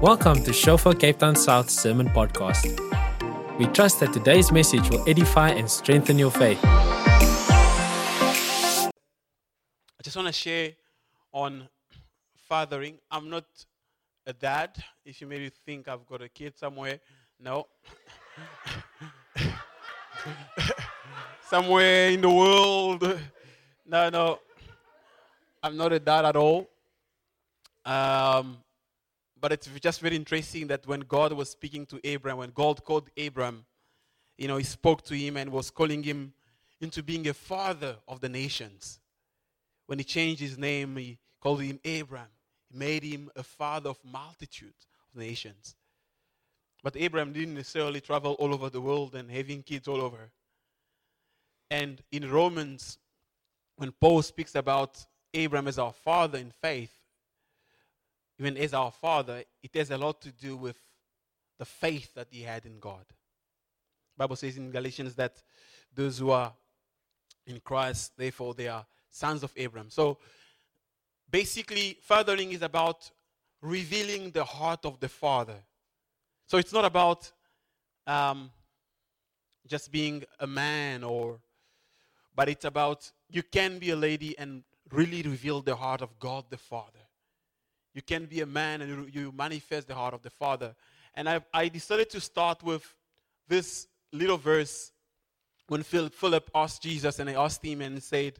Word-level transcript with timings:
Welcome 0.00 0.42
to 0.44 0.52
Shofar 0.54 0.94
Cape 0.94 1.18
Town 1.18 1.36
South 1.36 1.68
Sermon 1.68 2.08
Podcast. 2.08 2.64
We 3.58 3.66
trust 3.66 4.00
that 4.00 4.14
today's 4.14 4.50
message 4.50 4.88
will 4.88 5.06
edify 5.06 5.50
and 5.50 5.70
strengthen 5.70 6.18
your 6.18 6.30
faith. 6.30 6.58
I 6.64 8.90
just 10.02 10.16
want 10.16 10.28
to 10.28 10.32
share 10.32 10.70
on 11.34 11.68
fathering. 12.48 12.96
I'm 13.10 13.28
not 13.28 13.44
a 14.26 14.32
dad. 14.32 14.82
If 15.04 15.20
you 15.20 15.26
maybe 15.26 15.50
think 15.66 15.86
I've 15.86 16.06
got 16.06 16.22
a 16.22 16.30
kid 16.30 16.56
somewhere, 16.56 16.98
no. 17.38 17.66
somewhere 21.50 22.08
in 22.08 22.22
the 22.22 22.30
world. 22.30 23.20
No, 23.84 24.08
no. 24.08 24.38
I'm 25.62 25.76
not 25.76 25.92
a 25.92 25.98
dad 25.98 26.24
at 26.24 26.36
all. 26.36 26.70
Um, 27.84 28.56
but 29.40 29.52
it's 29.52 29.68
just 29.80 30.00
very 30.00 30.16
interesting 30.16 30.66
that 30.66 30.86
when 30.86 31.00
God 31.00 31.32
was 31.32 31.50
speaking 31.50 31.86
to 31.86 32.00
Abraham, 32.04 32.38
when 32.38 32.50
God 32.50 32.84
called 32.84 33.08
Abraham, 33.16 33.64
you 34.36 34.48
know, 34.48 34.56
he 34.56 34.64
spoke 34.64 35.02
to 35.04 35.14
him 35.14 35.36
and 35.36 35.50
was 35.50 35.70
calling 35.70 36.02
him 36.02 36.32
into 36.80 37.02
being 37.02 37.28
a 37.28 37.34
father 37.34 37.96
of 38.08 38.20
the 38.20 38.28
nations. 38.28 39.00
When 39.86 39.98
he 39.98 40.04
changed 40.04 40.40
his 40.40 40.56
name, 40.56 40.96
he 40.96 41.18
called 41.40 41.62
him 41.62 41.80
Abraham. 41.84 42.28
He 42.70 42.78
made 42.78 43.02
him 43.02 43.30
a 43.36 43.42
father 43.42 43.90
of 43.90 43.98
multitudes 44.04 44.86
of 45.12 45.20
nations. 45.20 45.74
But 46.82 46.96
Abraham 46.96 47.32
didn't 47.32 47.54
necessarily 47.54 48.00
travel 48.00 48.34
all 48.34 48.54
over 48.54 48.70
the 48.70 48.80
world 48.80 49.14
and 49.14 49.30
having 49.30 49.62
kids 49.62 49.88
all 49.88 50.00
over. 50.00 50.30
And 51.70 52.02
in 52.10 52.30
Romans, 52.30 52.98
when 53.76 53.92
Paul 53.92 54.22
speaks 54.22 54.54
about 54.54 55.04
Abraham 55.34 55.68
as 55.68 55.78
our 55.78 55.92
father 55.92 56.38
in 56.38 56.52
faith, 56.62 56.99
even 58.40 58.56
as 58.56 58.72
our 58.72 58.90
father, 58.90 59.44
it 59.62 59.70
has 59.74 59.90
a 59.90 59.98
lot 59.98 60.20
to 60.22 60.32
do 60.32 60.56
with 60.56 60.78
the 61.58 61.64
faith 61.66 62.14
that 62.14 62.28
he 62.30 62.40
had 62.40 62.64
in 62.64 62.78
God. 62.80 63.04
The 63.06 64.18
Bible 64.18 64.36
says 64.36 64.56
in 64.56 64.70
Galatians 64.70 65.14
that 65.16 65.42
those 65.94 66.18
who 66.18 66.30
are 66.30 66.52
in 67.46 67.60
Christ, 67.60 68.12
therefore 68.16 68.54
they 68.54 68.68
are 68.68 68.86
sons 69.10 69.42
of 69.42 69.52
Abraham. 69.56 69.90
So 69.90 70.16
basically, 71.30 71.98
fathering 72.00 72.52
is 72.52 72.62
about 72.62 73.10
revealing 73.60 74.30
the 74.30 74.44
heart 74.44 74.86
of 74.86 75.00
the 75.00 75.08
father. 75.08 75.56
So 76.46 76.56
it's 76.56 76.72
not 76.72 76.86
about 76.86 77.30
um, 78.06 78.50
just 79.66 79.92
being 79.92 80.24
a 80.38 80.46
man 80.46 81.04
or 81.04 81.40
but 82.34 82.48
it's 82.48 82.64
about 82.64 83.12
you 83.28 83.42
can 83.42 83.78
be 83.78 83.90
a 83.90 83.96
lady 83.96 84.38
and 84.38 84.62
really 84.90 85.20
reveal 85.20 85.60
the 85.60 85.76
heart 85.76 86.00
of 86.00 86.18
God 86.18 86.44
the 86.48 86.56
Father. 86.56 87.09
You 87.94 88.02
can 88.02 88.26
be 88.26 88.40
a 88.40 88.46
man 88.46 88.82
and 88.82 89.14
you 89.14 89.32
manifest 89.32 89.88
the 89.88 89.94
heart 89.94 90.14
of 90.14 90.22
the 90.22 90.30
Father. 90.30 90.74
And 91.14 91.28
I, 91.28 91.40
I 91.52 91.68
decided 91.68 92.10
to 92.10 92.20
start 92.20 92.62
with 92.62 92.94
this 93.48 93.88
little 94.12 94.38
verse 94.38 94.92
when 95.66 95.82
Philip 95.82 96.50
asked 96.54 96.82
Jesus 96.82 97.18
and 97.18 97.28
I 97.30 97.34
asked 97.34 97.64
him 97.64 97.80
and 97.80 98.02
said, 98.02 98.38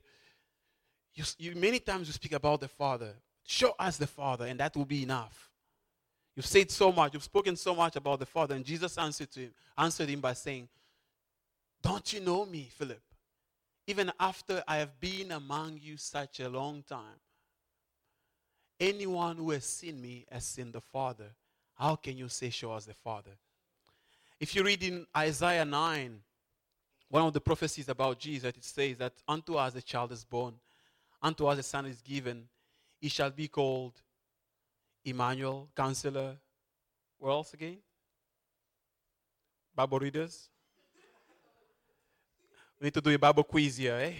you, 1.14 1.24
you, 1.38 1.54
many 1.54 1.78
times 1.80 2.06
you 2.06 2.12
speak 2.12 2.32
about 2.32 2.60
the 2.60 2.68
Father. 2.68 3.14
Show 3.46 3.74
us 3.78 3.96
the 3.96 4.06
Father, 4.06 4.46
and 4.46 4.60
that 4.60 4.76
will 4.76 4.84
be 4.84 5.02
enough. 5.02 5.50
You've 6.36 6.46
said 6.46 6.70
so 6.70 6.92
much, 6.92 7.14
you've 7.14 7.24
spoken 7.24 7.56
so 7.56 7.74
much 7.74 7.96
about 7.96 8.20
the 8.20 8.26
Father, 8.26 8.54
and 8.54 8.64
Jesus 8.64 8.96
answered 8.96 9.30
to 9.32 9.40
him, 9.40 9.50
answered 9.76 10.08
him 10.08 10.20
by 10.20 10.32
saying, 10.34 10.68
Don't 11.82 12.12
you 12.12 12.20
know 12.20 12.46
me, 12.46 12.68
Philip? 12.70 13.02
Even 13.86 14.12
after 14.20 14.62
I 14.68 14.76
have 14.76 15.00
been 15.00 15.32
among 15.32 15.80
you 15.82 15.96
such 15.96 16.38
a 16.40 16.48
long 16.48 16.84
time, 16.88 17.18
Anyone 18.80 19.36
who 19.36 19.50
has 19.50 19.64
seen 19.64 20.00
me 20.00 20.24
has 20.32 20.46
seen 20.46 20.72
the 20.72 20.80
Father. 20.80 21.26
How 21.74 21.96
can 21.96 22.16
you 22.16 22.28
say, 22.28 22.48
Show 22.48 22.72
us 22.72 22.86
the 22.86 22.94
Father? 22.94 23.32
If 24.40 24.54
you 24.54 24.64
read 24.64 24.82
in 24.82 25.06
Isaiah 25.14 25.66
9, 25.66 26.18
one 27.10 27.26
of 27.26 27.32
the 27.34 27.40
prophecies 27.42 27.90
about 27.90 28.18
Jesus, 28.18 28.48
it 28.56 28.64
says 28.64 28.96
that 28.96 29.12
unto 29.28 29.56
us 29.56 29.74
a 29.74 29.82
child 29.82 30.12
is 30.12 30.24
born, 30.24 30.54
unto 31.22 31.46
us 31.46 31.58
a 31.58 31.62
son 31.62 31.84
is 31.84 32.00
given. 32.00 32.48
He 32.98 33.10
shall 33.10 33.30
be 33.30 33.48
called 33.48 34.00
Emmanuel, 35.04 35.68
Counselor. 35.76 36.36
What 37.18 37.30
else 37.30 37.52
again? 37.52 37.78
Bible 39.74 39.98
readers? 39.98 40.48
We 42.80 42.86
need 42.86 42.94
to 42.94 43.00
do 43.02 43.10
a 43.10 43.18
Bible 43.18 43.44
quiz 43.44 43.76
here, 43.76 43.96
eh? 43.96 44.14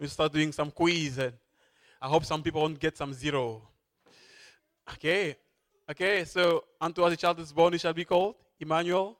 We 0.00 0.06
start 0.06 0.32
doing 0.32 0.52
some 0.52 0.70
quiz. 0.70 1.18
And 1.18 1.34
I 2.00 2.08
hope 2.08 2.24
some 2.24 2.42
people 2.42 2.62
won't 2.62 2.78
get 2.78 2.96
some 2.96 3.12
zero. 3.12 3.62
Okay. 4.90 5.36
Okay, 5.90 6.24
so 6.24 6.64
unto 6.80 7.02
us 7.02 7.12
a 7.12 7.16
child 7.16 7.38
is 7.40 7.52
born, 7.52 7.72
he 7.72 7.78
shall 7.78 7.92
be 7.92 8.04
called 8.04 8.36
Emmanuel. 8.58 9.18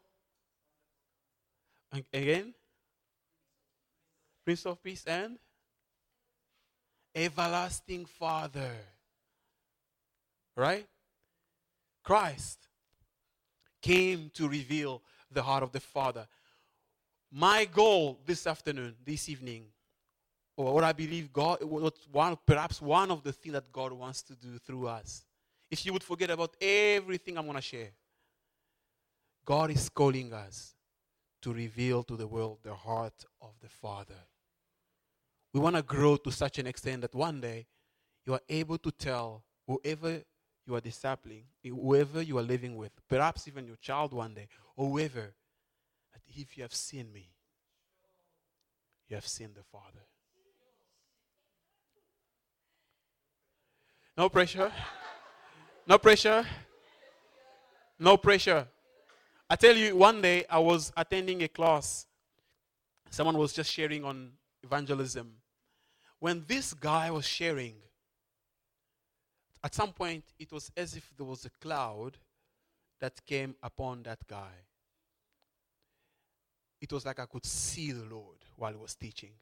Again? 2.13 2.55
Prince 4.45 4.65
of 4.67 4.83
Peace 4.83 5.05
and 5.07 5.39
Everlasting 7.15 8.07
Father. 8.07 8.71
Right? 10.57 10.87
Christ 12.03 12.69
came 13.81 14.31
to 14.35 14.49
reveal 14.49 15.03
the 15.31 15.43
heart 15.43 15.63
of 15.63 15.73
the 15.73 15.81
Father. 15.81 16.27
My 17.31 17.65
goal 17.65 18.19
this 18.25 18.47
afternoon, 18.47 18.95
this 19.05 19.29
evening, 19.29 19.65
or 20.57 20.75
what 20.75 20.85
I 20.85 20.93
believe 20.93 21.33
God, 21.33 21.63
what 21.63 21.95
one, 22.11 22.37
perhaps 22.47 22.81
one 22.81 23.11
of 23.11 23.23
the 23.23 23.33
things 23.33 23.55
that 23.55 23.73
God 23.73 23.93
wants 23.93 24.23
to 24.23 24.35
do 24.35 24.59
through 24.59 24.87
us, 24.87 25.25
if 25.73 25.87
you 25.87 25.93
would 25.95 26.05
forget 26.05 26.29
about 26.29 26.55
everything 26.61 27.39
I'm 27.39 27.47
going 27.47 27.57
to 27.57 27.63
share, 27.63 27.93
God 29.43 29.71
is 29.71 29.89
calling 29.89 30.35
us 30.35 30.75
to 31.41 31.55
reveal 31.55 32.03
to 32.05 32.15
the 32.15 32.27
world 32.27 32.59
the 32.63 32.75
heart 32.75 33.25
of 33.41 33.55
the 33.63 33.71
Father. 33.71 34.23
We 35.55 35.61
want 35.61 35.77
to 35.77 35.83
grow 35.83 36.17
to 36.17 36.31
such 36.31 36.59
an 36.59 36.67
extent 36.67 37.01
that 37.01 37.15
one 37.15 37.41
day 37.41 37.67
you 38.27 38.35
are 38.35 38.43
able 38.51 38.77
to 38.79 38.91
tell 38.91 39.45
whoever 39.67 40.23
you 40.67 40.75
are 40.75 40.81
discipling, 40.83 41.45
whoever 41.65 42.21
you 42.21 42.37
are 42.37 42.43
living 42.43 42.77
with, 42.77 42.93
perhaps 43.09 43.49
even 43.49 43.67
your 43.67 43.77
child 43.77 44.13
one 44.13 44.35
day, 44.35 44.49
or 44.77 44.91
whoever, 44.91 45.33
that 46.13 46.21
if 46.37 46.55
you 46.59 46.65
have 46.65 46.75
seen 46.75 47.11
me, 47.11 47.31
you 49.09 49.15
have 49.15 49.27
seen 49.27 49.55
the 49.55 49.63
Father. 49.63 50.05
No 54.19 54.29
pressure. 54.29 54.71
No 55.87 55.99
pressure. 55.99 56.47
No 57.99 58.17
pressure. 58.17 58.67
I 59.51 59.57
tell 59.57 59.77
you, 59.77 59.97
one 59.97 60.23
day 60.23 60.45
I 60.49 60.59
was 60.59 60.93
attending 60.97 61.43
a 61.43 61.49
class. 61.49 62.07
Someone 63.11 63.37
was 63.37 63.53
just 63.53 63.71
sharing 63.71 64.05
on 64.05 64.33
evangelism. 64.63 65.35
When 66.19 66.45
this 66.47 66.73
guy 66.73 67.11
was 67.11 67.27
sharing, 67.27 67.75
at 69.63 69.75
some 69.75 69.93
point 69.93 70.25
it 70.39 70.53
was 70.53 70.71
as 70.77 70.97
if 70.97 71.13
there 71.17 71.27
was 71.27 71.45
a 71.45 71.51
cloud 71.61 72.17
that 73.01 73.25
came 73.27 73.57
upon 73.63 74.05
that 74.05 74.27
guy. 74.27 74.55
It 76.81 76.93
was 76.93 77.05
like 77.05 77.19
I 77.19 77.27
could 77.27 77.45
see 77.45 77.93
the 77.93 78.05
Lord 78.05 78.39
while 78.57 78.73
he 78.73 78.79
was 78.79 78.95
teaching. 78.95 79.33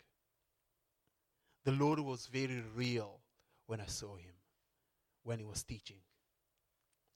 The 1.65 1.73
Lord 1.73 2.01
was 2.01 2.27
very 2.27 2.63
real 2.75 3.21
when 3.67 3.81
I 3.81 3.87
saw 3.87 4.17
him, 4.17 4.35
when 5.23 5.39
he 5.39 5.45
was 5.45 5.63
teaching. 5.63 5.99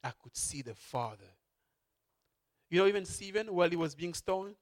I 0.05 0.13
could 0.23 0.37
see 0.37 0.63
the 0.63 0.75
Father. 0.75 1.25
You 2.71 2.79
know, 2.79 2.87
even 2.87 3.05
Stephen, 3.07 3.55
while 3.55 3.71
he 3.71 3.77
was 3.77 3.95
being 3.95 4.15
stoned, 4.15 4.57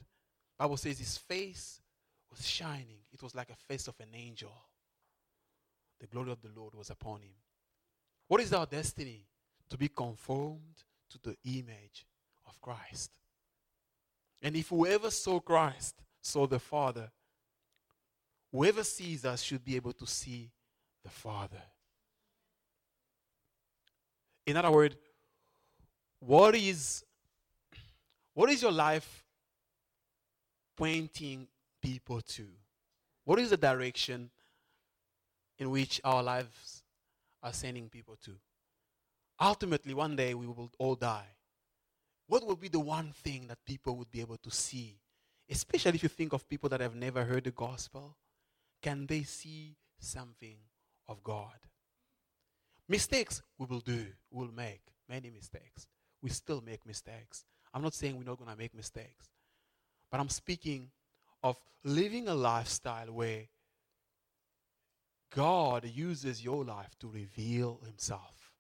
Bible 0.59 0.77
says 0.77 0.99
his 0.99 1.19
face 1.19 1.81
was 2.31 2.47
shining. 2.47 3.01
It 3.13 3.23
was 3.23 3.35
like 3.35 3.51
a 3.51 3.57
face 3.57 3.89
of 3.89 3.99
an 4.01 4.15
angel. 4.15 4.53
The 6.01 6.07
glory 6.07 6.31
of 6.31 6.41
the 6.41 6.51
Lord 6.55 6.75
was 6.75 6.91
upon 6.91 7.23
him. 7.23 7.35
What 8.29 8.41
is 8.41 8.53
our 8.53 8.67
destiny? 8.67 9.27
To 9.71 9.77
be 9.77 9.89
conformed 9.89 10.85
to 11.11 11.19
the 11.23 11.37
image 11.45 12.07
of 12.47 12.61
Christ. 12.61 13.11
And 14.43 14.55
if 14.55 14.69
whoever 14.69 15.11
saw 15.11 15.41
Christ 15.41 15.97
saw 16.21 16.47
the 16.47 16.59
Father, 16.59 17.11
whoever 18.51 18.85
sees 18.85 19.25
us 19.25 19.43
should 19.43 19.65
be 19.65 19.77
able 19.77 19.93
to 19.95 20.07
see 20.07 20.51
the 21.03 21.11
Father. 21.11 21.63
In 24.47 24.57
other 24.57 24.71
words, 24.71 24.97
what 26.25 26.55
is 26.55 27.05
what 28.35 28.49
is 28.49 28.63
your 28.63 28.73
life 28.73 29.25
pointing 30.77 31.49
people 31.83 32.21
to? 32.21 32.47
What 33.25 33.39
is 33.39 33.51
the 33.51 33.57
direction 33.57 34.31
in 35.59 35.71
which 35.71 36.01
our 36.05 36.23
lives 36.23 36.83
are 37.43 37.53
sending 37.53 37.89
people 37.89 38.17
to? 38.25 38.33
Ultimately, 39.41 39.95
one 39.95 40.17
day 40.17 40.35
we 40.35 40.47
will 40.47 40.71
all 40.79 40.95
die. 40.95 41.27
What 42.29 42.47
will 42.47 42.57
be 42.57 42.69
the 42.69 42.81
one 42.81 43.13
thing 43.13 43.49
that 43.49 43.59
people 43.67 43.97
would 43.97 44.11
be 44.11 44.21
able 44.21 44.39
to 44.39 44.51
see? 44.51 44.99
Especially 45.51 45.97
if 45.97 46.03
you 46.03 46.09
think 46.09 46.33
of 46.33 46.49
people 46.49 46.69
that 46.71 46.81
have 46.81 46.95
never 46.95 47.25
heard 47.25 47.45
the 47.45 47.51
gospel. 47.51 48.17
Can 48.81 49.07
they 49.07 49.25
see 49.25 49.77
something 49.99 50.57
of 51.09 51.23
God? 51.23 51.59
Mistakes 52.89 53.43
we 53.59 53.67
will 53.67 53.81
do, 53.81 54.07
we 54.31 54.47
will 54.47 54.55
make 54.55 54.83
many 55.09 55.31
mistakes. 55.31 55.89
We 56.23 56.31
still 56.31 56.63
make 56.65 56.87
mistakes. 56.87 57.45
I'm 57.75 57.83
not 57.83 57.95
saying 57.95 58.17
we're 58.17 58.25
not 58.25 58.39
going 58.39 58.51
to 58.51 58.57
make 58.57 58.75
mistakes, 58.75 59.29
but 60.11 60.21
I'm 60.21 60.29
speaking 60.29 60.91
of 61.43 61.57
living 61.85 62.29
a 62.29 62.35
lifestyle 62.35 63.09
where 63.13 63.43
God 65.35 65.85
uses 65.87 66.45
your 66.45 66.65
life 66.65 66.91
to 67.01 67.09
reveal 67.09 67.81
Himself. 67.85 68.53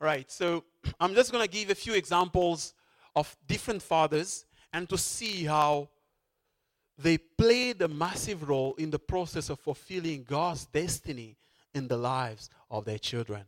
All 0.00 0.06
right, 0.06 0.30
so 0.30 0.64
I'm 1.00 1.14
just 1.14 1.32
going 1.32 1.44
to 1.44 1.50
give 1.50 1.70
a 1.70 1.74
few 1.74 1.94
examples 1.94 2.74
of 3.16 3.34
different 3.46 3.80
fathers 3.80 4.44
and 4.72 4.88
to 4.88 4.98
see 4.98 5.44
how 5.44 5.88
they 6.98 7.18
played 7.18 7.80
a 7.82 7.88
massive 7.88 8.48
role 8.48 8.74
in 8.74 8.90
the 8.90 8.98
process 8.98 9.50
of 9.50 9.60
fulfilling 9.60 10.24
God's 10.24 10.66
destiny 10.66 11.36
in 11.74 11.88
the 11.88 11.96
lives 11.96 12.50
of 12.70 12.84
their 12.84 12.98
children. 12.98 13.44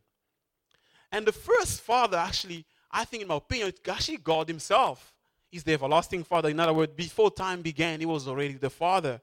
And 1.16 1.24
the 1.24 1.32
first 1.32 1.80
father, 1.80 2.18
actually, 2.18 2.66
I 2.90 3.06
think, 3.06 3.22
in 3.22 3.28
my 3.28 3.36
opinion, 3.36 3.68
it's 3.68 3.80
actually 3.88 4.18
God 4.18 4.48
Himself. 4.48 5.14
He's 5.50 5.64
the 5.64 5.72
everlasting 5.72 6.24
Father. 6.24 6.50
In 6.50 6.60
other 6.60 6.74
words, 6.74 6.92
before 6.94 7.30
time 7.30 7.62
began, 7.62 8.00
He 8.00 8.04
was 8.04 8.28
already 8.28 8.52
the 8.52 8.68
Father. 8.68 9.22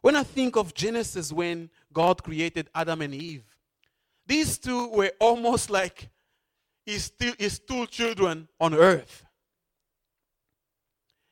When 0.00 0.16
I 0.16 0.24
think 0.24 0.56
of 0.56 0.74
Genesis, 0.74 1.32
when 1.32 1.70
God 1.92 2.20
created 2.24 2.68
Adam 2.74 3.02
and 3.02 3.14
Eve, 3.14 3.44
these 4.26 4.58
two 4.58 4.88
were 4.88 5.12
almost 5.20 5.70
like 5.70 6.08
his, 6.84 7.12
his 7.38 7.60
two 7.60 7.86
children 7.86 8.48
on 8.60 8.74
earth. 8.74 9.24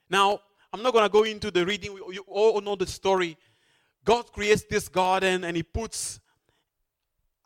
Now, 0.08 0.42
I'm 0.72 0.80
not 0.80 0.92
going 0.92 1.06
to 1.06 1.12
go 1.12 1.24
into 1.24 1.50
the 1.50 1.66
reading. 1.66 1.98
You 2.12 2.24
all 2.28 2.60
know 2.60 2.76
the 2.76 2.86
story. 2.86 3.36
God 4.04 4.32
creates 4.32 4.62
this 4.70 4.88
garden 4.88 5.42
and 5.42 5.56
he 5.56 5.64
puts 5.64 6.20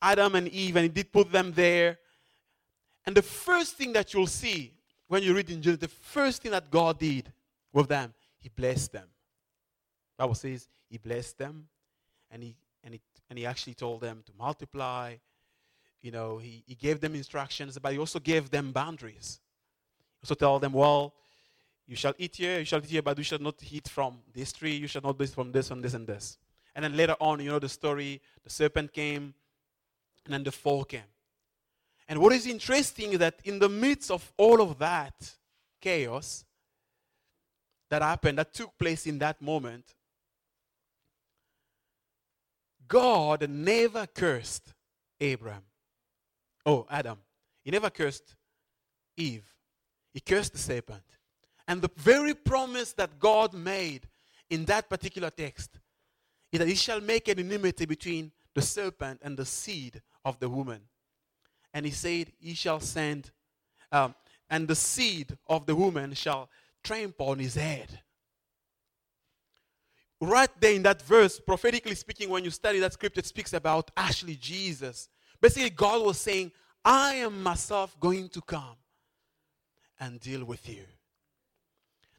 Adam 0.02 0.34
and 0.34 0.49
Eve 0.49 0.76
and 0.76 0.82
he 0.82 0.90
did 0.90 1.10
put 1.10 1.32
them 1.32 1.52
there. 1.52 1.99
And 3.06 3.16
the 3.16 3.22
first 3.22 3.76
thing 3.76 3.93
that 3.94 4.14
you'll 4.14 4.26
see 4.26 4.72
when 5.08 5.22
you 5.22 5.34
read 5.34 5.50
in 5.50 5.60
Genesis, 5.60 5.81
the 5.81 5.88
first 5.88 6.43
thing 6.43 6.52
that 6.52 6.70
God 6.70 6.99
did 6.99 7.32
with 7.72 7.88
them, 7.88 8.14
he 8.38 8.49
blessed 8.49 8.93
them. 8.93 9.08
Bible 10.16 10.34
says 10.34 10.69
he 10.88 10.99
blessed 10.99 11.38
them 11.38 11.66
and 12.31 12.43
he 12.43 12.56
and 12.84 12.94
he 12.94 13.00
and 13.28 13.38
he 13.38 13.46
actually 13.46 13.75
told 13.75 14.00
them 14.00 14.22
to 14.26 14.32
multiply. 14.38 15.16
You 16.00 16.10
know, 16.10 16.38
he, 16.38 16.64
he 16.66 16.75
gave 16.75 17.00
them 17.00 17.14
instructions, 17.14 17.78
but 17.78 17.93
he 17.93 17.99
also 17.99 18.19
gave 18.19 18.50
them 18.50 18.72
boundaries. 18.72 19.40
He 20.20 20.25
also 20.25 20.34
told 20.34 20.62
them, 20.62 20.72
well, 20.72 21.14
you 21.87 21.94
shall 21.94 22.14
eat 22.19 22.37
here, 22.37 22.58
you 22.58 22.64
shall 22.64 22.81
eat 22.81 22.87
here, 22.87 23.02
but 23.02 23.19
you 23.19 23.25
shall 23.25 23.38
not 23.38 23.54
eat 23.70 23.88
from 23.88 24.19
this 24.32 24.52
tree, 24.52 24.75
you 24.75 24.87
shall 24.87 25.02
not 25.02 25.20
eat 25.20 25.31
from 25.31 25.52
this 25.52 25.70
and 25.70 25.82
this 25.82 25.94
and 25.94 26.06
this. 26.06 26.38
And 26.75 26.84
then 26.84 26.96
later 26.96 27.16
on, 27.20 27.40
you 27.40 27.50
know 27.50 27.58
the 27.58 27.69
story, 27.69 28.20
the 28.43 28.50
serpent 28.50 28.93
came, 28.93 29.34
and 30.25 30.34
then 30.34 30.43
the 30.43 30.52
fall 30.52 30.84
came. 30.84 31.12
And 32.08 32.20
what 32.20 32.32
is 32.32 32.46
interesting 32.46 33.12
is 33.12 33.19
that 33.19 33.37
in 33.44 33.58
the 33.58 33.69
midst 33.69 34.10
of 34.10 34.32
all 34.37 34.60
of 34.60 34.78
that 34.78 35.14
chaos 35.81 36.44
that 37.90 38.02
happened, 38.02 38.38
that 38.38 38.52
took 38.52 38.76
place 38.78 39.06
in 39.06 39.19
that 39.19 39.40
moment, 39.40 39.94
God 42.88 43.49
never 43.49 44.06
cursed 44.06 44.75
Abraham. 45.20 45.62
Oh, 46.66 46.87
Adam. 46.90 47.19
He 47.64 47.70
never 47.70 47.90
cursed 47.90 48.34
Eve. 49.16 49.49
He 50.12 50.20
cursed 50.20 50.52
the 50.52 50.58
serpent. 50.58 51.02
And 51.66 51.81
the 51.81 51.90
very 51.96 52.34
promise 52.34 52.93
that 52.94 53.19
God 53.19 53.54
made 53.54 54.08
in 54.50 54.64
that 54.66 54.90
particular 54.90 55.31
text 55.31 55.78
is 56.50 56.58
that 56.58 56.69
he 56.69 56.75
shall 56.75 57.00
make 57.00 57.28
an 57.28 57.38
enmity 57.38 57.87
between 57.87 58.32
the 58.54 58.60
serpent 58.62 59.20
and 59.22 59.38
the 59.38 59.46
seed 59.46 60.02
of 60.25 60.38
the 60.38 60.49
woman. 60.49 60.82
And 61.74 61.86
he 61.86 61.92
said, 61.92 62.32
He 62.38 62.54
shall 62.54 62.80
send, 62.80 63.30
um, 63.90 64.14
and 64.50 64.69
the 64.69 64.74
seed 64.74 65.36
of 65.48 65.66
the 65.66 65.74
woman 65.74 66.14
shall 66.14 66.48
trample 66.82 67.30
on 67.30 67.38
his 67.38 67.54
head. 67.54 68.00
Right 70.20 70.50
there 70.60 70.74
in 70.74 70.82
that 70.84 71.02
verse, 71.02 71.40
prophetically 71.40 71.94
speaking, 71.94 72.28
when 72.28 72.44
you 72.44 72.50
study 72.50 72.78
that 72.78 72.92
scripture, 72.92 73.20
it 73.20 73.26
speaks 73.26 73.52
about 73.52 73.90
actually 73.96 74.36
Jesus. 74.36 75.08
Basically, 75.40 75.70
God 75.70 76.04
was 76.04 76.19
saying, 76.19 76.52
I 76.84 77.14
am 77.14 77.42
myself 77.42 77.98
going 77.98 78.28
to 78.28 78.40
come 78.40 78.76
and 79.98 80.20
deal 80.20 80.44
with 80.44 80.68
you. 80.68 80.84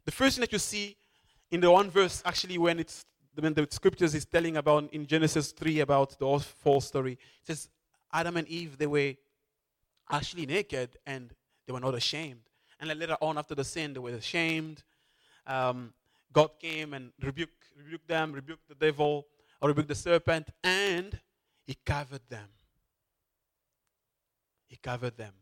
The 0.04 0.12
first 0.12 0.36
thing 0.36 0.42
that 0.42 0.52
you 0.52 0.58
see 0.58 0.96
in 1.50 1.60
the 1.60 1.70
one 1.70 1.90
verse, 1.90 2.22
actually, 2.26 2.58
when 2.58 2.78
it's 2.78 3.04
when 3.38 3.54
the 3.54 3.66
scriptures 3.70 4.14
is 4.14 4.24
telling 4.24 4.56
about 4.56 4.92
in 4.92 5.06
Genesis 5.06 5.52
3 5.52 5.80
about 5.80 6.18
the 6.18 6.38
fall 6.38 6.80
story, 6.80 7.12
it 7.12 7.46
says 7.46 7.68
Adam 8.12 8.36
and 8.36 8.46
Eve, 8.48 8.78
they 8.78 8.86
were 8.86 9.14
actually 10.10 10.46
naked 10.46 10.96
and 11.06 11.34
they 11.66 11.72
were 11.72 11.80
not 11.80 11.94
ashamed. 11.94 12.42
And 12.80 12.90
then 12.90 12.98
later 12.98 13.16
on, 13.20 13.38
after 13.38 13.54
the 13.54 13.64
sin, 13.64 13.94
they 13.94 14.00
were 14.00 14.10
ashamed. 14.10 14.82
Um, 15.46 15.92
God 16.32 16.50
came 16.60 16.94
and 16.94 17.12
rebuked, 17.22 17.68
rebuked 17.76 18.08
them, 18.08 18.32
rebuked 18.32 18.68
the 18.68 18.74
devil, 18.74 19.26
or 19.60 19.68
rebuked 19.68 19.88
the 19.88 19.94
serpent, 19.94 20.48
and 20.62 21.18
he 21.66 21.76
covered 21.84 22.28
them. 22.28 22.48
He 24.66 24.76
covered 24.76 25.16
them. 25.16 25.32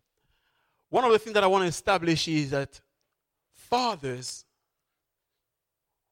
One 0.91 1.05
of 1.05 1.13
the 1.13 1.19
things 1.19 1.35
that 1.35 1.43
I 1.43 1.47
want 1.47 1.63
to 1.63 1.69
establish 1.69 2.29
is 2.29 2.51
that 2.51 2.81
fathers, 3.53 4.45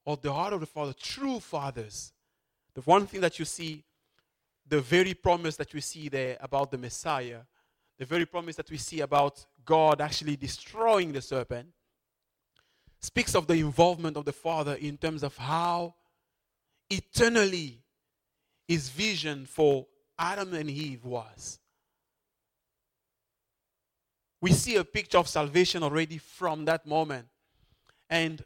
or 0.03 0.17
the 0.17 0.33
heart 0.33 0.53
of 0.53 0.59
the 0.59 0.65
father, 0.65 0.93
true 0.93 1.39
fathers, 1.39 2.11
the 2.73 2.81
one 2.81 3.05
thing 3.05 3.21
that 3.21 3.37
you 3.37 3.45
see, 3.45 3.83
the 4.67 4.81
very 4.81 5.13
promise 5.13 5.55
that 5.57 5.73
we 5.73 5.81
see 5.81 6.09
there 6.09 6.37
about 6.41 6.71
the 6.71 6.77
Messiah, 6.77 7.41
the 8.01 8.07
very 8.07 8.25
promise 8.25 8.55
that 8.55 8.71
we 8.71 8.77
see 8.77 9.01
about 9.01 9.45
God 9.63 10.01
actually 10.01 10.35
destroying 10.35 11.11
the 11.11 11.21
serpent, 11.21 11.67
speaks 12.99 13.35
of 13.35 13.45
the 13.45 13.53
involvement 13.53 14.17
of 14.17 14.25
the 14.25 14.33
Father 14.33 14.73
in 14.73 14.97
terms 14.97 15.21
of 15.21 15.37
how 15.37 15.93
eternally 16.89 17.83
his 18.67 18.89
vision 18.89 19.45
for 19.45 19.85
Adam 20.17 20.51
and 20.55 20.67
Eve 20.67 21.05
was 21.05 21.59
we 24.41 24.51
see 24.51 24.75
a 24.77 24.83
picture 24.83 25.19
of 25.19 25.27
salvation 25.27 25.83
already 25.83 26.17
from 26.17 26.65
that 26.65 26.87
moment. 26.87 27.27
And 28.09 28.43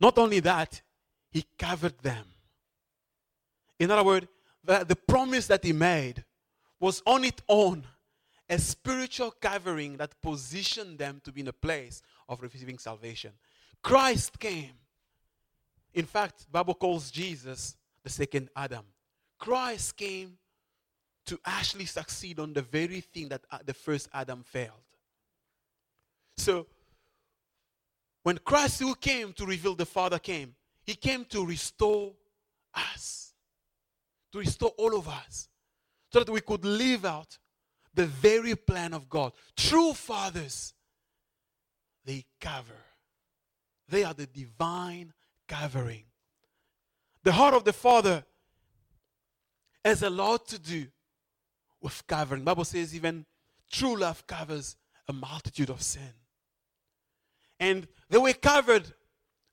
not 0.00 0.18
only 0.18 0.40
that, 0.40 0.82
he 1.30 1.44
covered 1.56 1.96
them. 2.00 2.26
In 3.78 3.92
other 3.92 4.02
words, 4.02 4.26
the, 4.64 4.84
the 4.84 4.96
promise 4.96 5.46
that 5.46 5.64
he 5.64 5.72
made 5.72 6.24
was 6.80 7.02
on 7.06 7.24
its 7.24 7.42
own 7.48 7.84
a 8.48 8.58
spiritual 8.58 9.30
covering 9.40 9.96
that 9.98 10.20
positioned 10.20 10.98
them 10.98 11.20
to 11.24 11.30
be 11.30 11.42
in 11.42 11.48
a 11.48 11.52
place 11.52 12.02
of 12.28 12.42
receiving 12.42 12.78
salvation. 12.78 13.30
Christ 13.82 14.38
came. 14.40 14.72
In 15.94 16.04
fact, 16.04 16.50
Bible 16.50 16.74
calls 16.74 17.10
Jesus 17.10 17.76
the 18.02 18.10
second 18.10 18.48
Adam. 18.56 18.84
Christ 19.38 19.96
came 19.96 20.36
to 21.26 21.38
actually 21.44 21.84
succeed 21.84 22.40
on 22.40 22.52
the 22.52 22.62
very 22.62 23.00
thing 23.00 23.28
that 23.28 23.42
uh, 23.50 23.58
the 23.64 23.74
first 23.74 24.08
Adam 24.12 24.42
failed. 24.42 24.72
So, 26.36 26.66
when 28.22 28.38
Christ 28.38 28.80
who 28.80 28.94
came 28.94 29.32
to 29.34 29.46
reveal 29.46 29.74
the 29.74 29.86
Father 29.86 30.18
came, 30.18 30.54
he 30.82 30.94
came 30.94 31.24
to 31.26 31.46
restore 31.46 32.12
us, 32.74 33.32
to 34.32 34.38
restore 34.38 34.70
all 34.70 34.96
of 34.96 35.08
us, 35.08 35.49
so 36.12 36.20
that 36.20 36.30
we 36.30 36.40
could 36.40 36.64
live 36.64 37.04
out 37.04 37.38
the 37.94 38.06
very 38.06 38.54
plan 38.54 38.94
of 38.94 39.08
God. 39.08 39.32
True 39.56 39.92
fathers, 39.92 40.74
they 42.04 42.24
cover, 42.40 42.84
they 43.88 44.04
are 44.04 44.14
the 44.14 44.26
divine 44.26 45.12
covering. 45.48 46.04
The 47.22 47.32
heart 47.32 47.54
of 47.54 47.64
the 47.64 47.72
Father 47.72 48.24
has 49.84 50.02
a 50.02 50.10
lot 50.10 50.46
to 50.48 50.58
do 50.58 50.86
with 51.80 52.06
covering. 52.06 52.44
Bible 52.44 52.64
says 52.64 52.94
even 52.94 53.26
true 53.70 53.96
love 53.96 54.26
covers 54.26 54.76
a 55.08 55.12
multitude 55.12 55.70
of 55.70 55.82
sin. 55.82 56.14
And 57.58 57.86
they 58.08 58.18
were 58.18 58.32
covered 58.32 58.92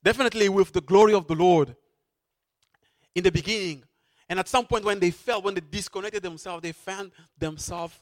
definitely 0.04 0.50
with 0.50 0.72
the 0.72 0.82
glory 0.82 1.14
of 1.14 1.28
the 1.28 1.36
Lord 1.36 1.76
in 3.16 3.24
the 3.24 3.32
beginning. 3.32 3.84
And 4.30 4.40
at 4.40 4.48
some 4.48 4.66
point 4.66 4.84
when 4.84 5.00
they 5.00 5.12
fell, 5.12 5.42
when 5.42 5.54
they 5.54 5.62
disconnected 5.62 6.22
themselves, 6.22 6.62
they 6.62 6.74
found 6.74 7.12
themselves 7.38 7.96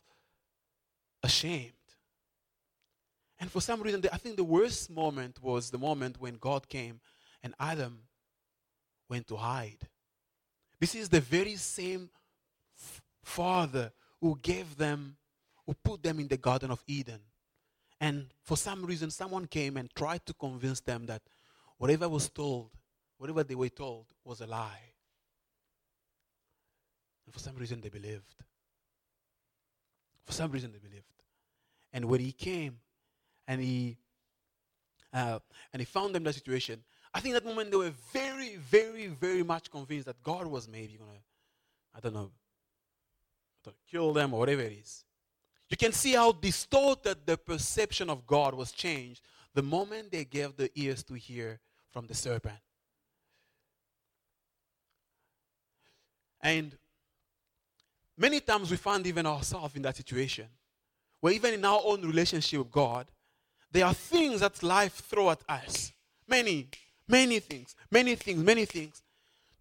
ashamed. 1.23 1.71
And 3.39 3.51
for 3.51 3.61
some 3.61 3.81
reason, 3.81 4.01
I 4.11 4.17
think 4.17 4.37
the 4.37 4.43
worst 4.43 4.89
moment 4.89 5.41
was 5.41 5.69
the 5.69 5.77
moment 5.77 6.19
when 6.19 6.35
God 6.35 6.67
came 6.67 6.99
and 7.43 7.53
Adam 7.59 7.99
went 9.09 9.27
to 9.27 9.35
hide. 9.35 9.87
This 10.79 10.95
is 10.95 11.09
the 11.09 11.21
very 11.21 11.55
same 11.55 12.09
father 13.23 13.91
who 14.21 14.39
gave 14.41 14.77
them, 14.77 15.17
who 15.65 15.73
put 15.83 16.01
them 16.01 16.19
in 16.19 16.27
the 16.27 16.37
Garden 16.37 16.71
of 16.71 16.83
Eden. 16.87 17.19
And 17.99 18.27
for 18.41 18.57
some 18.57 18.85
reason, 18.85 19.11
someone 19.11 19.47
came 19.47 19.77
and 19.77 19.93
tried 19.95 20.25
to 20.25 20.33
convince 20.33 20.79
them 20.79 21.05
that 21.05 21.21
whatever 21.77 22.09
was 22.09 22.29
told, 22.29 22.71
whatever 23.17 23.43
they 23.43 23.55
were 23.55 23.69
told, 23.69 24.05
was 24.23 24.41
a 24.41 24.47
lie. 24.47 24.94
And 27.25 27.33
for 27.33 27.39
some 27.39 27.55
reason, 27.55 27.81
they 27.81 27.89
believed. 27.89 28.35
For 30.25 30.33
some 30.33 30.51
reason, 30.51 30.71
they 30.71 30.79
believed. 30.79 31.05
And 31.93 32.05
when 32.05 32.19
he 32.19 32.31
came 32.31 32.79
and 33.47 33.61
he 33.61 33.97
uh, 35.13 35.39
and 35.71 35.79
he 35.79 35.85
found 35.85 36.13
them 36.13 36.21
in 36.21 36.25
that 36.25 36.33
situation, 36.33 36.83
I 37.13 37.21
think 37.21 37.35
that 37.35 37.45
moment 37.45 37.71
they 37.71 37.77
were 37.77 37.93
very, 38.11 38.57
very, 38.57 39.07
very 39.07 39.43
much 39.43 39.71
convinced 39.71 40.07
that 40.07 40.21
God 40.21 40.45
was 40.45 40.67
maybe 40.67 40.97
gonna, 40.97 41.19
I 41.95 42.01
don't 42.01 42.13
know, 42.13 42.31
kill 43.89 44.11
them 44.11 44.33
or 44.33 44.39
whatever 44.39 44.61
it 44.61 44.73
is. 44.73 45.05
You 45.69 45.77
can 45.77 45.93
see 45.93 46.13
how 46.13 46.33
distorted 46.33 47.25
the 47.25 47.37
perception 47.37 48.09
of 48.09 48.27
God 48.27 48.53
was 48.53 48.71
changed 48.71 49.21
the 49.53 49.63
moment 49.63 50.11
they 50.11 50.25
gave 50.25 50.57
the 50.57 50.69
ears 50.75 51.03
to 51.03 51.13
hear 51.13 51.59
from 51.89 52.07
the 52.07 52.13
serpent. 52.13 52.59
And 56.41 56.77
many 58.17 58.39
times 58.39 58.71
we 58.71 58.77
find 58.77 59.05
even 59.07 59.25
ourselves 59.25 59.75
in 59.75 59.81
that 59.83 59.95
situation 59.95 60.47
where 61.21 61.33
even 61.33 61.53
in 61.53 61.65
our 61.65 61.81
own 61.83 62.01
relationship 62.01 62.59
with 62.59 62.71
God, 62.71 63.07
there 63.71 63.85
are 63.85 63.93
things 63.93 64.41
that 64.41 64.61
life 64.61 64.93
throw 64.93 65.31
at 65.31 65.41
us. 65.49 65.91
Many, 66.27 66.69
many 67.07 67.39
things, 67.39 67.75
many 67.91 68.15
things, 68.15 68.43
many 68.43 68.65
things. 68.65 69.01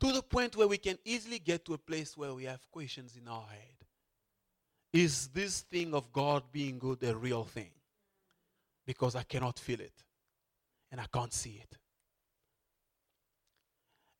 To 0.01 0.13
the 0.13 0.23
point 0.23 0.57
where 0.57 0.69
we 0.69 0.79
can 0.79 0.99
easily 1.05 1.39
get 1.39 1.65
to 1.65 1.75
a 1.75 1.79
place 1.79 2.17
where 2.17 2.35
we 2.35 2.45
have 2.45 2.61
questions 2.71 3.17
in 3.17 3.27
our 3.29 3.47
head. 3.47 3.75
Is 4.93 5.29
this 5.29 5.63
thing 5.63 5.95
of 5.95 6.13
God 6.13 6.45
being 6.53 6.79
good 6.79 7.03
a 7.03 7.17
real 7.17 7.45
thing? 7.45 7.71
Because 8.87 9.17
I 9.17 9.23
cannot 9.23 9.59
feel 9.59 9.81
it 9.81 10.05
and 10.93 11.01
I 11.01 11.07
can't 11.13 11.33
see 11.33 11.61
it. 11.63 11.79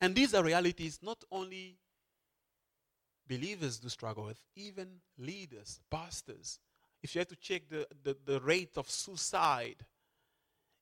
And 0.01 0.13
these 0.13 0.33
are 0.33 0.43
realities 0.43 0.99
not 1.01 1.23
only 1.31 1.77
believers 3.27 3.79
do 3.79 3.89
struggle 3.89 4.25
with, 4.25 4.41
even 4.55 4.87
leaders, 5.17 5.79
pastors. 5.89 6.59
If 7.01 7.15
you 7.15 7.19
have 7.19 7.27
to 7.29 7.35
check 7.35 7.63
the, 7.69 7.87
the, 8.03 8.15
the 8.25 8.39
rate 8.41 8.77
of 8.77 8.89
suicide 8.89 9.77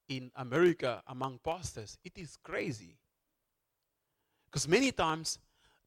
in 0.10 0.32
America 0.36 1.02
among 1.08 1.40
pastors, 1.44 1.98
it 2.04 2.14
is 2.18 2.38
crazy. 2.44 2.98
Because 4.46 4.68
many 4.68 4.92
times 4.92 5.40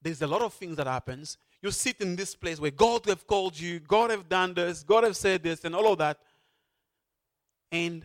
there's 0.02 0.22
a 0.22 0.26
lot 0.26 0.42
of 0.42 0.52
things 0.52 0.76
that 0.76 0.86
happens. 0.86 1.38
You 1.62 1.70
sit 1.70 2.00
in 2.00 2.16
this 2.16 2.34
place 2.34 2.60
where 2.60 2.70
God 2.70 3.06
have 3.06 3.26
called 3.26 3.58
you, 3.58 3.80
God 3.80 4.10
have 4.10 4.28
done 4.28 4.54
this, 4.54 4.82
God 4.82 5.04
have 5.04 5.16
said 5.16 5.42
this, 5.42 5.64
and 5.64 5.74
all 5.74 5.92
of 5.92 5.98
that. 5.98 6.18
And 7.72 8.04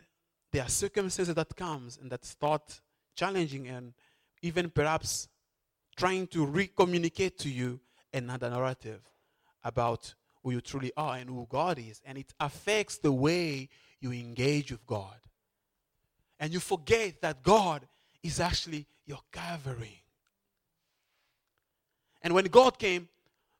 there 0.52 0.64
are 0.64 0.70
circumstances 0.70 1.34
that 1.36 1.56
comes 1.56 1.98
and 2.02 2.12
that 2.12 2.26
start 2.26 2.82
challenging 3.16 3.68
and 3.68 3.94
even 4.42 4.70
perhaps 4.70 5.28
trying 5.96 6.28
to 6.28 6.46
re-communicate 6.46 7.38
to 7.40 7.50
you 7.50 7.80
another 8.14 8.50
narrative 8.50 9.02
about 9.64 10.14
who 10.44 10.52
you 10.52 10.62
truly 10.62 10.92
are 10.98 11.18
and 11.18 11.30
who 11.30 11.48
God 11.50 11.80
is. 11.80 12.02
And 12.06 12.18
it 12.18 12.34
affects 12.40 12.98
the 12.98 13.12
way 13.12 13.70
you 14.00 14.12
engage 14.12 14.72
with 14.72 14.86
God. 14.86 15.16
And 16.40 16.52
you 16.52 16.60
forget 16.60 17.22
that 17.22 17.44
God 17.44 17.88
is 18.24 18.40
actually 18.40 18.86
your 19.06 19.20
covering. 19.32 20.00
And 22.22 22.34
when 22.34 22.46
God 22.46 22.78
came, 22.78 23.08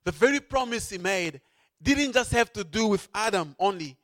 the 0.04 0.12
very 0.12 0.40
promise 0.40 0.90
He 0.90 0.98
made 0.98 1.42
didn't 1.82 2.14
just 2.14 2.32
have 2.32 2.52
to 2.54 2.64
do 2.64 2.88
with 2.88 3.08
Adam 3.14 3.56
only, 3.60 3.98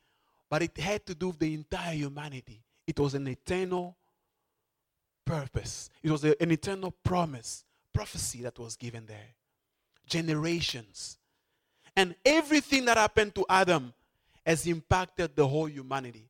but 0.49 0.61
it 0.61 0.77
had 0.77 1.05
to 1.07 1.15
do 1.15 1.27
with 1.27 1.39
the 1.39 1.53
entire 1.53 1.93
humanity. 1.93 2.61
It 2.85 2.99
was 2.99 3.13
an 3.13 3.27
eternal 3.27 3.95
purpose, 5.25 5.89
it 6.01 6.09
was 6.09 6.23
an 6.23 6.51
eternal 6.51 6.91
promise, 7.03 7.65
prophecy 7.93 8.43
that 8.43 8.57
was 8.57 8.77
given 8.77 9.05
there 9.05 9.36
generations. 10.07 11.17
And 11.95 12.15
everything 12.25 12.85
that 12.85 12.97
happened 12.97 13.35
to 13.35 13.45
Adam 13.49 13.93
has 14.45 14.65
impacted 14.65 15.35
the 15.35 15.47
whole 15.47 15.67
humanity. 15.67 16.29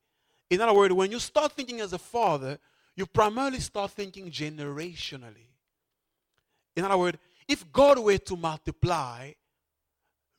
In 0.50 0.62
other 0.62 0.74
words, 0.74 0.94
when 0.94 1.12
you 1.12 1.20
start 1.20 1.52
thinking 1.52 1.82
as 1.82 1.94
a 1.94 1.98
father, 1.98 2.58
you 2.96 3.06
primarily 3.06 3.60
start 3.60 3.92
thinking 3.92 4.32
generationally. 4.32 5.48
In 6.76 6.86
other 6.86 6.98
words, 6.98 7.18
if 7.48 7.72
God 7.72 8.00
were 8.00 8.18
to 8.18 8.36
multiply 8.36 9.32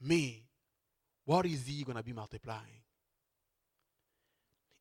me, 0.01 0.45
what 1.25 1.47
is 1.47 1.67
He 1.67 1.85
going 1.85 1.97
to 1.97 2.03
be 2.03 2.13
multiplying? 2.13 2.83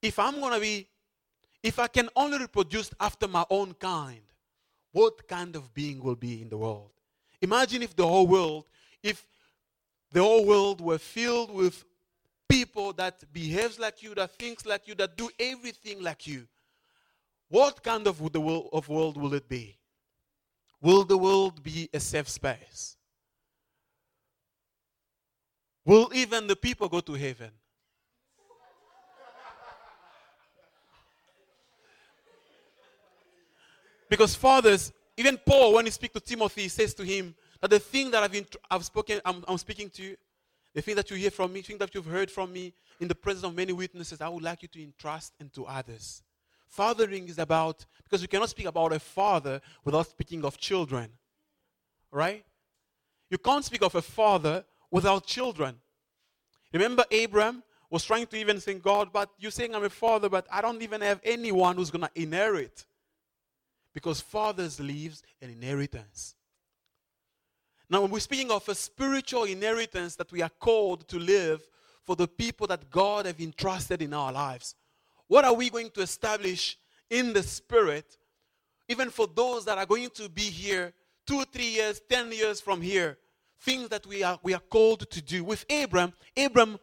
If 0.02 0.18
I'm 0.20 0.40
going 0.40 0.54
to 0.54 0.60
be, 0.60 0.88
if 1.62 1.80
I 1.80 1.88
can 1.88 2.10
only 2.16 2.40
reproduce 2.40 2.92
after 3.00 3.28
my 3.28 3.46
own 3.50 3.74
kind, 3.74 4.22
what 4.92 5.28
kind 5.28 5.56
of 5.56 5.74
being 5.74 6.02
will 6.02 6.16
be 6.16 6.42
in 6.42 6.50
the 6.50 6.58
world? 6.58 6.92
Imagine 7.42 7.84
if 7.84 7.96
the 7.96 8.08
whole 8.08 8.28
world, 8.28 8.66
if 9.04 9.26
the 10.12 10.22
whole 10.22 10.46
world 10.46 10.82
were 10.82 10.98
filled 10.98 11.52
with 11.52 11.84
people 12.50 12.94
that 12.94 13.22
behaves 13.32 13.78
like 13.78 14.02
you, 14.02 14.16
that 14.16 14.32
thinks 14.32 14.66
like 14.66 14.88
you, 14.88 14.96
that 14.96 15.16
do 15.16 15.30
everything 15.40 16.02
like 16.02 16.26
you. 16.26 16.48
What 17.50 17.84
kind 17.84 18.08
of 18.08 18.32
the 18.32 18.42
world 18.42 18.70
of 18.74 18.90
world 18.90 19.18
will 19.18 19.34
it 19.34 19.48
be? 19.48 19.78
Will 20.82 21.04
the 21.04 21.18
world 21.18 21.64
be 21.64 21.90
a 21.94 22.00
safe 22.00 22.30
space? 22.30 22.98
Will 25.86 26.12
even 26.14 26.48
the 26.48 26.56
people 26.56 26.90
go 26.90 27.00
to 27.00 27.14
heaven? 27.14 27.52
Because 34.10 34.36
fathers, 34.36 34.92
even 35.18 35.38
Paul, 35.38 35.74
when 35.74 35.86
he 35.86 35.92
speaks 35.92 36.14
to 36.14 36.20
Timothy, 36.20 36.64
he 36.64 36.68
says 36.68 36.94
to 36.94 37.04
him 37.04 37.36
that 37.60 37.72
the 37.72 37.80
thing 37.80 38.12
that 38.12 38.22
I've, 38.22 38.32
been, 38.32 38.46
I've 38.70 38.86
spoken, 38.86 39.20
I'm, 39.26 39.44
I'm 39.48 39.58
speaking 39.58 39.90
to 39.90 40.04
you, 40.04 40.16
the 40.76 40.82
thing 40.82 40.96
that 40.96 41.10
you 41.10 41.18
hear 41.18 41.32
from 41.32 41.52
me, 41.52 41.62
the 41.62 41.68
thing 41.68 41.78
that 41.80 41.94
you've 41.96 42.06
heard 42.06 42.30
from 42.30 42.54
me 42.54 42.72
in 43.00 43.08
the 43.08 43.16
presence 43.16 43.44
of 43.44 43.56
many 43.56 43.74
witnesses, 43.74 44.22
I 44.22 44.30
would 44.30 44.44
like 44.44 44.62
you 44.62 44.68
to 44.68 44.84
entrust 44.84 45.34
into 45.40 45.66
others. 45.66 46.22
Fathering 46.68 47.28
is 47.28 47.40
about, 47.40 47.84
because 48.04 48.22
you 48.22 48.28
cannot 48.28 48.50
speak 48.50 48.68
about 48.68 48.94
a 48.94 49.00
father 49.00 49.60
without 49.84 50.08
speaking 50.08 50.46
of 50.46 50.58
children. 50.58 51.10
Right? 52.12 52.46
You 53.30 53.40
can't 53.40 53.66
speak 53.66 53.82
of 53.82 53.96
a 53.96 54.02
father 54.02 54.64
without 54.92 55.26
children. 55.26 55.76
Remember, 56.72 57.06
Abraham 57.10 57.64
was 57.90 58.04
trying 58.04 58.28
to 58.28 58.38
even 58.38 58.60
think, 58.60 58.84
God, 58.84 59.10
but 59.12 59.32
you're 59.40 59.50
saying 59.50 59.74
I'm 59.74 59.84
a 59.84 59.90
father, 59.90 60.30
but 60.30 60.46
I 60.52 60.62
don't 60.62 60.82
even 60.82 61.02
have 61.02 61.20
anyone 61.24 61.76
who's 61.76 61.90
going 61.90 62.04
to 62.04 62.12
inherit. 62.14 62.86
Because 63.98 64.22
fathers 64.22 64.80
leaves 64.80 65.24
an 65.42 65.50
inheritance. 65.50 66.36
Now, 67.90 68.02
when 68.02 68.12
we're 68.12 68.20
speaking 68.20 68.52
of 68.52 68.70
a 68.70 68.76
spiritual 68.76 69.46
inheritance 69.46 70.16
that 70.18 70.32
we 70.32 70.44
are 70.44 70.52
called 70.60 71.08
to 71.08 71.18
live 71.18 71.68
for 72.04 72.16
the 72.16 72.28
people 72.28 72.68
that 72.68 72.92
God 72.92 73.26
have 73.26 73.42
entrusted 73.42 74.04
in 74.04 74.14
our 74.14 74.32
lives, 74.32 74.76
what 75.26 75.46
are 75.46 75.54
we 75.56 75.72
going 75.72 75.90
to 75.96 76.02
establish 76.02 76.78
in 77.10 77.34
the 77.34 77.42
spirit, 77.42 78.20
even 78.88 79.10
for 79.10 79.26
those 79.26 79.66
that 79.66 79.80
are 79.80 79.88
going 79.88 80.12
to 80.12 80.30
be 80.30 80.44
here 80.44 80.94
two, 81.26 81.44
three 81.52 81.70
years, 81.70 82.00
ten 82.08 82.32
years 82.32 82.62
from 82.62 82.84
here? 82.84 83.18
Things 83.62 83.90
that 83.90 84.06
we 84.06 84.22
are, 84.22 84.38
we 84.44 84.54
are 84.54 84.60
called 84.60 85.10
to 85.10 85.22
do. 85.24 85.44
With 85.44 85.66
Abram, 85.72 86.14
Abram 86.38 86.78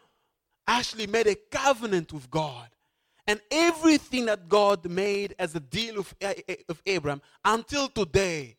actually 0.66 1.06
made 1.06 1.28
a 1.28 1.36
covenant 1.36 2.12
with 2.12 2.28
God. 2.28 2.70
And 3.26 3.40
everything 3.50 4.26
that 4.26 4.48
God 4.48 4.88
made 4.88 5.34
as 5.38 5.54
a 5.54 5.60
deal 5.60 5.96
with, 5.96 6.14
with 6.68 6.82
Abram 6.86 7.22
until 7.44 7.88
today, 7.88 8.56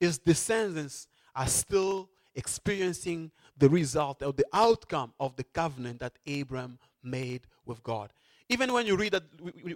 his 0.00 0.18
descendants 0.18 1.06
are 1.34 1.46
still 1.46 2.08
experiencing 2.34 3.30
the 3.56 3.68
result 3.68 4.22
or 4.22 4.32
the 4.32 4.46
outcome 4.52 5.12
of 5.18 5.36
the 5.36 5.44
covenant 5.44 6.00
that 6.00 6.12
Abram 6.26 6.78
made 7.02 7.42
with 7.64 7.82
God. 7.82 8.10
Even 8.48 8.72
when 8.72 8.86
you 8.86 8.96
read 8.96 9.12
that 9.12 9.24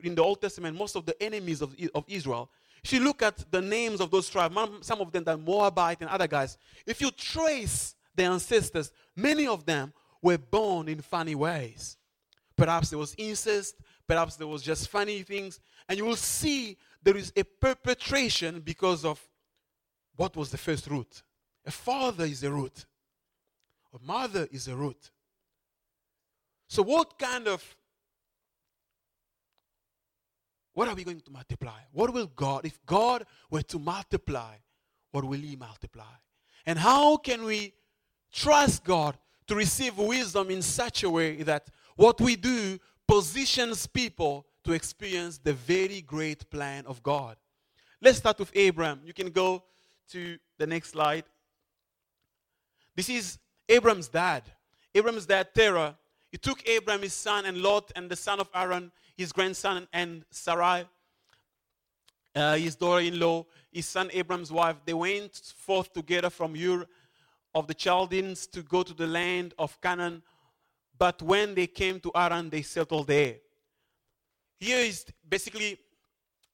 in 0.03 0.15
the 0.15 0.23
Old 0.23 0.41
Testament, 0.41 0.77
most 0.77 0.97
of 0.97 1.05
the 1.05 1.21
enemies 1.23 1.61
of, 1.61 1.77
of 1.95 2.05
Israel, 2.09 2.49
if 2.83 2.93
you 2.93 3.01
look 3.01 3.23
at 3.23 3.51
the 3.51 3.61
names 3.61 4.01
of 4.01 4.11
those 4.11 4.29
tribes, 4.29 4.57
some 4.81 5.01
of 5.01 5.13
them 5.13 5.25
are 5.27 5.37
Moabite 5.37 6.01
and 6.01 6.11
other 6.11 6.27
guys, 6.27 6.57
if 6.87 7.01
you 7.01 7.11
trace 7.13 7.95
their 8.15 8.31
ancestors, 8.31 8.93
many 9.15 9.47
of 9.47 9.65
them 9.65 9.93
were 10.21 10.39
born 10.39 10.89
in 10.89 11.01
funny 11.01 11.35
ways. 11.35 11.97
Perhaps 12.57 12.91
there 12.91 12.99
was 12.99 13.15
incest, 13.19 13.77
Perhaps 14.07 14.37
there 14.37 14.47
was 14.47 14.63
just 14.63 14.89
funny 14.89 15.23
things. 15.23 15.61
And 15.89 15.99
you 15.99 16.05
will 16.05 16.17
see 16.17 16.77
there 17.03 17.17
is 17.17 17.33
a 17.37 17.45
perpetration 17.45 18.61
because 18.61 19.05
of 19.05 19.21
what 20.17 20.37
was 20.37 20.51
the 20.51 20.59
first 20.59 20.87
root. 20.89 21.23
A 21.65 21.71
father 21.71 22.25
is 22.25 22.43
a 22.43 22.51
root, 22.51 22.85
a 23.95 24.05
mother 24.05 24.49
is 24.51 24.69
a 24.69 24.75
root. 24.75 25.11
So, 26.69 26.83
what 26.83 27.19
kind 27.19 27.47
of 27.47 27.63
what 30.75 30.89
are 30.89 30.95
we 30.95 31.05
going 31.05 31.21
to 31.21 31.31
multiply? 31.31 31.79
What 31.93 32.13
will 32.13 32.27
God, 32.27 32.65
if 32.65 32.79
God 32.87 33.27
were 33.51 33.63
to 33.63 33.79
multiply, 33.79 34.55
what 35.11 35.25
will 35.25 35.39
He 35.39 35.55
multiply? 35.57 36.15
And 36.65 36.79
how 36.79 37.19
can 37.19 37.45
we 37.45 37.75
trust 38.33 38.85
God 38.85 39.19
to 39.49 39.55
receive 39.55 39.99
wisdom 39.99 40.51
in 40.51 40.63
such 40.63 41.03
a 41.03 41.11
way 41.11 41.43
that 41.43 41.69
what 41.97 42.21
we 42.21 42.37
do 42.37 42.79
positions 43.13 43.87
people 43.87 44.47
to 44.65 44.73
experience 44.73 45.37
the 45.37 45.53
very 45.53 46.01
great 46.01 46.49
plan 46.49 46.87
of 46.87 47.03
God. 47.03 47.37
Let's 48.01 48.17
start 48.17 48.39
with 48.39 48.51
Abraham. 48.55 49.03
You 49.05 49.13
can 49.13 49.29
go 49.29 49.65
to 50.13 50.39
the 50.57 50.67
next 50.67 50.93
slide. 50.93 51.25
This 52.97 53.11
is 53.11 53.39
Abraham's 53.69 54.09
dad. 54.09 54.45
Abraham's 54.95 55.27
dad, 55.27 55.49
Terah, 55.55 55.95
He 56.31 56.39
took 56.39 56.67
Abraham, 56.67 57.03
his 57.03 57.13
son, 57.13 57.45
and 57.45 57.59
Lot, 57.59 57.93
and 57.95 58.11
the 58.11 58.17
son 58.17 58.41
of 58.41 58.49
Haran, 58.51 58.91
his 59.15 59.31
grandson, 59.31 59.87
and 59.93 60.25
Sarai, 60.31 60.87
uh, 62.35 62.55
his 62.55 62.77
daughter 62.77 63.05
in 63.05 63.21
law, 63.21 63.45
his 63.71 63.87
son 63.87 64.09
Abraham's 64.15 64.51
wife. 64.51 64.77
They 64.87 64.95
went 64.95 65.53
forth 65.55 65.93
together 65.93 66.31
from 66.31 66.57
Ur 66.57 66.87
of 67.55 67.67
the 67.67 67.75
Chaldeans 67.75 68.47
to 68.47 68.63
go 68.63 68.83
to 68.83 68.95
the 68.95 69.07
land 69.07 69.53
of 69.59 69.79
Canaan. 69.83 70.23
But 71.03 71.21
when 71.21 71.53
they 71.57 71.67
came 71.67 71.99
to 71.99 72.13
Haran, 72.15 72.49
they 72.49 72.63
settled 72.63 73.09
there. 73.09 73.35
Here 74.61 74.79
is 74.79 75.05
basically 75.29 75.77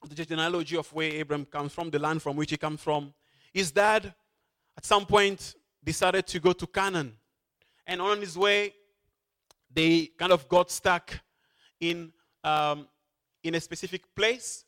the 0.09 0.25
genealogy 0.25 0.75
of 0.75 0.91
where 0.95 1.21
Abram 1.21 1.45
comes 1.45 1.75
from, 1.75 1.91
the 1.91 1.99
land 1.99 2.23
from 2.23 2.35
which 2.35 2.53
he 2.53 2.57
comes 2.57 2.81
from. 2.81 3.13
His 3.53 3.71
dad, 3.71 4.15
at 4.75 4.87
some 4.87 5.05
point, 5.05 5.55
decided 5.85 6.27
to 6.29 6.41
go 6.41 6.55
to 6.55 6.67
Canaan. 6.67 7.13
And 7.87 8.01
on 8.01 8.23
his 8.23 8.39
way, 8.39 8.73
they 9.71 10.07
kind 10.19 10.33
of 10.33 10.49
got 10.49 10.71
stuck 10.71 11.21
in, 11.79 12.11
um, 12.43 12.89
in 13.45 13.55
a 13.55 13.61
specific 13.61 14.15
place 14.17 14.65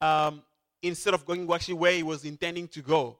um, 0.00 0.44
instead 0.80 1.12
of 1.12 1.26
going 1.26 1.52
actually 1.52 1.74
where 1.74 1.94
he 1.94 2.04
was 2.04 2.24
intending 2.24 2.68
to 2.68 2.82
go. 2.82 3.18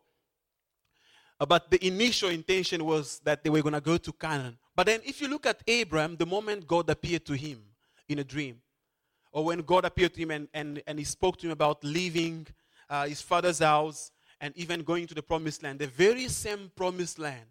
But 1.40 1.72
the 1.72 1.84
initial 1.84 2.28
intention 2.28 2.84
was 2.84 3.18
that 3.24 3.42
they 3.42 3.50
were 3.50 3.62
going 3.62 3.74
to 3.74 3.80
go 3.80 3.96
to 3.96 4.12
Canaan. 4.12 4.56
But 4.76 4.86
then, 4.86 5.00
if 5.04 5.20
you 5.20 5.28
look 5.28 5.46
at 5.46 5.62
Abraham, 5.66 6.16
the 6.16 6.26
moment 6.26 6.66
God 6.66 6.90
appeared 6.90 7.24
to 7.26 7.34
him 7.34 7.62
in 8.08 8.18
a 8.18 8.24
dream, 8.24 8.60
or 9.32 9.44
when 9.44 9.60
God 9.60 9.84
appeared 9.84 10.14
to 10.14 10.20
him 10.20 10.30
and, 10.30 10.48
and, 10.54 10.82
and 10.86 10.98
he 10.98 11.04
spoke 11.04 11.36
to 11.38 11.46
him 11.46 11.52
about 11.52 11.82
leaving 11.82 12.46
uh, 12.88 13.06
his 13.06 13.20
father's 13.20 13.60
house 13.60 14.10
and 14.40 14.56
even 14.56 14.82
going 14.82 15.06
to 15.06 15.14
the 15.14 15.22
promised 15.22 15.62
land, 15.62 15.78
the 15.78 15.86
very 15.86 16.28
same 16.28 16.70
promised 16.76 17.18
land 17.18 17.46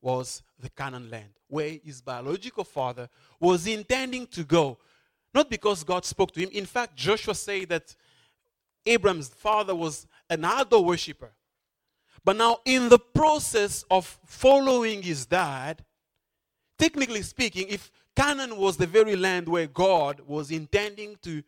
was 0.00 0.42
the 0.58 0.68
Canaan 0.70 1.10
land, 1.10 1.30
where 1.48 1.78
his 1.84 2.00
biological 2.00 2.64
father 2.64 3.08
was 3.38 3.66
intending 3.66 4.26
to 4.26 4.42
go. 4.44 4.78
Not 5.32 5.48
because 5.48 5.84
God 5.84 6.04
spoke 6.04 6.32
to 6.32 6.40
him. 6.40 6.50
In 6.52 6.66
fact, 6.66 6.96
Joshua 6.96 7.34
said 7.34 7.68
that 7.68 7.94
Abraham's 8.84 9.28
father 9.28 9.74
was 9.74 10.06
an 10.28 10.44
idol 10.44 10.84
worshiper. 10.84 11.32
But 12.24 12.36
now, 12.36 12.58
in 12.64 12.88
the 12.88 12.98
process 12.98 13.84
of 13.90 14.18
following 14.26 15.02
his 15.02 15.26
dad, 15.26 15.84
technically 16.82 17.22
speaking, 17.22 17.68
if 17.68 17.92
Canaan 18.16 18.56
was 18.56 18.76
the 18.76 18.88
very 18.88 19.14
land 19.14 19.48
where 19.48 19.68
God 19.68 20.20
was 20.26 20.50
intending 20.50 21.16
to, 21.22 21.40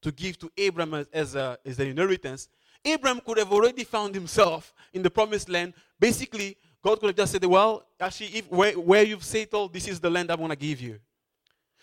to 0.00 0.12
give 0.12 0.38
to 0.38 0.48
Abraham 0.56 1.04
as, 1.12 1.34
a, 1.34 1.58
as 1.66 1.80
an 1.80 1.88
inheritance, 1.88 2.48
Abraham 2.84 3.20
could 3.20 3.38
have 3.38 3.52
already 3.52 3.82
found 3.82 4.14
himself 4.14 4.72
in 4.92 5.02
the 5.02 5.10
promised 5.10 5.48
land. 5.48 5.74
Basically, 5.98 6.56
God 6.84 7.00
could 7.00 7.08
have 7.08 7.16
just 7.16 7.32
said, 7.32 7.44
Well, 7.44 7.84
actually, 7.98 8.28
if, 8.28 8.48
where, 8.48 8.78
where 8.78 9.02
you've 9.02 9.24
settled, 9.24 9.72
this 9.72 9.88
is 9.88 9.98
the 9.98 10.08
land 10.08 10.30
I'm 10.30 10.38
going 10.38 10.50
to 10.50 10.56
give 10.56 10.80
you. 10.80 11.00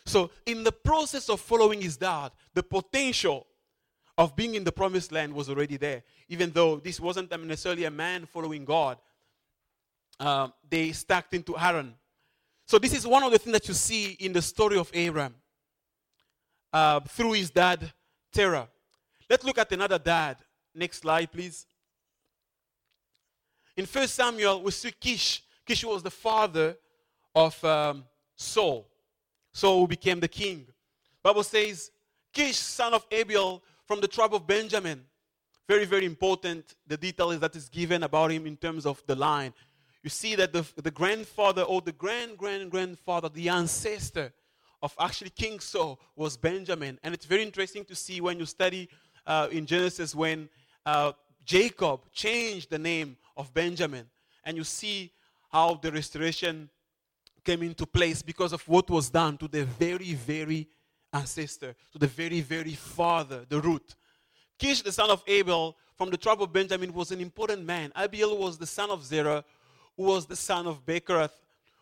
So, 0.05 0.31
in 0.45 0.63
the 0.63 0.71
process 0.71 1.27
of 1.27 1.41
following 1.41 1.81
his 1.81 1.97
dad, 1.97 2.31
the 2.53 2.63
potential 2.63 3.47
of 4.17 4.33
being 4.33 4.55
in 4.55 4.63
the 4.63 4.71
promised 4.71 5.11
land 5.11 5.33
was 5.33 5.49
already 5.49 5.75
there. 5.75 6.03
Even 6.29 6.51
though 6.51 6.77
this 6.77 7.01
wasn't 7.01 7.37
necessarily 7.45 7.83
a 7.83 7.91
man 7.91 8.25
following 8.25 8.63
God, 8.63 8.97
uh, 10.21 10.47
they 10.69 10.93
stacked 10.93 11.33
into 11.33 11.51
Haran. 11.51 11.95
So, 12.65 12.79
this 12.79 12.93
is 12.93 13.05
one 13.05 13.23
of 13.23 13.31
the 13.31 13.37
things 13.39 13.53
that 13.53 13.67
you 13.67 13.73
see 13.73 14.11
in 14.19 14.33
the 14.33 14.41
story 14.41 14.77
of 14.77 14.89
Abraham 14.93 15.35
uh, 16.71 17.01
through 17.01 17.33
his 17.33 17.49
dad, 17.49 17.91
Terah. 18.31 18.67
Let's 19.29 19.43
look 19.43 19.57
at 19.57 19.71
another 19.71 19.99
dad. 19.99 20.37
Next 20.73 21.01
slide, 21.01 21.31
please. 21.31 21.65
In 23.75 23.85
1 23.85 24.07
Samuel, 24.07 24.61
we 24.61 24.71
see 24.71 24.91
Kish. 24.91 25.43
Kish 25.65 25.83
was 25.83 26.03
the 26.03 26.11
father 26.11 26.75
of 27.33 27.63
um, 27.63 28.03
Saul. 28.35 28.87
Saul 29.51 29.87
became 29.87 30.19
the 30.19 30.27
king. 30.27 30.67
Bible 31.21 31.43
says, 31.43 31.91
Kish, 32.33 32.57
son 32.57 32.93
of 32.93 33.07
Abiel, 33.09 33.61
from 33.85 34.01
the 34.01 34.07
tribe 34.07 34.33
of 34.33 34.45
Benjamin. 34.45 35.03
Very, 35.67 35.85
very 35.85 36.05
important. 36.05 36.75
The 36.87 36.97
detail 36.97 37.31
is 37.31 37.39
that 37.39 37.55
is 37.55 37.69
given 37.69 38.03
about 38.03 38.31
him 38.31 38.45
in 38.45 38.57
terms 38.57 38.85
of 38.85 39.01
the 39.05 39.15
line. 39.15 39.53
You 40.03 40.09
see 40.09 40.35
that 40.35 40.51
the, 40.51 40.65
the 40.75 40.91
grandfather 40.91 41.61
or 41.63 41.81
the 41.81 41.93
grand, 41.93 42.37
grand, 42.37 42.69
grandfather, 42.69 43.29
the 43.29 43.49
ancestor 43.49 44.33
of 44.81 44.93
actually 44.99 45.29
King 45.29 45.61
Saul 45.61 45.97
was 46.15 46.35
Benjamin. 46.35 46.99
And 47.03 47.13
it's 47.13 47.25
very 47.25 47.41
interesting 47.41 47.85
to 47.85 47.95
see 47.95 48.19
when 48.19 48.37
you 48.37 48.45
study 48.45 48.89
uh, 49.25 49.47
in 49.49 49.65
Genesis 49.65 50.13
when 50.13 50.49
uh, 50.85 51.13
Jacob 51.45 52.01
changed 52.11 52.69
the 52.69 52.77
name 52.77 53.15
of 53.37 53.53
Benjamin. 53.53 54.05
And 54.43 54.57
you 54.57 54.65
see 54.65 55.13
how 55.49 55.75
the 55.75 55.89
restoration 55.89 56.69
came 57.45 57.63
into 57.63 57.85
place 57.85 58.21
because 58.21 58.51
of 58.51 58.67
what 58.67 58.89
was 58.89 59.09
done 59.09 59.37
to 59.37 59.47
the 59.47 59.63
very, 59.63 60.13
very 60.13 60.67
ancestor, 61.13 61.75
to 61.93 61.97
the 61.97 62.07
very, 62.07 62.41
very 62.41 62.73
father, 62.73 63.45
the 63.47 63.61
root. 63.61 63.95
Kish, 64.59 64.81
the 64.81 64.91
son 64.91 65.09
of 65.09 65.23
Abel, 65.27 65.77
from 65.95 66.09
the 66.09 66.17
tribe 66.17 66.41
of 66.41 66.51
Benjamin, 66.51 66.93
was 66.93 67.11
an 67.11 67.21
important 67.21 67.65
man. 67.65 67.91
Abiel 67.95 68.37
was 68.37 68.57
the 68.57 68.65
son 68.65 68.89
of 68.89 69.03
Zerah, 69.05 69.45
who 69.97 70.03
was 70.03 70.25
the 70.25 70.35
son 70.35 70.67
of 70.67 70.85
Bechorath, 70.85 71.31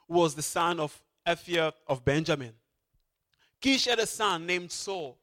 who 0.08 0.16
was 0.16 0.36
the 0.36 0.42
son 0.42 0.80
of 0.80 1.02
Ephia 1.26 1.74
of 1.88 2.04
Benjamin. 2.04 2.54
Kish 3.60 3.86
had 3.86 4.00
a 4.00 4.08
son 4.08 4.46
named 4.46 4.72
Saul, 4.72 5.18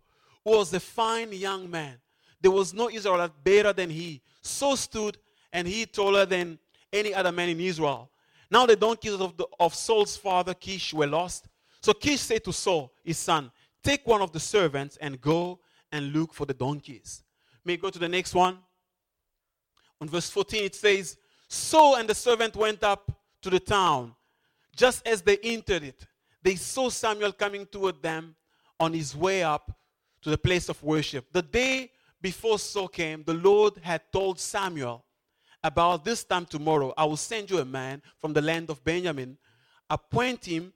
who 0.44 0.52
was 0.52 0.72
a 0.72 0.80
fine 0.80 1.32
young 1.32 1.70
man. 1.70 1.96
There 2.40 2.50
was 2.50 2.72
no 2.72 2.88
Israelite 2.88 3.32
better 3.42 3.72
than 3.72 3.90
he. 3.90 4.22
So 4.40 4.76
stood, 4.76 5.18
and 5.52 5.66
he 5.66 5.86
taller 5.86 6.24
than 6.24 6.58
any 6.92 7.12
other 7.12 7.32
man 7.32 7.48
in 7.48 7.60
Israel. 7.60 8.10
Now 8.50 8.64
the 8.64 8.76
donkeys 8.76 9.14
of, 9.14 9.36
the, 9.36 9.46
of 9.58 9.74
Saul's 9.74 10.16
father 10.16 10.54
Kish 10.54 10.94
were 10.94 11.06
lost. 11.06 11.48
So 11.80 11.92
Kish 11.92 12.20
said 12.20 12.44
to 12.44 12.52
Saul, 12.52 12.92
his 13.04 13.18
son, 13.18 13.50
Take 13.82 14.06
one 14.06 14.22
of 14.22 14.32
the 14.32 14.40
servants 14.40 14.96
and 15.00 15.20
go 15.20 15.60
and 15.92 16.12
look 16.12 16.32
for 16.32 16.46
the 16.46 16.54
donkeys. 16.54 17.22
May 17.64 17.76
go 17.76 17.90
to 17.90 17.98
the 17.98 18.08
next 18.08 18.34
one. 18.34 18.58
On 20.00 20.08
verse 20.08 20.30
14, 20.30 20.64
it 20.64 20.74
says, 20.74 21.16
So 21.48 21.96
and 21.96 22.08
the 22.08 22.14
servant 22.14 22.54
went 22.54 22.84
up 22.84 23.10
to 23.42 23.50
the 23.50 23.60
town. 23.60 24.14
Just 24.76 25.06
as 25.06 25.22
they 25.22 25.38
entered 25.38 25.82
it, 25.82 26.06
they 26.42 26.54
saw 26.54 26.88
Samuel 26.88 27.32
coming 27.32 27.66
toward 27.66 28.00
them 28.02 28.36
on 28.78 28.92
his 28.92 29.16
way 29.16 29.42
up 29.42 29.76
to 30.22 30.30
the 30.30 30.38
place 30.38 30.68
of 30.68 30.82
worship. 30.82 31.26
The 31.32 31.42
day 31.42 31.90
before 32.20 32.58
Saul 32.58 32.88
came, 32.88 33.24
the 33.24 33.34
Lord 33.34 33.78
had 33.82 34.02
told 34.12 34.38
Samuel, 34.38 35.04
About 35.64 36.04
this 36.04 36.22
time 36.22 36.46
tomorrow, 36.46 36.92
I 36.96 37.04
will 37.04 37.16
send 37.16 37.50
you 37.50 37.58
a 37.58 37.64
man 37.64 38.02
from 38.18 38.32
the 38.32 38.42
land 38.42 38.70
of 38.70 38.84
Benjamin. 38.84 39.38
Appoint 39.90 40.44
him 40.44 40.72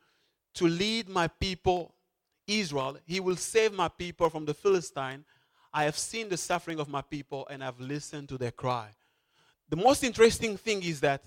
to 0.55 0.67
lead 0.67 1.09
my 1.09 1.29
people 1.29 1.95
Israel, 2.47 2.99
he 3.07 3.21
will 3.21 3.37
save 3.37 3.73
my 3.73 3.89
people 3.89 4.29
from 4.29 4.45
the 4.45 4.55
Philistine. 4.55 5.25
I 5.73 5.85
have 5.85 5.97
seen 5.97 6.29
the 6.29 6.37
suffering 6.37 6.81
of 6.81 6.89
my 6.89 7.03
people 7.03 7.47
and 7.51 7.63
I've 7.63 7.81
listened 7.81 8.29
to 8.31 8.39
their 8.39 8.51
cry. 8.51 8.89
The 9.73 9.77
most 9.77 10.05
interesting 10.05 10.59
thing 10.59 10.83
is 10.83 11.01
that 11.01 11.25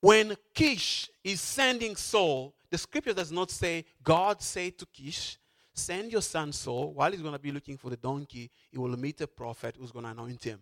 when 0.00 0.36
Kish 0.54 1.10
is 1.24 1.40
sending 1.40 1.96
Saul, 1.96 2.54
the 2.70 2.78
scripture 2.78 3.12
does 3.12 3.32
not 3.32 3.50
say, 3.50 3.84
God 4.04 4.40
said 4.40 4.78
to 4.78 4.86
Kish, 4.86 5.36
send 5.74 6.12
your 6.12 6.22
son 6.22 6.52
Saul. 6.52 6.92
While 6.92 7.10
he's 7.10 7.22
going 7.22 7.32
to 7.32 7.40
be 7.40 7.50
looking 7.50 7.76
for 7.76 7.90
the 7.90 7.96
donkey, 7.96 8.52
he 8.70 8.78
will 8.78 8.96
meet 8.96 9.20
a 9.20 9.26
prophet 9.26 9.74
who's 9.76 9.90
going 9.90 10.04
to 10.04 10.12
anoint 10.12 10.44
him 10.44 10.60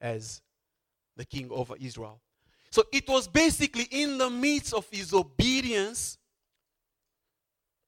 as 0.00 0.40
the 1.18 1.26
king 1.26 1.50
over 1.50 1.74
Israel. 1.78 2.22
So 2.70 2.84
it 2.90 3.06
was 3.10 3.28
basically 3.28 3.86
in 3.90 4.16
the 4.16 4.30
midst 4.30 4.72
of 4.72 4.88
his 4.90 5.12
obedience 5.12 6.16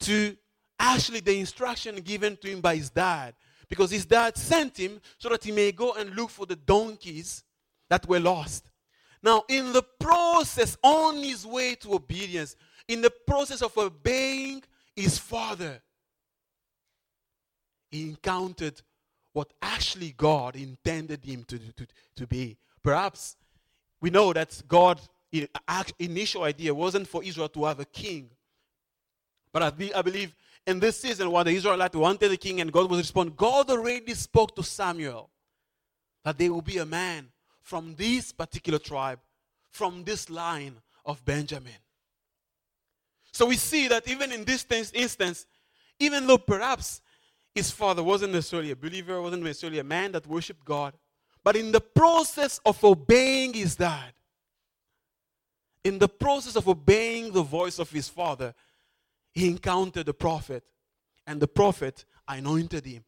to 0.01 0.37
actually 0.79 1.21
the 1.21 1.41
instruction 1.41 1.97
given 1.97 2.37
to 2.43 2.49
him 2.49 2.61
by 2.61 2.77
his 2.77 2.91
dad. 2.91 3.37
Because 3.71 3.91
his 3.91 4.05
dad 4.05 4.37
sent 4.37 4.77
him 4.77 5.01
so 5.17 5.31
that 5.31 5.45
he 5.45 5.51
may 5.51 5.73
go 5.73 5.95
and 5.95 6.15
look 6.15 6.29
for 6.29 6.45
the 6.45 6.57
donkeys 6.57 7.43
that 7.89 8.09
were 8.09 8.21
lost. 8.21 8.71
Now, 9.23 9.45
in 9.49 9.73
the 9.73 9.83
process, 9.83 10.77
on 10.83 11.17
his 11.17 11.47
way 11.47 11.75
to 11.77 11.95
obedience, 11.95 12.57
in 12.89 13.01
the 13.01 13.11
process 13.11 13.63
of 13.63 13.77
obeying 13.77 14.63
his 14.95 15.19
father, 15.19 15.81
he 17.91 18.09
encountered 18.09 18.81
what 19.33 19.53
actually 19.61 20.15
God 20.17 20.57
intended 20.57 21.25
him 21.25 21.45
to, 21.45 21.59
to, 21.59 21.87
to 22.17 22.27
be. 22.27 22.57
Perhaps 22.83 23.37
we 24.01 24.11
know 24.11 24.33
that 24.33 24.63
God, 24.69 25.01
initial 25.99 26.45
idea 26.45 26.75
wasn't 26.75 27.09
for 27.09 27.23
Israel 27.23 27.49
to 27.51 27.65
have 27.65 27.81
a 27.81 27.85
king. 27.85 28.31
But 29.53 29.63
I, 29.63 29.91
I 29.95 30.03
believe 30.03 30.35
in 30.67 30.81
this 30.81 31.01
season 31.01 31.31
while 31.31 31.45
the 31.45 31.51
Israelites 31.51 31.97
wanted 31.97 32.33
a 32.33 32.37
king 32.37 32.61
and 32.61 32.73
God 32.73 32.91
was 32.91 32.99
responding, 32.99 33.35
God 33.37 33.71
already 33.71 34.15
spoke 34.15 34.55
to 34.57 34.63
Samuel 34.63 35.31
that 36.25 36.39
there 36.39 36.53
will 36.53 36.63
be 36.63 36.79
a 36.79 36.87
man 36.87 37.29
from 37.67 37.97
this 37.97 38.31
particular 38.31 38.79
tribe, 38.79 39.19
from 39.73 40.05
this 40.05 40.31
line 40.31 40.77
of 41.05 41.25
Benjamin. 41.25 41.81
So 43.33 43.47
we 43.47 43.57
see 43.57 43.89
that 43.89 44.07
even 44.07 44.31
in 44.31 44.45
this 44.45 44.65
instance, 44.95 45.47
even 45.99 46.29
though 46.29 46.39
perhaps 46.39 47.01
his 47.57 47.73
father 47.73 48.05
wasn't 48.05 48.35
necessarily 48.35 48.71
a 48.71 48.77
believer, 48.77 49.21
wasn't 49.21 49.43
necessarily 49.43 49.81
a 49.81 49.85
man 49.85 50.13
that 50.13 50.29
worshiped 50.29 50.65
God, 50.65 50.95
but 51.43 51.57
in 51.57 51.73
the 51.73 51.81
process 51.81 52.61
of 52.65 52.83
obeying 52.85 53.53
his 53.53 53.75
dad, 53.75 54.13
in 55.83 55.99
the 55.99 56.09
process 56.09 56.55
of 56.55 56.69
obeying 56.69 57.33
the 57.33 57.43
voice 57.43 57.81
of 57.81 57.91
his 57.91 58.09
father, 58.09 58.55
he 59.33 59.49
encountered 59.49 60.07
the 60.07 60.15
prophet 60.15 60.63
and 61.27 61.41
the 61.41 61.49
prophet 61.49 62.05
anointed 62.29 62.87
him 62.87 63.05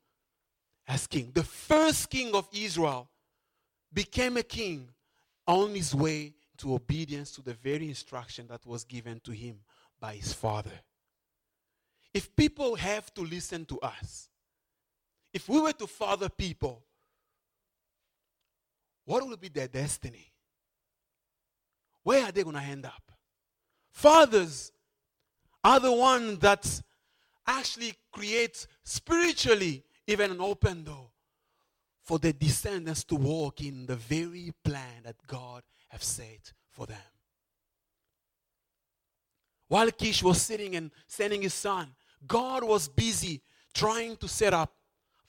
as 0.88 1.07
king. 1.07 1.31
The 1.33 1.44
first 1.44 2.11
king 2.11 2.35
of 2.35 2.49
Israel 2.53 3.09
became 3.92 4.37
a 4.37 4.42
king 4.42 4.88
on 5.46 5.74
his 5.74 5.94
way 5.94 6.35
to 6.59 6.74
obedience 6.74 7.31
to 7.33 7.42
the 7.42 7.55
very 7.55 7.88
instruction 7.88 8.46
that 8.48 8.66
was 8.66 8.85
given 8.85 9.20
to 9.20 9.33
him 9.33 9.61
by 10.01 10.14
his 10.14 10.33
father. 10.33 10.81
If 12.12 12.35
people 12.35 12.74
have 12.77 13.12
to 13.14 13.22
listen 13.22 13.64
to 13.66 13.81
us, 13.81 14.29
if 15.33 15.48
we 15.48 15.61
were 15.61 15.72
to 15.72 15.87
father 15.87 16.29
people, 16.29 16.83
what 19.05 19.27
will 19.27 19.37
be 19.37 19.48
their 19.48 19.68
destiny? 19.68 20.33
Where 22.03 22.24
are 22.24 22.33
they 22.33 22.42
going 22.42 22.57
to 22.57 22.62
end 22.62 22.87
up? 22.87 23.12
Fathers 23.90 24.72
are 25.64 25.81
the 25.81 25.92
ones 25.92 26.38
that 26.40 26.83
actually 27.46 27.94
create 28.12 28.66
spiritually 28.85 29.85
even 30.07 30.31
an 30.31 30.40
open 30.40 30.85
door 30.85 31.08
for 32.09 32.18
their 32.18 32.33
descendants 32.33 33.05
to 33.05 33.14
walk 33.16 33.61
in 33.61 33.85
the 33.85 33.94
very 33.94 34.51
plan 34.64 35.03
that 35.05 35.14
God 35.27 35.62
has 35.88 36.03
set 36.03 36.55
for 36.71 36.87
them. 36.87 36.97
While 39.68 39.90
Kish 39.90 40.23
was 40.23 40.40
sitting 40.40 40.75
and 40.75 40.90
sending 41.07 41.42
his 41.42 41.53
son, 41.53 41.94
God 42.27 42.64
was 42.64 42.88
busy 42.88 43.42
trying 43.75 44.16
to 44.16 44.27
set 44.27 44.55
up 44.55 44.73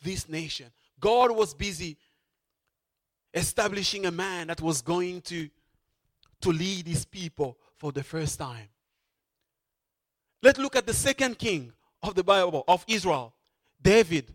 this 0.02 0.30
nation. 0.30 0.68
God 1.02 1.32
was 1.32 1.54
busy 1.54 1.98
establishing 3.34 4.06
a 4.06 4.12
man 4.12 4.48
that 4.48 4.62
was 4.62 4.82
going 4.82 5.20
to, 5.24 5.50
to 6.40 6.50
lead 6.50 6.88
his 6.88 7.04
people 7.04 7.58
for 7.76 7.92
the 7.92 8.04
first 8.04 8.40
time. 8.40 8.70
Let's 10.42 10.60
look 10.60 10.78
at 10.78 10.88
the 10.88 10.94
second 10.94 11.38
king 11.38 11.74
of 12.02 12.16
the 12.16 12.24
Bible, 12.24 12.64
of 12.70 12.86
Israel, 12.88 13.34
David. 13.82 14.34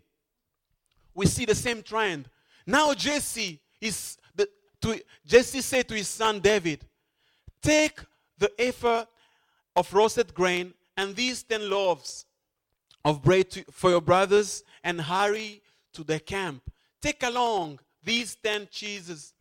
We 1.15 1.25
see 1.25 1.45
the 1.45 1.55
same 1.55 1.81
trend. 1.81 2.29
Now 2.65 2.93
Jesse 2.93 3.59
is 3.79 4.17
the, 4.35 4.49
to, 4.81 4.99
Jesse 5.25 5.61
said 5.61 5.87
to 5.89 5.95
his 5.95 6.07
son 6.07 6.39
David, 6.39 6.85
Take 7.61 7.99
the 8.37 8.51
ephah 8.59 9.05
of 9.75 9.93
roasted 9.93 10.33
grain 10.33 10.73
and 10.97 11.15
these 11.15 11.43
ten 11.43 11.69
loaves 11.69 12.25
of 13.03 13.21
bread 13.21 13.51
to, 13.51 13.63
for 13.71 13.89
your 13.89 14.01
brothers 14.01 14.63
and 14.83 14.99
hurry 14.99 15.61
to 15.93 16.03
the 16.03 16.19
camp. 16.19 16.61
Take 17.01 17.23
along 17.23 17.79
these 18.03 18.35
ten 18.35 18.67
cheeses 18.71 19.33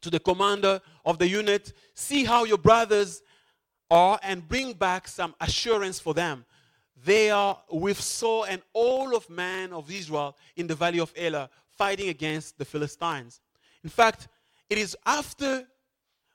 to 0.00 0.10
the 0.10 0.20
commander 0.20 0.80
of 1.04 1.18
the 1.18 1.28
unit. 1.28 1.72
See 1.94 2.24
how 2.24 2.44
your 2.44 2.58
brothers 2.58 3.22
are 3.90 4.18
and 4.22 4.46
bring 4.46 4.72
back 4.72 5.08
some 5.08 5.34
assurance 5.40 5.98
for 5.98 6.14
them. 6.14 6.44
They 7.04 7.30
are 7.30 7.58
with 7.70 8.00
Saul 8.00 8.44
and 8.44 8.62
all 8.72 9.14
of 9.16 9.28
man 9.28 9.72
of 9.72 9.90
Israel 9.90 10.36
in 10.56 10.66
the 10.66 10.74
valley 10.74 11.00
of 11.00 11.12
Elah 11.16 11.50
fighting 11.76 12.08
against 12.08 12.58
the 12.58 12.64
Philistines. 12.64 13.40
In 13.82 13.90
fact, 13.90 14.28
it 14.68 14.78
is 14.78 14.96
after 15.04 15.66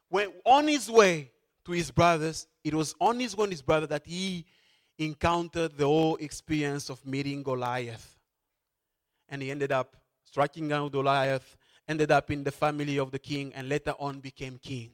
when 0.10 0.32
on 0.46 0.68
his 0.68 0.90
way 0.90 1.32
to 1.66 1.72
his 1.72 1.92
brothers, 1.92 2.48
it 2.64 2.74
was 2.74 2.96
on 3.00 3.20
his 3.20 3.36
way 3.38 3.46
to 3.46 3.52
his 3.52 3.62
brother 3.62 3.88
that 3.88 4.06
he 4.06 4.46
encountered 4.98 5.78
the 5.78 5.86
whole 5.86 6.16
experience 6.18 6.90
of 6.90 7.06
meeting 7.06 7.44
Goliath. 7.44 8.18
And 9.30 9.42
he 9.42 9.52
ended 9.52 9.72
up 9.72 9.96
striking 10.24 10.68
down 10.68 10.90
Goliath, 10.90 11.58
ended 11.88 12.12
up 12.12 12.32
in 12.32 12.44
the 12.44 12.52
family 12.52 12.98
of 12.98 13.12
the 13.12 13.20
king, 13.20 13.54
and 13.56 13.70
later 13.70 13.94
on 14.00 14.20
became 14.20 14.58
king. 14.58 14.92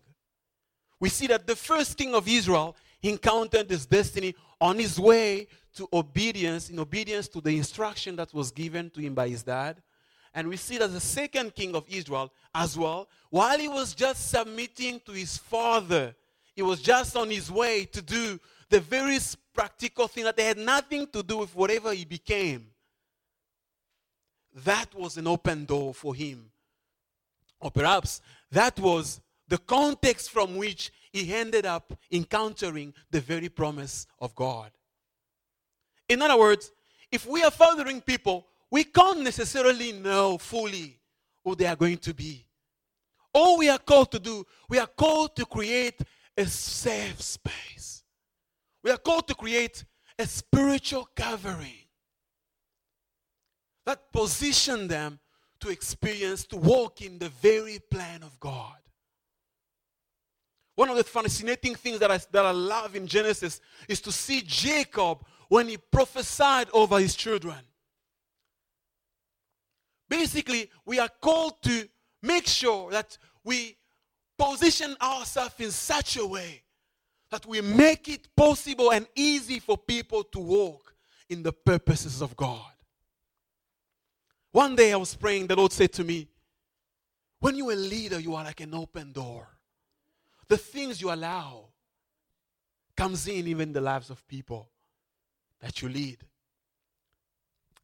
We 0.99 1.10
see 1.10 1.27
that 1.27 1.47
the 1.47 1.55
first 1.55 1.97
king 1.97 2.13
of 2.13 2.27
Israel 2.27 2.75
encountered 3.01 3.69
his 3.69 3.86
destiny 3.86 4.36
on 4.62 4.79
his 4.79 4.99
way 4.99 5.47
to 5.75 5.88
obedience, 5.91 6.69
in 6.69 6.79
obedience 6.79 7.27
to 7.29 7.41
the 7.41 7.55
instruction 7.55 8.15
that 8.15 8.34
was 8.34 8.51
given 8.51 8.89
to 8.91 9.01
him 9.01 9.13
by 9.13 9.27
his 9.27 9.43
dad. 9.43 9.81
And 10.35 10.49
we 10.49 10.57
see 10.57 10.77
that 10.77 10.91
the 10.91 10.99
second 10.99 11.55
king 11.55 11.75
of 11.75 11.85
Israel 11.87 12.31
as 12.53 12.77
well, 12.77 13.07
while 13.29 13.57
he 13.57 13.69
was 13.69 13.95
just 13.95 14.29
submitting 14.29 14.99
to 15.05 15.13
his 15.13 15.37
father, 15.37 16.13
he 16.53 16.61
was 16.61 16.81
just 16.81 17.15
on 17.15 17.29
his 17.29 17.49
way 17.49 17.85
to 17.85 18.01
do 18.01 18.37
the 18.69 18.81
very 18.81 19.17
practical 19.53 20.09
thing 20.09 20.25
that 20.25 20.35
they 20.35 20.43
had 20.43 20.57
nothing 20.57 21.07
to 21.07 21.23
do 21.23 21.37
with 21.37 21.55
whatever 21.55 21.93
he 21.93 22.03
became. 22.03 22.67
That 24.53 24.93
was 24.93 25.15
an 25.17 25.25
open 25.25 25.63
door 25.63 25.93
for 25.93 26.13
him. 26.13 26.51
Or 27.61 27.71
perhaps 27.71 28.21
that 28.51 28.77
was 28.77 29.21
the 29.47 29.57
context 29.57 30.31
from 30.31 30.57
which 30.57 30.91
he 31.13 31.33
ended 31.33 31.65
up 31.65 31.97
encountering 32.11 32.93
the 33.09 33.21
very 33.21 33.47
promise 33.47 34.05
of 34.19 34.35
God. 34.35 34.71
In 36.09 36.21
other 36.21 36.37
words, 36.37 36.71
if 37.09 37.25
we 37.25 37.41
are 37.43 37.51
fathering 37.51 38.01
people, 38.01 38.47
we 38.75 38.83
can't 38.83 39.21
necessarily 39.21 39.93
know 39.93 40.38
fully 40.38 40.99
who 41.45 41.55
they 41.55 41.65
are 41.65 41.77
going 41.77 41.97
to 41.97 42.13
be. 42.13 42.45
All 43.33 43.57
we 43.57 43.69
are 43.69 43.77
called 43.77 44.11
to 44.11 44.19
do, 44.19 44.45
we 44.67 44.77
are 44.79 44.88
called 45.03 45.33
to 45.38 45.45
create 45.45 46.01
a 46.35 46.45
safe 46.45 47.21
space. 47.21 48.03
We 48.83 48.91
are 48.91 48.97
called 48.97 49.29
to 49.29 49.33
create 49.33 49.85
a 50.19 50.27
spiritual 50.27 51.07
covering 51.15 51.88
that 53.85 54.11
position 54.11 54.89
them 54.89 55.19
to 55.61 55.69
experience, 55.69 56.43
to 56.47 56.57
walk 56.57 57.01
in 57.01 57.17
the 57.17 57.29
very 57.29 57.79
plan 57.89 58.23
of 58.23 58.38
God. 58.41 58.75
One 60.75 60.89
of 60.89 60.97
the 60.97 61.05
fascinating 61.05 61.75
things 61.75 61.99
that 61.99 62.11
I, 62.11 62.17
that 62.17 62.45
I 62.45 62.51
love 62.51 62.93
in 62.97 63.07
Genesis 63.07 63.61
is 63.88 64.01
to 64.01 64.11
see 64.11 64.41
Jacob 64.45 65.25
when 65.47 65.69
he 65.69 65.77
prophesied 65.77 66.67
over 66.73 66.99
his 66.99 67.15
children. 67.15 67.59
Basically, 70.09 70.69
we 70.85 70.99
are 70.99 71.09
called 71.21 71.61
to 71.63 71.87
make 72.21 72.47
sure 72.47 72.91
that 72.91 73.17
we 73.43 73.77
position 74.37 74.95
ourselves 75.01 75.55
in 75.59 75.71
such 75.71 76.17
a 76.17 76.25
way 76.25 76.61
that 77.31 77.45
we 77.45 77.61
make 77.61 78.07
it 78.07 78.27
possible 78.35 78.91
and 78.91 79.07
easy 79.15 79.59
for 79.59 79.77
people 79.77 80.23
to 80.23 80.39
walk 80.39 80.93
in 81.29 81.43
the 81.43 81.51
purposes 81.51 82.21
of 82.21 82.35
God. 82.35 82.71
One 84.51 84.75
day 84.75 84.93
I 84.93 84.95
was 84.95 85.15
praying, 85.15 85.47
the 85.47 85.55
Lord 85.55 85.71
said 85.71 85.91
to 85.93 86.03
me, 86.03 86.29
When 87.39 87.55
you're 87.55 87.73
a 87.73 87.75
leader, 87.75 88.19
you 88.19 88.35
are 88.35 88.43
like 88.43 88.61
an 88.61 88.73
open 88.73 89.11
door. 89.11 89.49
The 90.47 90.57
things 90.57 91.01
you 91.01 91.11
allow 91.11 91.65
comes 92.95 93.27
in 93.27 93.47
even 93.47 93.73
the 93.73 93.81
lives 93.81 94.09
of 94.09 94.25
people 94.27 94.69
that 95.59 95.81
you 95.81 95.89
lead. 95.89 96.19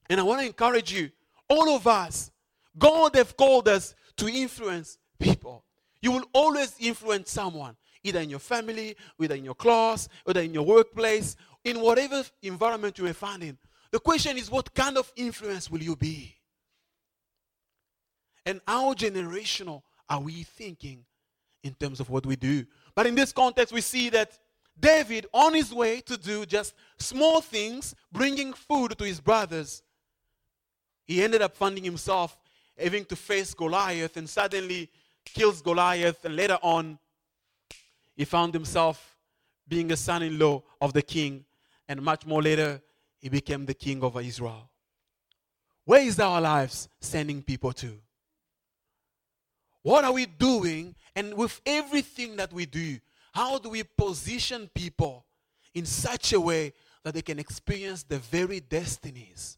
And 0.09 0.19
I 0.19 0.23
want 0.23 0.41
to 0.41 0.47
encourage 0.47 0.93
you, 0.93 1.09
all 1.51 1.75
of 1.75 1.85
us, 1.85 2.31
God 2.77 3.15
have 3.15 3.35
called 3.35 3.67
us 3.67 3.93
to 4.15 4.27
influence 4.27 4.97
people. 5.19 5.65
You 6.01 6.13
will 6.13 6.25
always 6.33 6.73
influence 6.79 7.29
someone, 7.29 7.75
either 8.03 8.21
in 8.21 8.29
your 8.29 8.39
family, 8.39 8.95
either 9.19 9.35
in 9.35 9.43
your 9.43 9.55
class, 9.55 10.07
either 10.27 10.41
in 10.41 10.53
your 10.53 10.63
workplace, 10.63 11.35
in 11.65 11.81
whatever 11.81 12.23
environment 12.41 12.97
you 12.97 13.03
may 13.03 13.13
find 13.13 13.43
in. 13.43 13.57
The 13.91 13.99
question 13.99 14.37
is, 14.37 14.49
what 14.49 14.73
kind 14.73 14.97
of 14.97 15.11
influence 15.17 15.69
will 15.69 15.83
you 15.83 15.97
be? 15.97 16.33
And 18.45 18.61
how 18.65 18.93
generational 18.93 19.81
are 20.09 20.21
we 20.21 20.43
thinking 20.43 21.05
in 21.63 21.73
terms 21.73 21.99
of 21.99 22.09
what 22.09 22.25
we 22.25 22.37
do? 22.37 22.65
But 22.95 23.07
in 23.07 23.15
this 23.15 23.33
context, 23.33 23.73
we 23.73 23.81
see 23.81 24.09
that 24.09 24.39
David, 24.79 25.27
on 25.33 25.53
his 25.53 25.73
way 25.73 25.99
to 26.01 26.15
do 26.17 26.45
just 26.45 26.73
small 26.97 27.41
things, 27.41 27.93
bringing 28.11 28.53
food 28.53 28.97
to 28.97 29.03
his 29.03 29.19
brothers, 29.19 29.83
he 31.11 31.21
ended 31.21 31.41
up 31.41 31.55
finding 31.57 31.83
himself 31.83 32.37
having 32.81 33.03
to 33.05 33.17
face 33.17 33.53
Goliath 33.53 34.15
and 34.15 34.29
suddenly 34.29 34.89
kills 35.25 35.61
Goliath. 35.61 36.23
And 36.23 36.37
later 36.37 36.57
on, 36.61 36.97
he 38.15 38.23
found 38.23 38.53
himself 38.53 39.17
being 39.67 39.91
a 39.91 39.97
son 39.97 40.23
in 40.23 40.39
law 40.39 40.63
of 40.79 40.93
the 40.93 41.01
king. 41.01 41.43
And 41.89 42.01
much 42.01 42.25
more 42.25 42.41
later, 42.41 42.81
he 43.19 43.27
became 43.27 43.65
the 43.65 43.73
king 43.73 44.01
of 44.03 44.17
Israel. 44.19 44.69
Where 45.83 46.01
is 46.01 46.17
our 46.19 46.39
lives 46.39 46.87
sending 47.01 47.41
people 47.41 47.73
to? 47.73 47.99
What 49.81 50.05
are 50.05 50.13
we 50.13 50.27
doing? 50.27 50.95
And 51.13 51.33
with 51.33 51.59
everything 51.65 52.37
that 52.37 52.53
we 52.53 52.65
do, 52.65 52.99
how 53.33 53.59
do 53.59 53.69
we 53.69 53.83
position 53.83 54.69
people 54.73 55.25
in 55.73 55.85
such 55.85 56.31
a 56.31 56.39
way 56.39 56.71
that 57.03 57.13
they 57.13 57.21
can 57.21 57.37
experience 57.37 58.03
the 58.03 58.19
very 58.19 58.61
destinies 58.61 59.57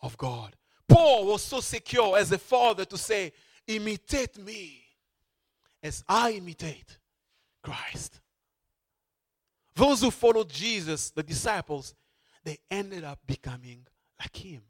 of 0.00 0.16
God? 0.16 0.54
Paul 0.90 1.26
was 1.26 1.42
so 1.42 1.60
secure 1.60 2.18
as 2.18 2.32
a 2.32 2.38
father 2.38 2.84
to 2.84 2.98
say, 2.98 3.32
Imitate 3.66 4.36
me 4.38 4.82
as 5.82 6.02
I 6.08 6.32
imitate 6.32 6.98
Christ. 7.62 8.20
Those 9.74 10.02
who 10.02 10.10
followed 10.10 10.50
Jesus, 10.50 11.10
the 11.10 11.22
disciples, 11.22 11.94
they 12.44 12.58
ended 12.70 13.04
up 13.04 13.20
becoming 13.26 13.86
like 14.18 14.36
him. 14.36 14.62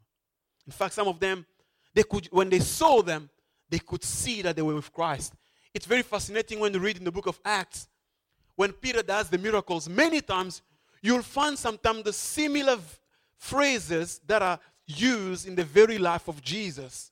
In 0.67 0.71
fact, 0.71 0.93
some 0.93 1.07
of 1.07 1.19
them, 1.19 1.45
they 1.93 2.03
could, 2.03 2.27
when 2.31 2.49
they 2.49 2.59
saw 2.59 3.01
them, 3.01 3.29
they 3.69 3.79
could 3.79 4.03
see 4.03 4.41
that 4.43 4.55
they 4.55 4.61
were 4.61 4.75
with 4.75 4.93
Christ. 4.93 5.33
It's 5.73 5.85
very 5.85 6.03
fascinating 6.03 6.59
when 6.59 6.73
you 6.73 6.79
read 6.79 6.97
in 6.97 7.03
the 7.03 7.11
book 7.11 7.27
of 7.27 7.39
Acts, 7.43 7.87
when 8.55 8.71
Peter 8.73 9.01
does 9.01 9.29
the 9.29 9.37
miracles, 9.37 9.89
many 9.89 10.21
times 10.21 10.61
you'll 11.01 11.23
find 11.23 11.57
sometimes 11.57 12.03
the 12.03 12.13
similar 12.13 12.77
phrases 13.37 14.21
that 14.27 14.41
are 14.41 14.59
used 14.87 15.47
in 15.47 15.55
the 15.55 15.63
very 15.63 15.97
life 15.97 16.27
of 16.27 16.41
Jesus. 16.41 17.11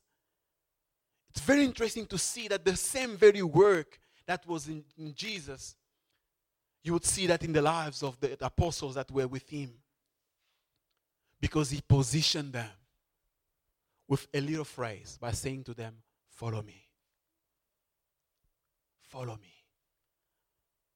It's 1.30 1.42
very 1.42 1.64
interesting 1.64 2.06
to 2.08 2.18
see 2.18 2.48
that 2.48 2.66
the 2.66 2.76
same 2.76 3.16
very 3.16 3.42
work 3.42 4.00
that 4.26 4.46
was 4.48 4.68
in, 4.68 4.84
in 4.98 5.14
Jesus, 5.14 5.76
you 6.84 6.94
would 6.94 7.06
see 7.06 7.28
that 7.28 7.44
in 7.44 7.54
the 7.54 7.62
lives 7.62 8.04
of 8.04 8.20
the 8.20 8.38
apostles 8.44 8.96
that 8.96 9.10
were 9.12 9.28
with 9.28 9.50
him. 9.50 9.72
Because 11.42 11.70
he 11.70 11.82
positioned 11.88 12.54
them 12.54 12.70
with 14.08 14.28
a 14.34 14.42
little 14.42 14.66
phrase 14.66 15.18
by 15.22 15.32
saying 15.32 15.64
to 15.66 15.74
them, 15.74 15.96
Follow 16.30 16.62
me. 16.62 16.84
Follow 19.02 19.38
me. 19.42 19.54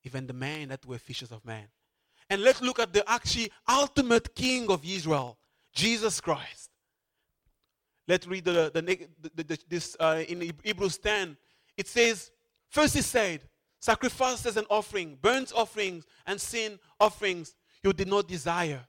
Even 0.03 0.27
the 0.27 0.33
men 0.33 0.69
that 0.69 0.85
were 0.85 0.97
fishers 0.97 1.31
of 1.31 1.43
men. 1.45 1.65
And 2.29 2.41
let's 2.41 2.61
look 2.61 2.79
at 2.79 2.93
the 2.93 3.09
actually 3.09 3.51
ultimate 3.67 4.33
king 4.35 4.69
of 4.69 4.85
Israel, 4.85 5.37
Jesus 5.73 6.21
Christ. 6.21 6.69
Let's 8.07 8.27
read 8.27 8.45
the, 8.45 8.71
the, 8.73 8.81
the, 9.35 9.43
the 9.43 9.59
this 9.67 9.95
uh, 9.99 10.23
in 10.27 10.53
Hebrews 10.63 10.97
10. 10.97 11.37
It 11.77 11.87
says, 11.87 12.31
First 12.69 12.95
he 12.95 13.01
said, 13.01 13.41
Sacrifices 13.79 14.55
and 14.55 14.67
offering, 14.69 15.17
burnt 15.21 15.51
offerings 15.53 16.05
and 16.25 16.39
sin 16.39 16.79
offerings 16.99 17.53
you 17.83 17.91
did 17.91 18.07
not 18.07 18.27
desire. 18.27 18.81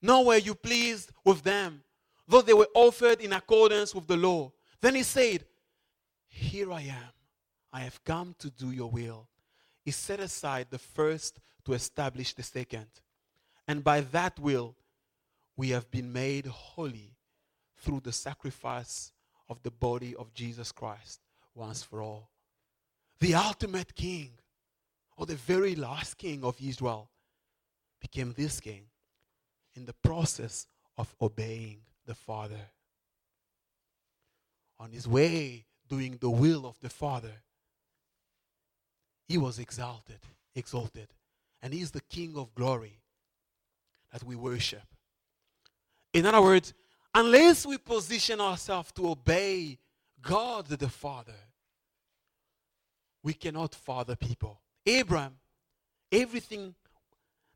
Nor 0.00 0.26
were 0.26 0.36
you 0.36 0.54
pleased 0.54 1.10
with 1.24 1.42
them, 1.42 1.82
though 2.26 2.42
they 2.42 2.54
were 2.54 2.68
offered 2.74 3.20
in 3.20 3.32
accordance 3.32 3.94
with 3.94 4.06
the 4.06 4.16
law. 4.16 4.52
Then 4.80 4.94
he 4.94 5.02
said, 5.02 5.44
Here 6.28 6.70
I 6.70 6.82
am. 6.82 7.12
I 7.72 7.80
have 7.80 8.02
come 8.04 8.34
to 8.38 8.50
do 8.50 8.70
your 8.70 8.90
will. 8.90 9.28
He 9.84 9.90
set 9.90 10.20
aside 10.20 10.68
the 10.70 10.78
first 10.78 11.40
to 11.64 11.72
establish 11.72 12.34
the 12.34 12.42
second. 12.42 12.86
And 13.66 13.82
by 13.82 14.00
that 14.00 14.38
will, 14.38 14.76
we 15.58 15.70
have 15.70 15.90
been 15.90 16.12
made 16.12 16.46
holy 16.46 17.16
through 17.76 18.00
the 18.00 18.12
sacrifice 18.12 19.10
of 19.48 19.60
the 19.64 19.72
body 19.72 20.14
of 20.14 20.32
Jesus 20.32 20.70
Christ 20.70 21.20
once 21.52 21.82
for 21.82 22.00
all. 22.00 22.30
The 23.18 23.34
ultimate 23.34 23.96
king, 23.96 24.30
or 25.16 25.26
the 25.26 25.34
very 25.34 25.74
last 25.74 26.16
king 26.16 26.44
of 26.44 26.56
Israel, 26.62 27.10
became 28.00 28.32
this 28.36 28.60
king 28.60 28.84
in 29.74 29.84
the 29.84 29.94
process 29.94 30.68
of 30.96 31.12
obeying 31.20 31.80
the 32.06 32.14
Father. 32.14 32.70
On 34.78 34.92
his 34.92 35.08
way 35.08 35.66
doing 35.88 36.18
the 36.20 36.30
will 36.30 36.66
of 36.66 36.78
the 36.80 36.88
Father, 36.88 37.42
he 39.26 39.36
was 39.36 39.58
exalted, 39.58 40.20
exalted. 40.54 41.08
And 41.60 41.74
he 41.74 41.80
is 41.80 41.90
the 41.90 42.00
King 42.02 42.36
of 42.36 42.54
glory 42.54 43.00
that 44.12 44.22
we 44.22 44.36
worship. 44.36 44.84
In 46.18 46.26
other 46.26 46.42
words, 46.42 46.74
unless 47.14 47.64
we 47.64 47.78
position 47.78 48.40
ourselves 48.40 48.90
to 48.92 49.10
obey 49.10 49.78
God 50.20 50.66
the 50.66 50.88
Father, 50.88 51.40
we 53.22 53.34
cannot 53.34 53.72
father 53.72 54.16
people. 54.16 54.60
Abraham, 54.84 55.36
everything 56.10 56.74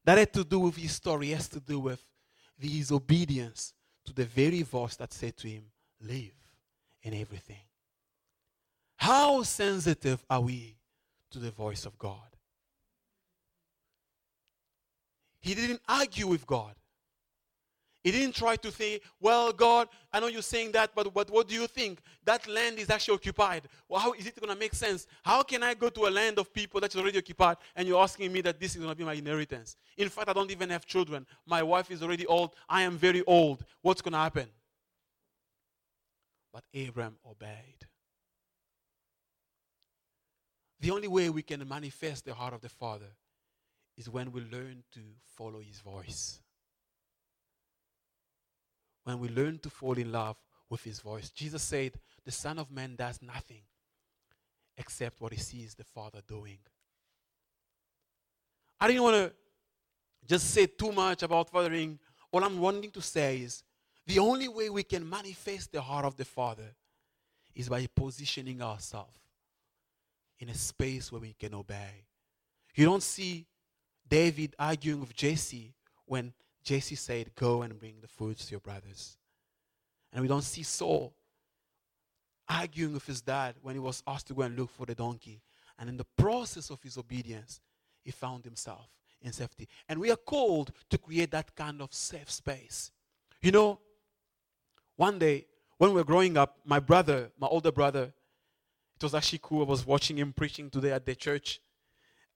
that 0.05 0.17
had 0.17 0.33
to 0.35 0.45
do 0.45 0.61
with 0.61 0.77
his 0.77 0.93
story 0.93 1.31
has 1.31 1.49
to 1.49 1.59
do 1.59 1.81
with 1.81 2.05
his 2.57 2.93
obedience 2.93 3.73
to 4.05 4.13
the 4.13 4.27
very 4.27 4.63
voice 4.63 4.95
that 4.97 5.13
said 5.13 5.37
to 5.39 5.49
him, 5.49 5.65
Live 6.01 6.35
in 7.03 7.15
everything. 7.15 7.65
How 8.97 9.43
sensitive 9.43 10.25
are 10.31 10.41
we 10.41 10.77
to 11.33 11.41
the 11.41 11.51
voice 11.51 11.85
of 11.85 11.99
God? 11.99 12.37
He 15.41 15.57
didn't 15.57 15.81
argue 15.89 16.29
with 16.29 16.47
God. 16.47 16.75
He 18.03 18.11
didn't 18.11 18.35
try 18.35 18.57
to 18.57 18.73
say, 18.73 19.01
Well, 19.21 19.53
God, 19.53 19.89
I 20.13 20.19
know 20.19 20.27
you're 20.27 20.43
saying 20.43 20.73
that, 20.73 20.91
but, 20.95 21.15
but 21.15 21.31
what 21.31 21.47
do 21.47 21.55
you 21.55 21.69
think? 21.69 22.01
That 22.25 22.47
land 22.49 22.79
is 22.79 22.91
actually 22.91 23.15
occupied. 23.15 23.69
Well, 23.89 24.01
how 24.01 24.13
is 24.13 24.27
it 24.27 24.41
going 24.41 24.53
to 24.53 24.59
make 24.59 24.75
sense? 24.75 25.07
How 25.23 25.43
can 25.43 25.63
I 25.63 25.75
go 25.75 25.89
to 25.89 26.07
a 26.07 26.11
land 26.11 26.39
of 26.39 26.53
people 26.53 26.81
that's 26.81 26.97
already 26.97 27.19
occupied 27.19 27.59
and 27.77 27.87
you're 27.87 28.03
asking 28.03 28.33
me 28.33 28.41
that 28.41 28.59
this 28.59 28.73
is 28.73 28.79
going 28.79 28.91
to 28.91 28.97
be 28.97 29.05
my 29.05 29.15
inheritance? 29.15 29.77
In 29.97 30.09
fact, 30.09 30.29
I 30.29 30.33
don't 30.33 30.51
even 30.51 30.71
have 30.71 30.85
children. 30.85 31.27
My 31.47 31.63
wife 31.63 31.91
is 31.93 32.03
already 32.03 32.27
old. 32.27 32.55
I 32.69 32.83
am 32.83 32.99
very 32.99 33.23
old. 33.25 33.65
What's 33.83 34.03
going 34.03 34.13
to 34.13 34.19
happen? 34.19 34.49
But 36.53 36.65
Abraham 36.75 37.17
obeyed. 37.25 37.87
The 40.81 40.91
only 40.91 41.09
way 41.09 41.31
we 41.31 41.43
can 41.43 41.67
manifest 41.69 42.25
the 42.25 42.35
heart 42.35 42.53
of 42.53 42.61
the 42.61 42.69
Father 42.69 43.15
is 43.97 44.09
when 44.09 44.33
we 44.33 44.41
learn 44.41 44.83
to 44.93 45.01
follow 45.37 45.61
his 45.61 45.79
voice 45.79 46.42
when 49.05 49.19
we 49.19 49.29
learn 49.29 49.59
to 49.59 49.71
fall 49.71 49.95
in 49.95 50.13
love 50.13 50.37
with 50.69 50.83
his 50.85 51.01
voice. 51.01 51.31
Jesus 51.31 51.63
said, 51.63 51.93
The 52.25 52.31
Son 52.31 52.59
of 52.59 52.71
Man 52.71 52.97
does 52.97 53.21
nothing 53.23 53.63
except 54.77 55.21
what 55.21 55.33
he 55.33 55.39
sees 55.39 55.75
the 55.75 55.85
Father 55.85 56.21
doing. 56.27 56.59
I 58.81 58.89
didn't 58.89 59.03
want 59.03 59.17
to 59.17 59.33
just 60.27 60.51
say 60.51 60.67
too 60.67 60.93
much 60.93 61.23
about 61.23 61.51
fathering. 61.51 61.99
All 62.33 62.43
I'm 62.43 62.59
wanting 62.59 62.91
to 62.93 63.03
say 63.03 63.39
is 63.39 63.63
the 64.07 64.19
only 64.19 64.49
way 64.49 64.71
we 64.71 64.83
can 64.83 65.09
manifest 65.09 65.73
the 65.73 65.81
heart 65.81 66.05
of 66.05 66.17
the 66.17 66.25
Father 66.25 66.75
is 67.55 67.69
by 67.69 67.87
positioning 67.95 68.63
ourselves 68.63 69.21
in 70.41 70.49
a 70.49 70.55
space 70.55 71.13
where 71.13 71.21
we 71.21 71.35
can 71.35 71.55
obey. 71.55 72.05
You 72.75 72.87
don't 72.87 73.03
see 73.03 73.47
David 74.09 74.55
arguing 74.59 75.01
with 75.01 75.15
Jesse 75.15 75.75
when 76.07 76.33
Jesse 76.63 76.95
said, 76.95 77.35
Go 77.35 77.63
and 77.63 77.79
bring 77.79 77.97
the 78.01 78.09
food 78.09 78.39
to 78.39 78.51
your 78.51 78.61
brothers. 78.61 79.17
And 80.13 80.23
we 80.23 80.29
don't 80.29 80.43
see 80.43 80.63
Saul 80.63 81.15
arguing 82.49 82.93
with 82.93 83.07
his 83.07 83.23
dad 83.23 83.55
when 83.63 83.75
he 83.75 83.81
was 83.81 84.03
asked 84.07 84.27
to 84.29 84.35
go 84.35 84.43
and 84.43 84.57
look 84.57 84.71
for 84.71 84.87
the 84.87 84.95
donkey. 84.95 85.41
And 85.79 85.89
in 85.89 85.97
the 85.97 86.07
process 86.19 86.71
of 86.71 86.83
his 86.83 86.99
obedience, 86.99 87.61
he 88.03 88.11
found 88.11 88.45
himself 88.45 88.89
in 89.23 89.33
safety. 89.33 89.69
And 89.89 90.01
we 90.01 90.11
are 90.11 90.17
called 90.17 90.73
to 90.91 90.99
create 90.99 91.31
that 91.31 91.55
kind 91.55 91.81
of 91.81 91.95
safe 91.95 92.31
space. 92.31 92.91
You 93.41 93.53
know, 93.53 93.81
one 94.97 95.19
day 95.19 95.47
when 95.79 95.91
we 95.91 95.97
were 95.97 96.05
growing 96.05 96.37
up, 96.37 96.59
my 96.65 96.79
brother, 96.79 97.31
my 97.39 97.47
older 97.47 97.73
brother, 97.73 98.13
it 98.97 99.03
was 99.03 99.15
actually 99.15 99.41
cool. 99.43 99.63
I 99.63 99.69
was 99.69 99.87
watching 99.87 100.19
him 100.19 100.33
preaching 100.33 100.71
today 100.71 100.93
at 100.93 101.07
the 101.07 101.15
church. 101.15 101.61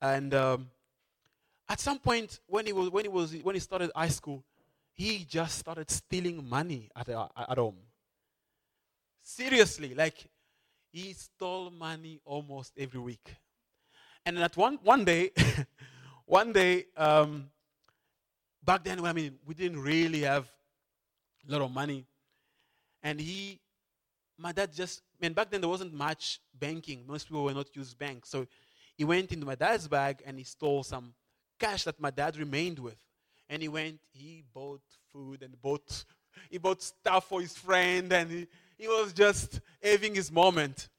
And 0.01 0.33
um, 0.33 0.69
at 1.69 1.79
some 1.79 1.99
point, 1.99 2.39
when 2.47 2.65
he 2.65 2.73
was 2.73 2.89
when 2.89 3.05
he 3.05 3.09
was 3.09 3.35
when 3.43 3.55
he 3.55 3.59
started 3.59 3.91
high 3.95 4.07
school, 4.07 4.43
he 4.93 5.25
just 5.25 5.59
started 5.59 5.89
stealing 5.91 6.47
money 6.47 6.89
at, 6.95 7.09
uh, 7.09 7.27
at 7.37 7.57
home. 7.57 7.77
Seriously, 9.21 9.93
like 9.93 10.25
he 10.91 11.13
stole 11.13 11.69
money 11.69 12.21
almost 12.25 12.73
every 12.77 12.99
week. 12.99 13.35
And 14.25 14.39
at 14.39 14.55
one 14.55 14.79
one 14.83 15.03
day, 15.03 15.31
one 16.25 16.53
day, 16.53 16.85
um, 16.95 17.49
back 18.63 18.83
then, 18.83 19.05
I 19.05 19.13
mean, 19.13 19.37
we 19.45 19.53
didn't 19.53 19.79
really 19.79 20.21
have 20.21 20.49
a 21.47 21.51
lot 21.51 21.61
of 21.61 21.71
money, 21.71 22.05
and 23.03 23.19
he, 23.19 23.59
my 24.37 24.51
dad 24.51 24.73
just, 24.73 25.01
man, 25.21 25.33
back 25.33 25.49
then 25.49 25.61
there 25.61 25.69
wasn't 25.69 25.93
much 25.93 26.39
banking. 26.57 27.05
Most 27.07 27.27
people 27.27 27.43
were 27.43 27.53
not 27.53 27.73
use 27.75 27.93
banks, 27.93 28.29
so 28.29 28.47
he 28.95 29.03
went 29.03 29.31
into 29.31 29.45
my 29.45 29.55
dad's 29.55 29.87
bag 29.87 30.23
and 30.25 30.37
he 30.37 30.43
stole 30.43 30.83
some 30.83 31.13
cash 31.57 31.83
that 31.83 31.99
my 31.99 32.09
dad 32.09 32.37
remained 32.37 32.79
with. 32.79 32.97
And 33.49 33.61
he 33.61 33.67
went, 33.67 33.99
he 34.11 34.43
bought 34.53 34.81
food 35.11 35.41
and 35.41 35.59
bought, 35.61 36.05
he 36.49 36.57
bought 36.57 36.81
stuff 36.81 37.29
for 37.29 37.41
his 37.41 37.55
friend, 37.55 38.11
and 38.11 38.29
he, 38.29 38.47
he 38.77 38.87
was 38.87 39.13
just 39.13 39.61
having 39.81 40.15
his 40.15 40.31
moment. 40.31 40.89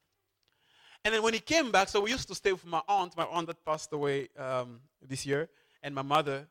And 1.04 1.14
then 1.14 1.22
when 1.22 1.34
he 1.34 1.40
came 1.40 1.70
back, 1.70 1.88
so 1.88 2.00
we 2.00 2.10
used 2.10 2.28
to 2.28 2.34
stay 2.34 2.52
with 2.52 2.66
my 2.66 2.82
aunt, 2.88 3.16
my 3.16 3.24
aunt 3.24 3.46
that 3.46 3.64
passed 3.64 3.92
away 3.92 4.28
um, 4.36 4.80
this 5.06 5.24
year, 5.24 5.48
and 5.82 5.94
my 5.94 6.02
mother. 6.02 6.46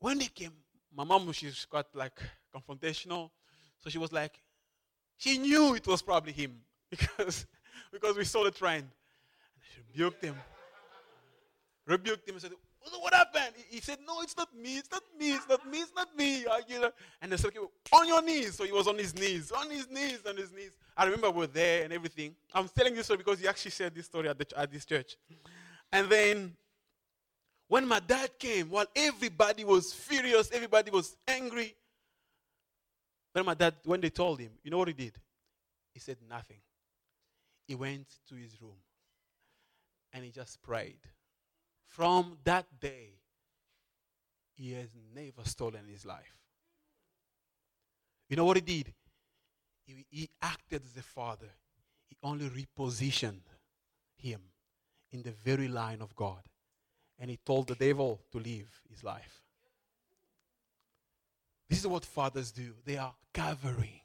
When 0.00 0.20
he 0.20 0.28
came, 0.28 0.52
my 0.94 1.04
mom, 1.04 1.32
she's 1.32 1.64
quite 1.64 1.86
like 1.94 2.20
confrontational. 2.54 3.30
So 3.80 3.88
she 3.90 3.98
was 3.98 4.12
like, 4.12 4.38
she 5.16 5.38
knew 5.38 5.74
it 5.74 5.86
was 5.86 6.02
probably 6.02 6.32
him 6.32 6.60
because, 6.90 7.46
because 7.92 8.16
we 8.16 8.24
saw 8.24 8.44
the 8.44 8.50
trend. 8.50 8.82
And 8.82 9.64
she 9.72 9.80
rebuked 9.92 10.22
him 10.22 10.36
rebuked 11.86 12.28
him 12.28 12.34
and 12.34 12.42
said, 12.42 12.52
What 13.00 13.14
happened? 13.14 13.54
He 13.68 13.80
said, 13.80 13.98
No, 14.06 14.20
it's 14.22 14.36
not 14.36 14.48
me, 14.56 14.78
it's 14.78 14.90
not 14.90 15.02
me, 15.18 15.32
it's 15.32 15.48
not 15.48 15.70
me, 15.70 15.78
it's 15.78 15.92
not 15.94 16.16
me. 16.16 16.38
You 16.68 16.80
know? 16.80 16.90
And 17.20 17.32
they 17.32 17.36
said, 17.36 17.48
okay, 17.48 17.66
On 17.92 18.08
your 18.08 18.22
knees. 18.22 18.54
So 18.54 18.64
he 18.64 18.72
was 18.72 18.86
on 18.86 18.98
his 18.98 19.14
knees, 19.14 19.52
on 19.52 19.70
his 19.70 19.88
knees, 19.90 20.20
on 20.28 20.36
his 20.36 20.52
knees. 20.52 20.72
I 20.96 21.04
remember 21.04 21.30
we 21.30 21.40
were 21.40 21.46
there 21.46 21.84
and 21.84 21.92
everything. 21.92 22.34
I'm 22.52 22.68
telling 22.68 22.94
this 22.94 23.06
story 23.06 23.18
because 23.18 23.40
he 23.40 23.48
actually 23.48 23.72
shared 23.72 23.94
this 23.94 24.06
story 24.06 24.28
at, 24.28 24.38
the, 24.38 24.46
at 24.56 24.70
this 24.70 24.84
church. 24.84 25.16
And 25.92 26.08
then 26.08 26.56
when 27.68 27.86
my 27.86 28.00
dad 28.00 28.30
came, 28.38 28.70
while 28.70 28.86
everybody 28.94 29.64
was 29.64 29.92
furious, 29.92 30.50
everybody 30.52 30.90
was 30.90 31.16
angry, 31.26 31.74
when 33.32 33.44
my 33.44 33.54
dad, 33.54 33.74
when 33.84 34.00
they 34.00 34.10
told 34.10 34.38
him, 34.38 34.50
you 34.62 34.70
know 34.70 34.78
what 34.78 34.88
he 34.88 34.94
did? 34.94 35.14
He 35.92 36.00
said 36.00 36.18
nothing. 36.28 36.58
He 37.66 37.74
went 37.74 38.06
to 38.28 38.34
his 38.36 38.60
room 38.60 38.76
and 40.12 40.24
he 40.24 40.30
just 40.30 40.62
prayed 40.62 40.98
from 41.94 42.36
that 42.42 42.66
day, 42.80 43.10
he 44.54 44.72
has 44.72 44.88
never 45.14 45.48
stolen 45.48 45.86
his 45.88 46.04
life. 46.04 46.36
You 48.28 48.36
know 48.36 48.44
what 48.44 48.56
he 48.56 48.62
did? 48.62 48.92
He, 49.86 50.04
he 50.10 50.30
acted 50.42 50.82
as 50.84 50.96
a 50.98 51.02
father. 51.02 51.50
He 52.08 52.16
only 52.22 52.48
repositioned 52.48 53.46
him 54.16 54.40
in 55.12 55.22
the 55.22 55.30
very 55.30 55.68
line 55.68 56.00
of 56.02 56.16
God. 56.16 56.40
And 57.20 57.30
he 57.30 57.38
told 57.46 57.68
the 57.68 57.76
devil 57.76 58.20
to 58.32 58.38
leave 58.38 58.68
his 58.90 59.04
life. 59.04 59.42
This 61.68 61.78
is 61.78 61.86
what 61.86 62.04
fathers 62.04 62.50
do. 62.50 62.72
They 62.84 62.96
are 62.96 63.14
covering. 63.32 64.00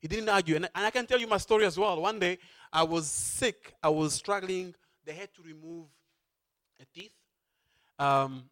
He 0.00 0.08
didn't 0.08 0.28
argue. 0.28 0.56
And, 0.56 0.68
and 0.74 0.84
I 0.84 0.90
can 0.90 1.06
tell 1.06 1.18
you 1.18 1.28
my 1.28 1.38
story 1.38 1.64
as 1.64 1.78
well. 1.78 1.98
One 2.00 2.18
day, 2.18 2.38
I 2.70 2.82
was 2.82 3.10
sick. 3.10 3.72
I 3.82 3.88
was 3.88 4.12
struggling. 4.12 4.74
They 5.06 5.14
had 5.14 5.32
to 5.34 5.42
remove 5.42 5.86
a 6.80 6.84
teeth 6.92 7.14
um, 7.98 8.44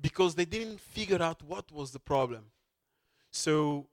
because 0.00 0.34
they 0.34 0.44
didn't 0.44 0.80
figure 0.80 1.22
out 1.22 1.42
what 1.42 1.70
was 1.72 1.90
the 1.90 1.98
problem. 1.98 2.44
So 3.30 3.86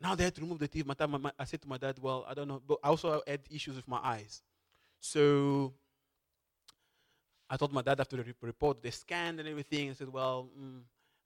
now 0.00 0.14
they 0.14 0.24
had 0.24 0.34
to 0.36 0.40
remove 0.40 0.58
the 0.58 0.68
teeth. 0.68 0.86
My 0.86 0.94
time, 0.94 1.10
my, 1.10 1.32
I 1.38 1.44
said 1.44 1.62
to 1.62 1.68
my 1.68 1.78
dad, 1.78 1.98
"Well, 2.00 2.24
I 2.28 2.34
don't 2.34 2.48
know." 2.48 2.62
But 2.66 2.78
I 2.82 2.88
also 2.88 3.22
had 3.26 3.40
issues 3.50 3.76
with 3.76 3.88
my 3.88 3.98
eyes. 4.02 4.42
So 5.00 5.72
I 7.50 7.56
told 7.56 7.72
my 7.72 7.82
dad 7.82 8.00
after 8.00 8.16
the 8.16 8.34
report, 8.42 8.82
they 8.82 8.90
scanned 8.90 9.40
and 9.40 9.48
everything, 9.48 9.88
and 9.88 9.96
said, 9.96 10.08
"Well, 10.08 10.50
mm, 10.58 10.82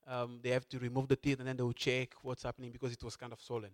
um, 0.07 0.41
they 0.43 0.51
have 0.51 0.69
to 0.71 0.79
remove 0.79 1.09
the 1.09 1.17
teeth, 1.17 1.39
and 1.39 1.49
then 1.49 1.57
they 1.57 1.63
will 1.63 1.73
check 1.73 2.15
what's 2.23 2.43
happening 2.43 2.71
because 2.71 2.93
it 2.93 3.03
was 3.03 3.17
kind 3.17 3.33
of 3.33 3.41
swollen." 3.41 3.73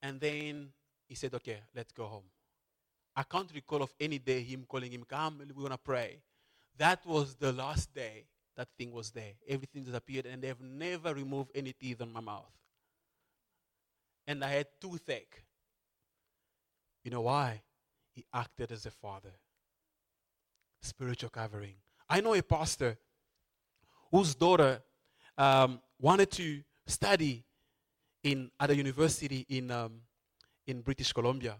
And 0.00 0.20
then 0.20 0.72
he 1.08 1.14
said, 1.14 1.34
"Okay, 1.34 1.60
let's 1.74 1.92
go 1.92 2.06
home." 2.06 2.24
I 3.14 3.24
can't 3.24 3.52
recall 3.54 3.82
of 3.82 3.94
any 4.00 4.18
day 4.18 4.42
him 4.42 4.64
calling 4.66 4.90
him, 4.90 5.04
"Come, 5.04 5.42
we're 5.54 5.62
gonna 5.62 5.78
pray." 5.78 6.22
That 6.78 7.04
was 7.06 7.34
the 7.34 7.52
last 7.52 7.94
day 7.94 8.24
that 8.56 8.68
thing 8.78 8.92
was 8.92 9.10
there. 9.10 9.32
Everything 9.48 9.84
disappeared, 9.84 10.26
and 10.26 10.42
they've 10.42 10.60
never 10.60 11.14
removed 11.14 11.50
any 11.54 11.72
teeth 11.72 12.00
on 12.00 12.12
my 12.12 12.20
mouth 12.20 12.52
and 14.26 14.44
I 14.44 14.48
had 14.48 14.66
toothache. 14.80 15.44
You 17.04 17.10
know 17.10 17.22
why? 17.22 17.62
He 18.12 18.24
acted 18.32 18.70
as 18.72 18.86
a 18.86 18.90
father. 18.90 19.32
Spiritual 20.80 21.30
covering. 21.30 21.74
I 22.08 22.20
know 22.20 22.34
a 22.34 22.42
pastor 22.42 22.98
whose 24.10 24.34
daughter 24.34 24.82
um, 25.38 25.80
wanted 25.98 26.30
to 26.32 26.62
study 26.86 27.44
in 28.22 28.50
at 28.60 28.70
a 28.70 28.76
university 28.76 29.46
in 29.48 29.70
um, 29.70 30.00
in 30.66 30.82
British 30.82 31.12
Columbia. 31.12 31.56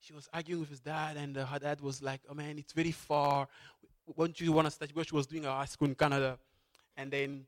She 0.00 0.12
was 0.12 0.28
arguing 0.32 0.60
with 0.60 0.70
his 0.70 0.80
dad, 0.80 1.16
and 1.16 1.36
uh, 1.36 1.46
her 1.46 1.58
dad 1.58 1.80
was 1.80 2.02
like, 2.02 2.20
"Oh 2.28 2.34
man, 2.34 2.58
it's 2.58 2.72
very 2.72 2.92
far. 2.92 3.48
Won't 4.16 4.40
you 4.40 4.52
want 4.52 4.66
to 4.66 4.70
study?" 4.70 4.92
Because 4.92 5.08
she 5.08 5.14
was 5.14 5.26
doing 5.26 5.44
her 5.44 5.50
high 5.50 5.66
school 5.66 5.88
in 5.88 5.94
Canada, 5.94 6.38
and 6.96 7.10
then 7.10 7.46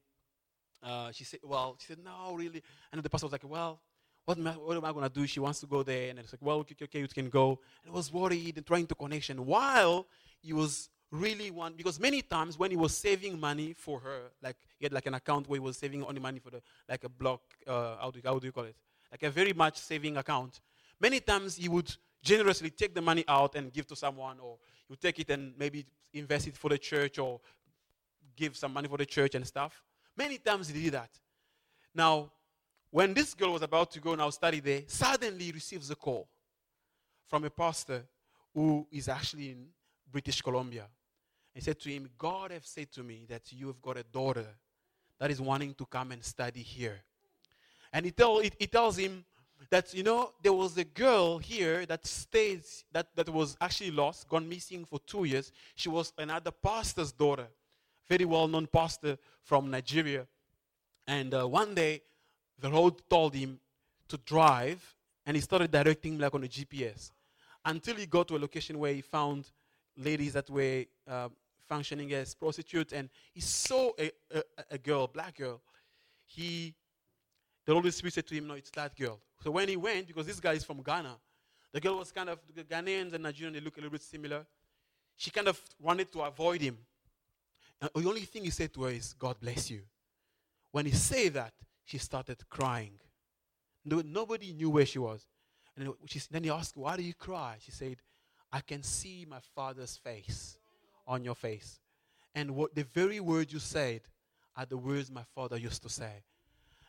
uh, 0.83 1.13
she 1.13 1.25
said, 1.25 1.41
"Well, 1.43 1.77
she 1.79 1.87
said 1.89 1.99
no, 2.05 2.35
really." 2.35 2.63
And 2.93 3.03
the 3.03 3.11
pastor 3.11 3.27
was 3.27 3.33
like, 3.33 3.49
"Well, 3.49 3.81
what 4.25 4.39
am 4.39 4.47
I, 4.47 4.53
I 4.53 4.93
going 4.93 5.03
to 5.03 5.09
do? 5.09 5.27
She 5.27 5.41
wants 5.41 5.61
to 5.61 5.67
go 5.67 5.83
there. 5.83 6.11
And 6.11 6.19
it's 6.19 6.33
like, 6.33 6.41
well, 6.41 6.59
okay, 6.61 6.75
okay, 6.83 7.01
you 7.01 7.09
can 7.09 7.29
go. 7.29 7.61
And 7.83 7.91
he 7.91 7.91
was 7.91 8.13
worried 8.13 8.57
and 8.57 8.67
trying 8.67 8.87
to 8.87 8.95
connection 8.95 9.45
while 9.45 10.07
he 10.41 10.53
was 10.53 10.89
really 11.11 11.51
one 11.51 11.75
because 11.77 12.01
many 12.01 12.23
times 12.23 12.59
when 12.59 12.71
he 12.71 12.77
was 12.77 12.97
saving 12.97 13.39
money 13.39 13.75
for 13.77 14.01
her, 14.01 14.23
like 14.43 14.57
he 14.79 14.85
had 14.85 14.93
like 14.93 15.07
an 15.07 15.15
account 15.15 15.49
where 15.49 15.57
he 15.57 15.61
was 15.61 15.77
saving 15.77 16.03
only 16.05 16.21
money 16.21 16.39
for 16.39 16.51
the 16.51 16.63
like 16.89 17.05
a 17.05 17.09
block, 17.09 17.43
uh, 17.67 17.97
how, 18.01 18.11
do, 18.11 18.21
how 18.25 18.39
do 18.39 18.47
you 18.47 18.53
call 18.53 18.65
it? 18.65 18.77
Like 19.11 19.23
a 19.23 19.31
very 19.31 19.53
much 19.53 19.77
saving 19.77 20.17
account. 20.17 20.61
Many 21.01 21.21
times 21.21 21.57
he 21.57 21.69
would 21.69 21.95
generously 22.23 22.71
take 22.71 22.95
the 22.95 23.03
money 23.03 23.25
out 23.29 23.55
and 23.55 23.73
give 23.73 23.87
to 23.89 23.97
someone, 23.97 24.41
or 24.41 24.57
would 24.89 25.01
take 25.01 25.19
it 25.19 25.31
and 25.31 25.55
maybe 25.59 25.85
invest 26.13 26.47
it 26.47 26.57
for 26.57 26.69
the 26.69 26.79
church 26.79 27.19
or 27.19 27.41
give 28.37 28.57
some 28.57 28.73
money 28.73 28.89
for 28.89 28.99
the 28.99 29.07
church 29.07 29.35
and 29.35 29.47
stuff. 29.47 29.83
Many 30.17 30.39
times 30.39 30.69
he 30.69 30.83
did 30.83 30.95
that. 30.95 31.11
Now, 31.95 32.31
when 32.91 33.15
this 33.15 33.35
girl 33.35 33.53
was 33.53 33.63
about 33.63 33.91
to 33.93 34.01
go 34.01 34.15
now 34.15 34.31
study 34.31 34.61
there, 34.61 34.83
suddenly 34.87 35.47
he 35.47 35.53
receives 35.53 35.91
a 35.91 35.97
call 35.97 36.29
from 37.27 37.45
a 37.45 37.51
pastor 37.51 38.05
who 38.53 38.87
is 38.93 39.09
actually 39.09 39.51
in 39.51 39.67
British 40.11 40.41
Columbia. 40.41 40.87
He 41.53 41.61
said 41.61 41.81
to 41.81 41.89
him, 41.89 42.09
God 42.17 42.51
have 42.51 42.67
said 42.67 42.93
to 42.93 43.03
me 43.03 43.27
that 43.29 43.53
you 43.53 43.67
have 43.69 43.83
got 43.83 43.97
a 43.97 44.05
daughter 44.05 44.47
that 45.19 45.31
is 45.31 45.41
wanting 45.41 45.75
to 45.75 45.87
come 45.87 46.13
and 46.13 46.25
study 46.25 46.63
here. 46.63 47.01
And 47.93 48.05
he, 48.05 48.13
tell, 48.13 48.41
he, 48.41 48.51
he 48.59 48.67
tells 48.67 48.97
him 48.97 49.25
that, 49.71 49.95
you 49.95 50.03
know, 50.03 50.33
there 50.43 50.53
was 50.53 50.77
a 50.79 50.85
girl 50.85 51.39
here 51.39 51.87
that 51.87 52.07
stayed, 52.07 52.63
that, 52.93 53.15
that 53.15 53.29
was 53.29 53.57
actually 53.61 53.91
lost, 53.91 54.29
gone 54.29 54.49
missing 54.49 54.85
for 54.85 54.99
two 55.07 55.25
years. 55.25 55.53
She 55.75 55.89
was 55.89 56.13
another 56.19 56.51
pastor's 56.51 57.13
daughter, 57.13 57.47
very 58.09 58.25
well 58.25 58.49
known 58.49 58.67
pastor 58.67 59.19
from 59.43 59.71
Nigeria. 59.71 60.27
And 61.07 61.35
uh, 61.35 61.47
one 61.47 61.75
day, 61.75 62.03
the 62.61 62.71
road 62.71 63.03
told 63.11 63.35
him 63.35 63.59
to 64.09 64.17
drive, 64.19 64.95
and 65.27 65.37
he 65.37 65.41
started 65.41 65.71
directing 65.71 66.19
like 66.19 66.35
on 66.35 66.45
a 66.45 66.49
GPS 66.49 67.11
until 67.65 67.97
he 67.97 68.07
got 68.07 68.29
to 68.29 68.37
a 68.37 68.39
location 68.39 68.79
where 68.79 68.93
he 68.93 69.01
found 69.01 69.51
ladies 69.97 70.33
that 70.35 70.49
were 70.51 70.85
uh, 71.09 71.29
functioning 71.69 72.13
as 72.13 72.35
prostitutes, 72.35 72.93
and 72.93 73.09
he 73.33 73.41
saw 73.41 73.91
a, 73.99 74.11
a, 74.33 74.43
a 74.73 74.79
girl, 74.79 75.07
black 75.07 75.37
girl. 75.37 75.61
He, 76.27 76.75
the 77.65 77.73
Holy 77.73 77.91
Spirit 77.91 78.15
said 78.15 78.27
to 78.27 78.35
him, 78.35 78.47
"No, 78.47 78.55
it's 78.55 78.71
that 78.71 78.97
girl." 78.97 79.21
So 79.43 79.51
when 79.51 79.69
he 79.69 79.77
went, 79.77 80.07
because 80.07 80.27
this 80.27 80.41
guy 80.41 80.53
is 80.53 80.65
from 80.65 80.83
Ghana, 80.83 81.17
the 81.73 81.81
girl 81.81 81.99
was 81.99 82.13
kind 82.13 82.29
of 82.29 82.39
the 82.55 82.65
Ghanaians 82.65 83.13
and 83.13 83.25
Nigerians. 83.25 83.55
They 83.55 83.61
look 83.61 83.77
a 83.77 83.81
little 83.81 83.91
bit 83.91 84.03
similar. 84.03 84.47
She 85.17 85.31
kind 85.31 85.49
of 85.49 85.61
wanted 85.81 86.13
to 86.13 86.23
avoid 86.23 86.61
him. 86.61 86.79
And 87.81 87.91
the 87.95 88.09
only 88.09 88.23
thing 88.23 88.45
he 88.45 88.51
said 88.51 88.73
to 88.75 88.85
her 88.85 88.91
is, 88.91 89.13
"God 89.15 89.39
bless 89.41 89.71
you." 89.71 89.83
When 90.73 90.87
he 90.87 90.93
said 90.93 91.35
that, 91.35 91.53
she 91.85 91.99
started 91.99 92.49
crying. 92.49 92.99
No, 93.85 94.03
nobody 94.05 94.53
knew 94.53 94.71
where 94.71 94.87
she 94.87 94.99
was. 94.99 95.27
And 95.77 95.93
she, 96.07 96.21
then 96.31 96.45
he 96.45 96.51
asked, 96.51 96.77
Why 96.77 96.97
do 96.97 97.03
you 97.03 97.15
cry? 97.15 97.57
She 97.61 97.71
said, 97.71 97.97
I 98.53 98.61
can 98.61 98.83
see 98.83 99.27
my 99.29 99.41
father's 99.55 99.97
face 99.97 100.59
on 101.07 101.25
your 101.25 101.35
face. 101.35 101.81
And 102.35 102.53
what 102.53 102.75
the 102.75 102.85
very 102.85 103.21
words 103.21 103.53
you 103.53 103.59
said 103.59 104.03
are 104.57 104.67
the 104.67 104.77
words 104.77 105.11
my 105.11 105.25
father 105.35 105.57
used 105.57 105.83
to 105.83 105.89
say. 105.89 106.23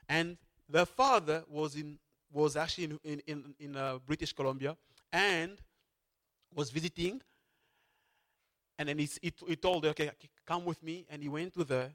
And 0.07 0.37
the 0.69 0.85
father 0.85 1.43
was 1.49 1.75
in 1.75 1.97
was 2.31 2.55
actually 2.55 2.97
in 3.03 3.21
in, 3.27 3.55
in, 3.59 3.75
uh, 3.75 3.99
British 4.05 4.33
Columbia 4.33 4.75
and 5.11 5.57
was 6.53 6.69
visiting. 6.69 7.21
And 8.77 8.89
then 8.89 8.97
he, 8.97 9.09
he, 9.21 9.33
he 9.47 9.55
told 9.55 9.85
her, 9.85 9.91
okay, 9.91 10.11
come 10.45 10.65
with 10.65 10.83
me. 10.83 11.05
And 11.09 11.23
he 11.23 11.29
went 11.29 11.55
with 11.55 11.69
her 11.69 11.93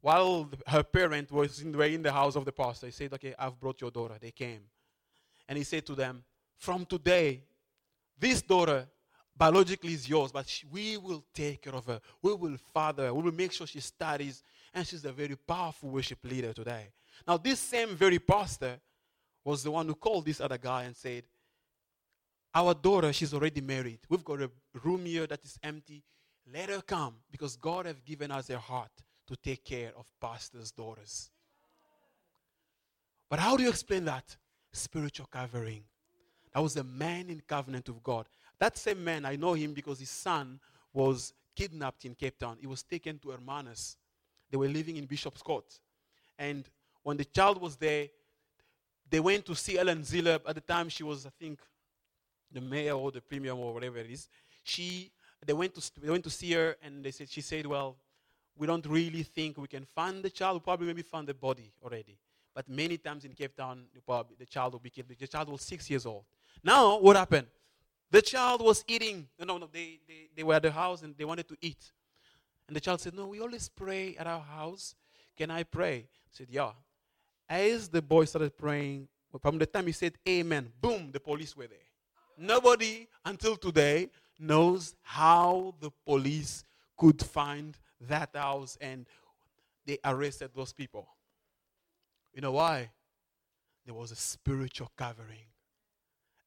while 0.00 0.48
her 0.66 0.82
parent 0.82 1.30
was 1.30 1.60
in 1.60 1.72
the, 1.72 1.80
in 1.82 2.02
the 2.02 2.12
house 2.12 2.36
of 2.36 2.44
the 2.44 2.52
pastor, 2.52 2.86
he 2.86 2.92
said, 2.92 3.12
Okay, 3.12 3.34
I've 3.38 3.58
brought 3.60 3.80
your 3.80 3.90
daughter. 3.90 4.14
They 4.20 4.30
came. 4.30 4.62
And 5.48 5.58
he 5.58 5.64
said 5.64 5.84
to 5.86 5.94
them, 5.94 6.24
From 6.56 6.86
today, 6.86 7.42
this 8.18 8.40
daughter 8.42 8.86
biologically 9.36 9.92
is 9.92 10.08
yours, 10.08 10.32
but 10.32 10.48
she, 10.48 10.66
we 10.70 10.96
will 10.96 11.24
take 11.34 11.62
care 11.62 11.74
of 11.74 11.86
her. 11.86 12.00
We 12.22 12.34
will 12.34 12.56
father 12.72 13.06
her. 13.06 13.14
We 13.14 13.22
will 13.22 13.34
make 13.34 13.52
sure 13.52 13.66
she 13.66 13.80
studies. 13.80 14.42
And 14.72 14.86
she's 14.86 15.04
a 15.04 15.12
very 15.12 15.36
powerful 15.36 15.90
worship 15.90 16.18
leader 16.24 16.52
today. 16.52 16.88
Now, 17.26 17.36
this 17.36 17.60
same 17.60 17.96
very 17.96 18.18
pastor 18.18 18.80
was 19.44 19.62
the 19.62 19.70
one 19.70 19.86
who 19.86 19.94
called 19.94 20.24
this 20.24 20.40
other 20.40 20.58
guy 20.58 20.84
and 20.84 20.96
said, 20.96 21.24
Our 22.54 22.74
daughter, 22.74 23.12
she's 23.12 23.34
already 23.34 23.60
married. 23.60 24.00
We've 24.08 24.24
got 24.24 24.42
a 24.42 24.50
room 24.82 25.04
here 25.06 25.26
that 25.26 25.44
is 25.44 25.58
empty. 25.62 26.02
Let 26.52 26.68
her 26.70 26.80
come 26.80 27.16
because 27.30 27.56
God 27.56 27.86
has 27.86 28.00
given 28.00 28.30
us 28.30 28.50
a 28.50 28.58
heart 28.58 28.90
to 29.28 29.36
take 29.36 29.64
care 29.64 29.92
of 29.96 30.06
pastors' 30.20 30.72
daughters. 30.72 31.30
But 33.28 33.38
how 33.38 33.56
do 33.56 33.62
you 33.62 33.68
explain 33.68 34.04
that? 34.06 34.36
Spiritual 34.72 35.26
covering. 35.30 35.84
That 36.52 36.60
was 36.60 36.76
a 36.76 36.84
man 36.84 37.30
in 37.30 37.40
covenant 37.46 37.88
with 37.88 38.02
God. 38.02 38.26
That 38.58 38.76
same 38.76 39.04
man, 39.04 39.24
I 39.24 39.36
know 39.36 39.54
him 39.54 39.72
because 39.72 40.00
his 40.00 40.10
son 40.10 40.58
was 40.92 41.32
kidnapped 41.54 42.04
in 42.04 42.14
Cape 42.14 42.38
Town. 42.38 42.56
He 42.60 42.66
was 42.66 42.82
taken 42.82 43.18
to 43.20 43.28
Hermanus. 43.28 43.96
They 44.50 44.56
were 44.56 44.68
living 44.68 44.96
in 44.96 45.06
Bishopscourt. 45.06 45.78
And 46.38 46.68
when 47.02 47.16
the 47.16 47.24
child 47.24 47.60
was 47.60 47.76
there, 47.76 48.08
they 49.08 49.20
went 49.20 49.44
to 49.46 49.54
see 49.54 49.76
Helen 49.76 50.02
Zille. 50.02 50.40
At 50.46 50.54
the 50.54 50.60
time, 50.60 50.88
she 50.88 51.02
was, 51.02 51.26
I 51.26 51.30
think, 51.38 51.60
the 52.52 52.60
mayor 52.60 52.92
or 52.92 53.10
the 53.10 53.20
premier 53.20 53.52
or 53.52 53.74
whatever 53.74 53.98
it 53.98 54.10
is. 54.10 54.28
She, 54.62 55.10
they 55.44 55.52
went 55.52 55.74
to, 55.74 56.00
they 56.00 56.10
went 56.10 56.24
to 56.24 56.30
see 56.30 56.52
her, 56.52 56.76
and 56.82 57.04
they 57.04 57.10
said, 57.10 57.28
she 57.28 57.40
said, 57.40 57.66
well, 57.66 57.96
we 58.56 58.66
don't 58.66 58.84
really 58.86 59.22
think 59.22 59.56
we 59.56 59.66
can 59.66 59.84
find 59.84 60.22
the 60.22 60.30
child. 60.30 60.56
We 60.56 60.60
probably 60.60 60.86
maybe 60.86 61.02
found 61.02 61.28
the 61.28 61.34
body 61.34 61.72
already. 61.82 62.18
But 62.54 62.68
many 62.68 62.98
times 62.98 63.24
in 63.24 63.32
Cape 63.32 63.56
Town, 63.56 63.84
the 64.38 64.46
child 64.46 64.72
will 64.72 64.80
be 64.80 64.90
killed. 64.90 65.08
The 65.08 65.26
child 65.26 65.48
was 65.48 65.62
six 65.62 65.88
years 65.88 66.04
old. 66.04 66.24
Now, 66.62 66.98
what 66.98 67.16
happened? 67.16 67.46
The 68.10 68.20
child 68.20 68.60
was 68.60 68.84
eating. 68.88 69.28
No, 69.38 69.56
no, 69.56 69.68
they, 69.72 70.00
they, 70.06 70.28
they 70.36 70.42
were 70.42 70.54
at 70.54 70.62
the 70.62 70.72
house 70.72 71.02
and 71.02 71.16
they 71.16 71.24
wanted 71.24 71.48
to 71.48 71.56
eat. 71.60 71.92
And 72.66 72.76
the 72.76 72.80
child 72.80 73.00
said, 73.00 73.14
No, 73.14 73.28
we 73.28 73.40
always 73.40 73.68
pray 73.68 74.16
at 74.16 74.26
our 74.26 74.40
house. 74.40 74.94
Can 75.36 75.50
I 75.50 75.62
pray? 75.62 76.06
I 76.08 76.30
said, 76.30 76.48
Yeah. 76.50 76.72
As 77.50 77.88
the 77.88 78.00
boy 78.00 78.26
started 78.26 78.56
praying, 78.56 79.08
from 79.42 79.58
the 79.58 79.66
time 79.66 79.86
he 79.86 79.92
said 79.92 80.14
amen, 80.28 80.72
boom, 80.80 81.10
the 81.12 81.18
police 81.18 81.56
were 81.56 81.66
there. 81.66 81.78
Nobody 82.38 83.08
until 83.24 83.56
today 83.56 84.08
knows 84.38 84.94
how 85.02 85.74
the 85.80 85.90
police 86.06 86.64
could 86.96 87.20
find 87.20 87.76
that 88.02 88.30
house 88.34 88.78
and 88.80 89.04
they 89.84 89.98
arrested 90.04 90.52
those 90.54 90.72
people. 90.72 91.08
You 92.32 92.40
know 92.40 92.52
why? 92.52 92.90
There 93.84 93.94
was 93.94 94.12
a 94.12 94.16
spiritual 94.16 94.92
covering, 94.96 95.48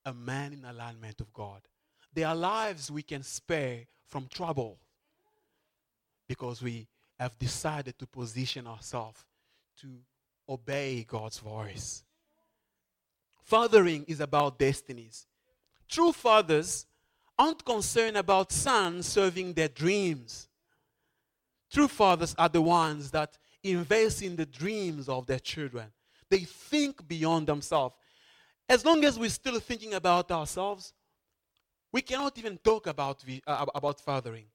a 0.06 0.14
man 0.14 0.54
in 0.54 0.64
alignment 0.64 1.20
of 1.20 1.34
God. 1.34 1.62
There 2.14 2.28
are 2.28 2.36
lives 2.36 2.90
we 2.90 3.02
can 3.02 3.24
spare 3.24 3.82
from 4.08 4.28
trouble 4.28 4.80
because 6.30 6.62
we 6.62 6.88
have 7.20 7.38
decided 7.38 8.00
to 8.00 8.08
position 8.08 8.68
ourselves 8.68 9.26
to 9.82 9.88
obey 10.48 11.06
God's 11.08 11.40
voice. 11.40 12.04
Fathering 13.44 14.06
is 14.08 14.20
about 14.20 14.58
destinies. 14.58 15.28
True 15.90 16.12
fathers 16.12 16.86
aren't 17.38 17.64
concerned 17.66 18.18
about 18.18 18.52
sons 18.52 19.08
serving 19.08 19.54
their 19.54 19.68
dreams. 19.68 20.48
True 21.72 21.88
fathers 21.88 22.36
are 22.38 22.50
the 22.50 22.62
ones 22.62 23.12
that 23.12 23.38
invest 23.64 24.22
in 24.22 24.36
the 24.36 24.46
dreams 24.46 25.10
of 25.10 25.26
their 25.26 25.40
children. 25.40 25.88
They 26.30 26.40
think 26.40 27.08
beyond 27.08 27.48
themselves. 27.48 27.96
As 28.68 28.86
long 28.86 29.04
as 29.04 29.20
we're 29.20 29.30
still 29.30 29.60
thinking 29.60 29.94
about 29.94 30.32
ourselves, 30.32 30.94
we 31.92 32.02
cannot 32.02 32.38
even 32.38 32.58
talk 32.58 32.88
about, 32.88 33.24
uh, 33.46 33.66
about 33.76 34.00
fathering. 34.00 34.46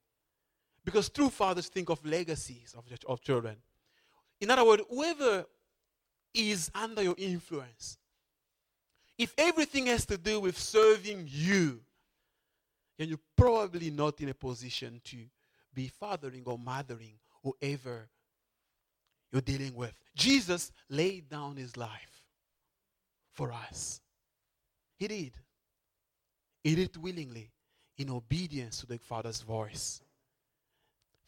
Because 0.84 1.08
true 1.08 1.28
fathers 1.28 1.68
think 1.68 1.90
of 1.90 2.04
legacies 2.04 2.74
of, 2.76 2.84
of 3.06 3.20
children. 3.20 3.56
In 4.40 4.50
other 4.50 4.64
words, 4.64 4.82
whoever 4.88 5.44
is 6.34 6.70
under 6.74 7.02
your 7.02 7.14
influence, 7.18 7.96
if 9.18 9.34
everything 9.36 9.86
has 9.86 10.06
to 10.06 10.16
do 10.16 10.40
with 10.40 10.58
serving 10.58 11.26
you, 11.28 11.80
then 12.98 13.08
you're 13.08 13.18
probably 13.36 13.90
not 13.90 14.20
in 14.20 14.28
a 14.28 14.34
position 14.34 15.00
to 15.04 15.16
be 15.74 15.88
fathering 15.88 16.42
or 16.46 16.58
mothering 16.58 17.14
whoever 17.42 18.08
you're 19.32 19.42
dealing 19.42 19.74
with. 19.74 19.92
Jesus 20.14 20.72
laid 20.88 21.28
down 21.28 21.56
his 21.56 21.76
life 21.76 22.24
for 23.32 23.52
us. 23.52 24.00
He 24.98 25.06
did. 25.06 25.32
He 26.64 26.74
did 26.74 26.96
willingly 26.96 27.50
in 27.96 28.10
obedience 28.10 28.80
to 28.80 28.86
the 28.86 28.98
Father's 28.98 29.42
voice. 29.42 30.00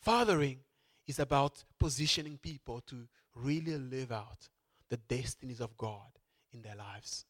Fathering 0.01 0.59
is 1.07 1.19
about 1.19 1.63
positioning 1.79 2.39
people 2.39 2.81
to 2.87 3.07
really 3.35 3.77
live 3.77 4.13
out 4.13 4.49
the 4.91 4.97
destinies 4.97 5.61
of 5.61 5.77
God 5.77 6.11
in 6.53 6.63
their 6.63 6.77
lives, 6.77 7.25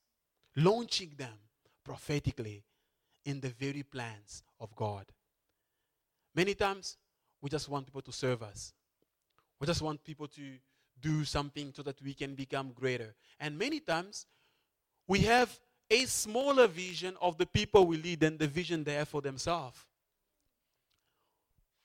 launching 0.57 1.13
them 1.17 1.39
prophetically 1.85 2.65
in 3.25 3.41
the 3.41 3.51
very 3.51 3.83
plans 3.83 4.43
of 4.59 4.75
God. 4.75 5.05
Many 6.35 6.55
times, 6.55 6.97
we 7.41 7.51
just 7.51 7.69
want 7.69 7.87
people 7.87 8.03
to 8.03 8.13
serve 8.13 8.43
us. 8.43 8.73
We 9.61 9.67
just 9.67 9.83
want 9.83 10.03
people 10.05 10.27
to 10.29 10.43
do 11.01 11.25
something 11.25 11.73
so 11.75 11.83
that 11.83 12.01
we 12.03 12.15
can 12.15 12.35
become 12.35 12.73
greater. 12.73 13.15
And 13.39 13.59
many 13.59 13.81
times, 13.81 14.27
we 15.07 15.21
have 15.21 15.59
a 15.91 16.05
smaller 16.05 16.67
vision 16.67 17.17
of 17.21 17.37
the 17.37 17.47
people 17.47 17.87
we 17.87 17.97
lead 17.97 18.21
than 18.21 18.39
the 18.39 18.47
vision 18.47 18.85
they 18.85 18.95
have 18.95 19.09
for 19.09 19.21
themselves. 19.21 19.79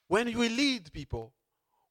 When 0.08 0.28
we 0.38 0.50
lead 0.50 0.94
people, 0.94 1.34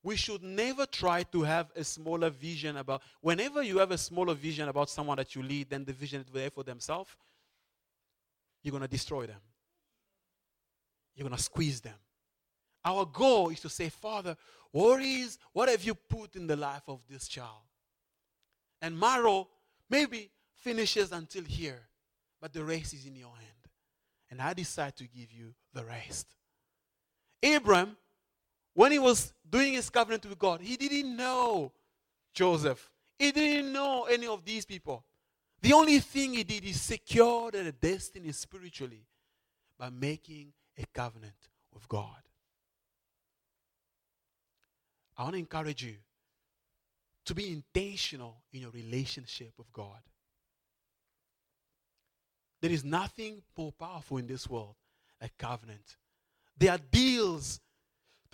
we 0.04 0.14
should 0.14 0.42
never 0.44 0.86
try 0.86 1.24
to 1.24 1.42
have 1.42 1.72
a 1.74 1.82
smaller 1.82 2.30
vision 2.30 2.76
about 2.76 3.02
whenever 3.20 3.62
you 3.62 3.78
have 3.78 3.90
a 3.90 3.98
smaller 3.98 4.34
vision 4.34 4.68
about 4.68 4.88
someone 4.88 5.16
that 5.16 5.34
you 5.34 5.42
lead 5.42 5.68
than 5.68 5.84
the 5.84 5.92
vision 5.92 6.24
they 6.32 6.44
have 6.44 6.52
for 6.52 6.62
themselves 6.62 7.10
you're 8.64 8.72
going 8.72 8.82
to 8.82 8.88
destroy 8.88 9.26
them. 9.26 9.40
You're 11.14 11.28
going 11.28 11.36
to 11.36 11.42
squeeze 11.42 11.80
them. 11.80 11.94
Our 12.84 13.04
goal 13.04 13.50
is 13.50 13.60
to 13.60 13.68
say 13.68 13.88
father 13.90 14.36
what 14.72 15.00
is 15.00 15.38
what 15.52 15.68
have 15.68 15.84
you 15.84 15.94
put 15.94 16.34
in 16.34 16.48
the 16.48 16.56
life 16.56 16.82
of 16.88 17.00
this 17.08 17.28
child? 17.28 17.62
And 18.82 18.98
Maro 18.98 19.48
maybe 19.88 20.30
finishes 20.56 21.12
until 21.12 21.44
here 21.44 21.82
but 22.40 22.52
the 22.52 22.64
race 22.64 22.92
is 22.92 23.06
in 23.06 23.14
your 23.16 23.28
hand. 23.28 23.50
And 24.30 24.42
i 24.42 24.52
decide 24.52 24.96
to 24.96 25.04
give 25.04 25.30
you 25.30 25.54
the 25.72 25.84
rest. 25.84 26.26
Abram 27.42 27.96
when 28.74 28.92
he 28.92 28.98
was 28.98 29.32
doing 29.48 29.74
his 29.74 29.88
covenant 29.88 30.26
with 30.26 30.38
God, 30.38 30.60
he 30.60 30.76
didn't 30.76 31.16
know 31.16 31.72
Joseph. 32.32 32.90
He 33.18 33.30
didn't 33.30 33.72
know 33.72 34.04
any 34.04 34.26
of 34.26 34.44
these 34.44 34.64
people. 34.64 35.04
The 35.62 35.72
only 35.72 36.00
thing 36.00 36.34
he 36.34 36.44
did 36.44 36.64
is 36.64 36.80
secure 36.80 37.50
their 37.50 37.70
destiny 37.72 38.32
spiritually 38.32 39.06
by 39.78 39.90
making 39.90 40.52
a 40.76 40.84
covenant 40.92 41.48
with 41.72 41.88
God. 41.88 42.08
I 45.16 45.22
want 45.22 45.34
to 45.34 45.38
encourage 45.38 45.84
you 45.84 45.94
to 47.24 47.34
be 47.34 47.52
intentional 47.52 48.42
in 48.52 48.62
your 48.62 48.70
relationship 48.70 49.52
with 49.56 49.72
God. 49.72 50.00
There 52.60 52.72
is 52.72 52.84
nothing 52.84 53.42
more 53.56 53.72
powerful 53.72 54.18
in 54.18 54.26
this 54.26 54.48
world 54.48 54.74
like 55.20 55.36
covenant. 55.38 55.96
There 56.58 56.72
are 56.72 56.78
deals 56.90 57.60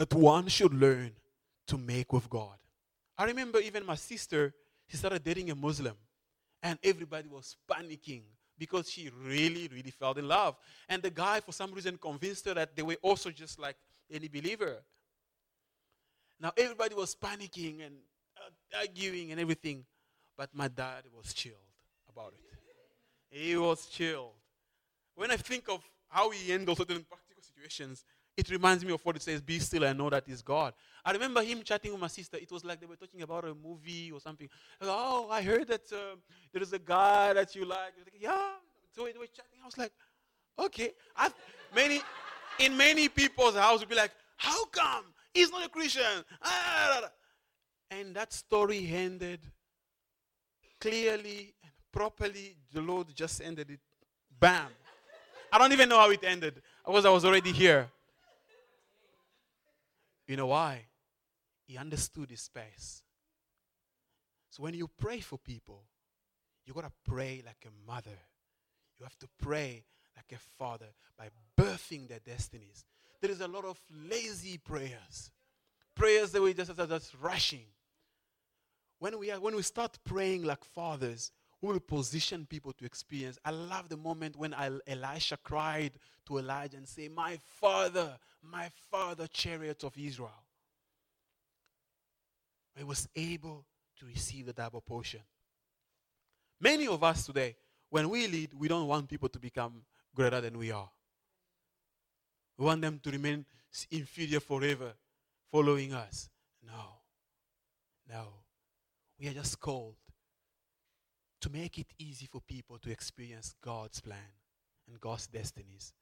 that 0.01 0.15
one 0.15 0.49
should 0.49 0.73
learn 0.73 1.13
to 1.67 1.77
make 1.77 2.11
with 2.11 2.27
God. 2.31 2.57
I 3.19 3.25
remember 3.25 3.59
even 3.59 3.85
my 3.85 3.97
sister, 3.97 4.55
she 4.89 4.97
started 4.97 5.23
dating 5.23 5.51
a 5.51 5.55
Muslim, 5.55 5.95
and 6.63 6.79
everybody 6.83 7.29
was 7.29 7.59
panicking 7.71 8.23
because 8.59 8.89
she 8.91 9.11
really, 9.23 9.69
really 9.69 9.91
fell 9.91 10.15
in 10.15 10.27
love. 10.27 10.57
And 10.89 11.03
the 11.03 11.11
guy, 11.11 11.41
for 11.41 11.53
some 11.53 11.71
reason, 11.73 11.99
convinced 11.99 12.47
her 12.47 12.55
that 12.55 12.75
they 12.75 12.83
were 12.83 12.97
also 13.03 13.31
just 13.31 13.59
like 13.59 13.77
any 14.11 14.29
believer. 14.29 14.79
Now, 16.41 16.53
everybody 16.57 16.95
was 16.95 17.15
panicking 17.15 17.85
and 17.85 17.97
uh, 18.39 18.79
arguing 18.79 19.33
and 19.33 19.39
everything, 19.39 19.85
but 20.35 20.49
my 20.55 20.69
dad 20.69 21.03
was 21.15 21.35
chilled 21.35 21.57
about 22.09 22.33
it. 22.33 23.39
He 23.39 23.55
was 23.55 23.85
chilled. 23.85 24.33
When 25.15 25.31
I 25.31 25.37
think 25.37 25.69
of 25.69 25.85
how 26.09 26.31
he 26.31 26.51
handled 26.53 26.79
certain 26.79 27.05
practical 27.05 27.43
situations, 27.43 28.03
it 28.41 28.51
reminds 28.51 28.84
me 28.84 28.93
of 28.93 29.05
what 29.05 29.16
it 29.16 29.22
says, 29.22 29.41
Be 29.41 29.59
still 29.59 29.84
and 29.84 29.99
know 29.99 30.09
that 30.11 30.26
is 30.26 30.41
God. 30.41 30.72
I 31.05 31.12
remember 31.12 31.43
him 31.43 31.62
chatting 31.62 31.93
with 31.93 32.01
my 32.01 32.09
sister. 32.09 32.38
It 32.38 32.51
was 32.51 32.64
like 32.64 32.80
they 32.80 32.86
were 32.86 32.97
talking 32.97 33.22
about 33.22 33.45
a 33.45 33.55
movie 33.55 34.11
or 34.11 34.20
something. 34.20 34.49
I 34.80 34.84
was, 34.84 34.95
oh, 34.97 35.28
I 35.30 35.43
heard 35.43 35.68
that 35.68 35.93
uh, 35.93 36.16
there 36.53 36.62
is 36.62 36.72
a 36.72 36.78
guy 36.78 37.34
that 37.34 37.55
you 37.55 37.64
like. 37.66 37.93
like 37.99 38.14
yeah. 38.18 38.53
So 38.93 39.05
they 39.05 39.18
were 39.18 39.26
chatting. 39.26 39.61
I 39.62 39.66
was 39.66 39.78
like, 39.78 39.93
okay. 40.59 40.93
I've, 41.16 41.34
many, 41.74 42.01
in 42.59 42.76
many 42.76 43.09
people's 43.09 43.55
house, 43.55 43.80
would 43.80 43.88
be 43.88 43.95
like, 43.95 44.12
how 44.36 44.64
come? 44.66 45.05
He's 45.34 45.51
not 45.51 45.66
a 45.66 45.68
Christian. 45.68 46.24
Ah, 46.43 47.11
and 47.91 48.14
that 48.16 48.32
story 48.32 48.91
ended 48.93 49.41
clearly 50.80 51.55
and 51.62 51.72
properly. 51.93 52.57
The 52.72 52.80
Lord 52.80 53.14
just 53.14 53.43
ended 53.43 53.70
it. 53.70 53.80
Bam. 54.38 54.68
I 55.53 55.59
don't 55.59 55.72
even 55.72 55.88
know 55.88 55.99
how 55.99 56.11
it 56.11 56.24
ended 56.24 56.62
because 56.86 57.05
I 57.05 57.11
was 57.11 57.24
already 57.24 57.53
here. 57.53 57.91
You 60.31 60.37
know 60.37 60.47
why? 60.47 60.85
He 61.66 61.76
understood 61.76 62.31
his 62.31 62.43
space. 62.43 63.03
So 64.49 64.62
when 64.62 64.74
you 64.74 64.89
pray 64.97 65.18
for 65.18 65.39
people, 65.39 65.83
you 66.64 66.72
got 66.72 66.85
to 66.85 66.93
pray 67.05 67.43
like 67.45 67.66
a 67.66 67.91
mother. 67.91 68.16
You 68.97 69.03
have 69.03 69.18
to 69.18 69.28
pray 69.43 69.83
like 70.14 70.33
a 70.33 70.39
father 70.57 70.87
by 71.18 71.31
birthing 71.59 72.07
their 72.07 72.20
destinies. 72.20 72.85
There 73.20 73.33
is 73.33 73.41
a 73.41 73.49
lot 73.49 73.64
of 73.64 73.81
lazy 74.09 74.57
prayers, 74.59 75.33
prayers 75.97 76.31
that 76.31 76.43
we 76.43 76.55
just, 76.55 76.76
just 76.76 77.12
rushing. 77.20 77.66
When 79.01 79.18
we, 79.18 79.33
are, 79.33 79.41
when 79.41 79.57
we 79.57 79.62
start 79.62 79.99
praying 80.05 80.45
like 80.45 80.62
fathers, 80.62 81.33
will 81.63 81.81
position 81.81 82.47
people 82.47 82.73
to 82.73 82.85
experience. 82.85 83.39
I 83.45 83.51
love 83.51 83.89
the 83.89 83.97
moment 83.97 84.37
when 84.37 84.55
Elisha 84.87 85.37
cried 85.37 85.93
to 86.27 86.39
Elijah 86.39 86.77
and 86.77 86.89
say, 86.89 87.09
"My 87.09 87.37
father, 87.37 88.19
my 88.43 88.71
father, 88.91 89.27
chariot 89.27 89.85
of 89.85 89.97
Israel." 89.99 90.47
He 92.77 92.85
was 92.85 93.09
able 93.15 93.67
to 93.97 94.07
receive 94.07 94.47
the 94.47 94.53
double 94.53 94.81
portion. 94.81 95.21
Many 96.61 96.87
of 96.87 97.03
us 97.03 97.27
today, 97.27 97.57
when 97.91 98.09
we 98.09 98.27
lead, 98.27 98.55
we 98.55 98.69
don't 98.69 98.87
want 98.87 99.09
people 99.09 99.29
to 99.29 99.39
become 99.39 99.85
greater 100.15 100.41
than 100.41 100.57
we 100.57 100.71
are. 100.71 100.91
We 102.57 102.65
want 102.65 102.81
them 102.81 103.01
to 103.01 103.11
remain 103.11 103.45
inferior 103.91 104.41
forever, 104.41 104.95
following 105.51 105.93
us. 105.93 106.31
No. 106.63 107.01
No. 108.09 108.45
We 109.19 109.29
are 109.29 109.35
just 109.35 109.61
called 109.61 109.97
to 111.41 111.51
make 111.51 111.78
it 111.78 111.86
easy 111.99 112.26
for 112.26 112.41
people 112.41 112.78
to 112.78 112.91
experience 112.91 113.55
God's 113.62 114.01
plan 114.01 114.32
and 114.88 115.01
God's 115.01 115.26
destinies. 115.26 115.93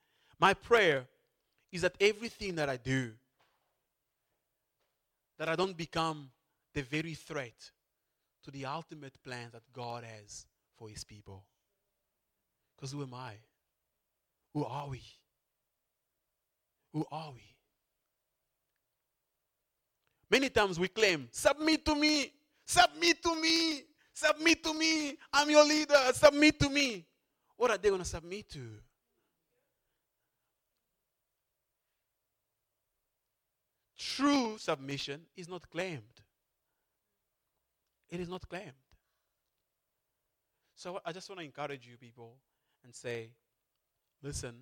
My 0.41 0.55
prayer 0.55 1.07
is 1.71 1.83
that 1.83 1.95
everything 2.01 2.57
that 2.57 2.69
I 2.69 2.77
do, 2.77 3.13
that 5.39 5.49
I 5.49 5.57
don't 5.57 5.77
become 5.77 6.31
the 6.75 6.83
very 6.83 7.15
threat 7.15 7.71
to 8.45 8.51
the 8.51 8.67
ultimate 8.67 9.23
plan 9.23 9.49
that 9.53 9.63
God 9.73 10.05
has 10.05 10.47
for 10.77 10.89
his 10.89 11.05
people. 11.05 11.45
Because 12.77 12.93
who 12.93 13.03
am 13.03 13.15
I? 13.15 13.33
Who 14.55 14.65
are 14.65 14.89
we? 14.89 15.03
Who 16.93 17.05
are 17.11 17.31
we? 17.33 17.43
Many 20.31 20.51
times 20.51 20.79
we 20.79 20.89
claim, 20.89 21.29
submit 21.31 21.85
to 21.87 21.95
me, 21.95 22.33
submit 22.65 23.23
to 23.23 23.35
me, 23.41 23.83
submit 24.19 24.63
to 24.65 24.75
me, 24.75 25.17
I'm 25.33 25.49
your 25.49 25.65
leader, 25.65 25.99
submit 26.13 26.59
to 26.61 26.69
me. 26.69 27.07
What 27.57 27.71
are 27.71 27.79
they 27.79 27.89
going 27.89 28.03
to 28.03 28.09
submit 28.09 28.49
to? 28.51 28.61
True 33.97 34.57
submission 34.59 35.21
is 35.37 35.49
not 35.49 35.69
claimed. 35.71 36.03
It 38.11 38.21
is 38.21 38.29
not 38.29 38.49
claimed. 38.49 38.73
So 40.75 41.01
I 41.05 41.13
just 41.13 41.29
want 41.29 41.41
to 41.41 41.45
encourage 41.45 41.87
you, 41.87 41.97
people, 41.97 42.37
and 42.85 42.95
say, 42.95 43.31
listen, 44.23 44.55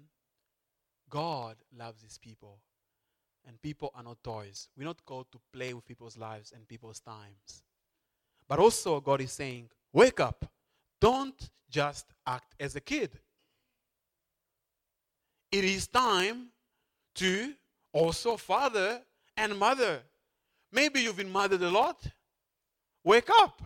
God 1.08 1.56
loves 1.76 2.02
his 2.02 2.18
people. 2.18 2.58
And 3.46 3.62
people 3.62 3.92
are 3.94 4.02
not 4.02 4.24
toys. 4.24 4.68
We're 4.76 4.84
not 4.84 5.04
called 5.04 5.26
to 5.32 5.38
play 5.52 5.72
with 5.72 5.86
people's 5.86 6.16
lives 6.16 6.52
and 6.52 6.66
people's 6.66 6.98
times. 6.98 7.62
But 8.48 8.58
also, 8.58 9.00
God 9.00 9.20
is 9.20 9.32
saying, 9.32 9.68
wake 9.92 10.20
up. 10.20 10.44
Don't 11.00 11.50
just 11.70 12.06
act 12.26 12.54
as 12.60 12.76
a 12.76 12.80
kid. 12.80 13.18
It 15.50 15.64
is 15.64 15.86
time 15.88 16.48
to 17.16 17.54
also 17.92 18.36
father 18.36 19.00
and 19.36 19.58
mother. 19.58 20.02
Maybe 20.72 21.00
you've 21.00 21.16
been 21.16 21.30
mothered 21.30 21.62
a 21.62 21.70
lot. 21.70 22.06
Wake 23.04 23.28
up. 23.40 23.62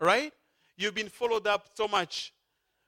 Right? 0.00 0.32
You've 0.76 0.94
been 0.94 1.08
followed 1.08 1.46
up 1.46 1.68
so 1.74 1.86
much. 1.86 2.32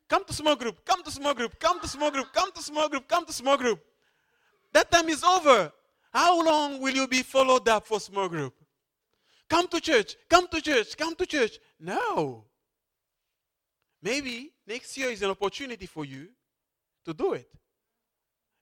Come 0.09 0.25
to 0.25 0.33
small 0.33 0.57
group, 0.57 0.85
come 0.85 1.03
to 1.03 1.11
small 1.11 1.35
group, 1.35 1.59
come 1.59 1.81
to 1.81 1.89
small 1.89 2.11
group, 2.11 2.33
come 2.33 2.51
to 2.53 2.63
small 2.63 2.89
group, 2.89 3.09
come 3.09 3.25
to 3.27 3.33
small 3.33 3.57
group. 3.57 3.81
That 4.73 4.91
time 4.91 5.09
is 5.09 5.23
over. 5.25 5.73
How 6.13 6.45
long 6.45 6.81
will 6.81 6.95
you 6.95 7.09
be 7.09 7.23
followed 7.23 7.69
up 7.69 7.87
for 7.87 7.99
small 8.01 8.29
group? 8.29 8.55
Come 9.49 9.69
to 9.69 9.81
church, 9.81 10.17
come 10.29 10.49
to 10.49 10.61
church, 10.61 10.97
come 10.97 11.15
to 11.15 11.27
church. 11.27 11.59
No. 11.79 12.45
Maybe 14.03 14.53
next 14.67 14.97
year 14.97 15.11
is 15.11 15.23
an 15.23 15.31
opportunity 15.31 15.87
for 15.87 16.05
you 16.05 16.29
to 17.05 17.15
do 17.15 17.35
it. 17.35 17.49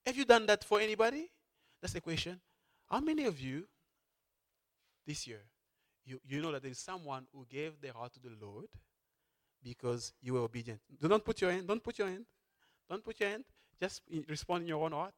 Have 0.04 0.16
you 0.16 0.24
done 0.24 0.46
that 0.46 0.64
for 0.64 0.80
anybody? 0.80 1.30
That's 1.80 1.94
the 1.94 2.00
question. 2.00 2.40
How 2.90 3.00
many 3.00 3.24
of 3.24 3.40
you 3.40 3.64
this 5.06 5.26
year, 5.26 5.40
you, 6.04 6.20
you 6.28 6.42
know 6.42 6.52
that 6.52 6.62
there 6.62 6.70
is 6.70 6.78
someone 6.78 7.26
who 7.32 7.46
gave 7.48 7.80
their 7.80 7.92
heart 7.92 8.12
to 8.14 8.20
the 8.20 8.32
Lord 8.40 8.66
because 9.62 10.12
you 10.20 10.34
were 10.34 10.40
obedient? 10.40 10.80
Do 11.00 11.08
not 11.08 11.24
put 11.24 11.40
your 11.40 11.50
hand, 11.50 11.66
don't 11.66 11.82
put 11.82 11.98
your 11.98 12.08
hand. 12.08 12.26
Don't 12.88 13.02
put 13.02 13.18
your 13.18 13.30
hand. 13.30 13.44
Just 13.80 14.02
respond 14.28 14.62
in 14.62 14.68
your 14.68 14.84
own 14.84 14.92
heart. 14.92 15.14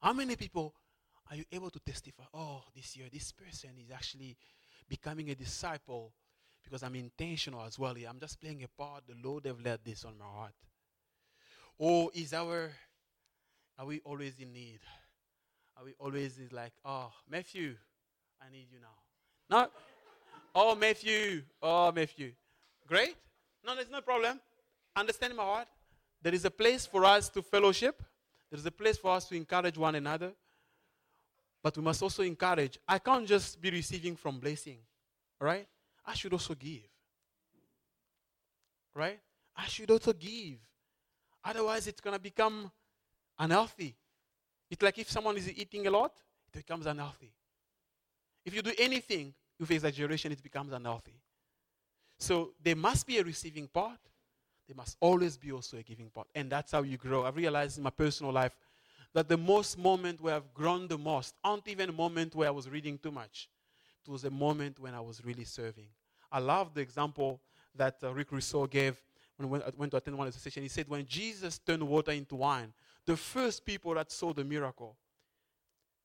How 0.00 0.12
many 0.12 0.36
people 0.36 0.74
are 1.30 1.36
you 1.36 1.44
able 1.52 1.70
to 1.70 1.80
testify? 1.80 2.24
Oh, 2.32 2.62
this 2.74 2.96
year, 2.96 3.06
this 3.12 3.32
person 3.32 3.70
is 3.82 3.90
actually 3.90 4.36
becoming 4.88 5.30
a 5.30 5.34
disciple 5.34 6.12
because 6.62 6.82
I'm 6.82 6.94
intentional 6.94 7.62
as 7.64 7.78
well. 7.78 7.94
I'm 8.08 8.20
just 8.20 8.40
playing 8.40 8.62
a 8.62 8.68
part. 8.68 9.04
The 9.06 9.16
Lord 9.26 9.46
have 9.46 9.60
led 9.60 9.80
this 9.84 10.04
on 10.04 10.18
my 10.18 10.24
heart. 10.24 10.54
Or 11.78 12.10
is 12.14 12.32
our 12.32 12.70
are 13.78 13.86
we 13.86 14.00
always 14.04 14.38
in 14.38 14.52
need? 14.52 14.78
Are 15.76 15.84
we 15.84 15.94
always 15.98 16.38
like, 16.52 16.72
oh, 16.84 17.10
Matthew, 17.28 17.74
I 18.40 18.50
need 18.52 18.68
you 18.70 18.78
now? 18.80 19.58
No. 19.58 19.68
Oh, 20.54 20.76
Matthew. 20.76 21.42
Oh, 21.60 21.90
Matthew. 21.90 22.32
Great. 22.86 23.16
No, 23.66 23.74
there's 23.74 23.90
no 23.90 24.00
problem. 24.00 24.40
Understand 24.94 25.34
my 25.34 25.42
heart. 25.42 25.68
There 26.22 26.32
is 26.32 26.44
a 26.44 26.50
place 26.50 26.86
for 26.86 27.04
us 27.04 27.28
to 27.30 27.42
fellowship. 27.42 28.00
There 28.50 28.58
is 28.58 28.66
a 28.66 28.70
place 28.70 28.96
for 28.96 29.10
us 29.10 29.28
to 29.28 29.34
encourage 29.34 29.76
one 29.76 29.96
another. 29.96 30.32
But 31.64 31.78
we 31.78 31.82
must 31.82 32.02
also 32.02 32.22
encourage. 32.22 32.78
I 32.86 32.98
can't 32.98 33.26
just 33.26 33.58
be 33.58 33.70
receiving 33.70 34.16
from 34.16 34.38
blessing. 34.38 34.76
All 35.40 35.46
right? 35.46 35.66
I 36.04 36.12
should 36.12 36.34
also 36.34 36.54
give. 36.54 36.82
Right? 38.94 39.18
I 39.56 39.66
should 39.66 39.90
also 39.90 40.12
give. 40.12 40.58
Otherwise, 41.42 41.86
it's 41.86 42.02
going 42.02 42.14
to 42.14 42.20
become 42.20 42.70
unhealthy. 43.38 43.96
It's 44.70 44.82
like 44.82 44.98
if 44.98 45.10
someone 45.10 45.38
is 45.38 45.50
eating 45.50 45.86
a 45.86 45.90
lot, 45.90 46.12
it 46.52 46.58
becomes 46.58 46.84
unhealthy. 46.84 47.32
If 48.44 48.54
you 48.54 48.60
do 48.60 48.72
anything 48.78 49.32
with 49.58 49.70
exaggeration, 49.70 50.32
it 50.32 50.42
becomes 50.42 50.70
unhealthy. 50.70 51.18
So 52.18 52.50
there 52.62 52.76
must 52.76 53.06
be 53.06 53.16
a 53.18 53.24
receiving 53.24 53.68
part. 53.68 54.00
There 54.68 54.76
must 54.76 54.98
always 55.00 55.38
be 55.38 55.50
also 55.50 55.78
a 55.78 55.82
giving 55.82 56.10
part. 56.10 56.28
And 56.34 56.50
that's 56.50 56.72
how 56.72 56.82
you 56.82 56.98
grow. 56.98 57.24
I've 57.24 57.36
realized 57.36 57.78
in 57.78 57.84
my 57.84 57.90
personal 57.90 58.32
life 58.32 58.54
that 59.14 59.28
the 59.28 59.36
most 59.36 59.78
moment 59.78 60.20
where 60.20 60.34
I've 60.34 60.52
grown 60.52 60.88
the 60.88 60.98
most 60.98 61.34
aren't 61.42 61.68
even 61.68 61.88
a 61.88 61.92
moment 61.92 62.34
where 62.34 62.48
I 62.48 62.50
was 62.50 62.68
reading 62.68 62.98
too 62.98 63.12
much. 63.12 63.48
It 64.06 64.10
was 64.10 64.24
a 64.24 64.30
moment 64.30 64.80
when 64.80 64.92
I 64.92 65.00
was 65.00 65.24
really 65.24 65.44
serving. 65.44 65.86
I 66.30 66.40
love 66.40 66.74
the 66.74 66.80
example 66.80 67.40
that 67.76 67.96
uh, 68.02 68.12
Rick 68.12 68.32
Rousseau 68.32 68.66
gave 68.66 69.00
when 69.36 69.62
I 69.62 69.70
went 69.76 69.92
to 69.92 69.96
attend 69.96 70.18
one 70.18 70.26
of 70.26 70.34
the 70.34 70.38
sessions. 70.38 70.64
He 70.64 70.68
said, 70.68 70.88
when 70.88 71.06
Jesus 71.06 71.58
turned 71.58 71.82
water 71.82 72.12
into 72.12 72.34
wine, 72.34 72.72
the 73.06 73.16
first 73.16 73.64
people 73.64 73.94
that 73.94 74.10
saw 74.10 74.32
the 74.32 74.44
miracle, 74.44 74.96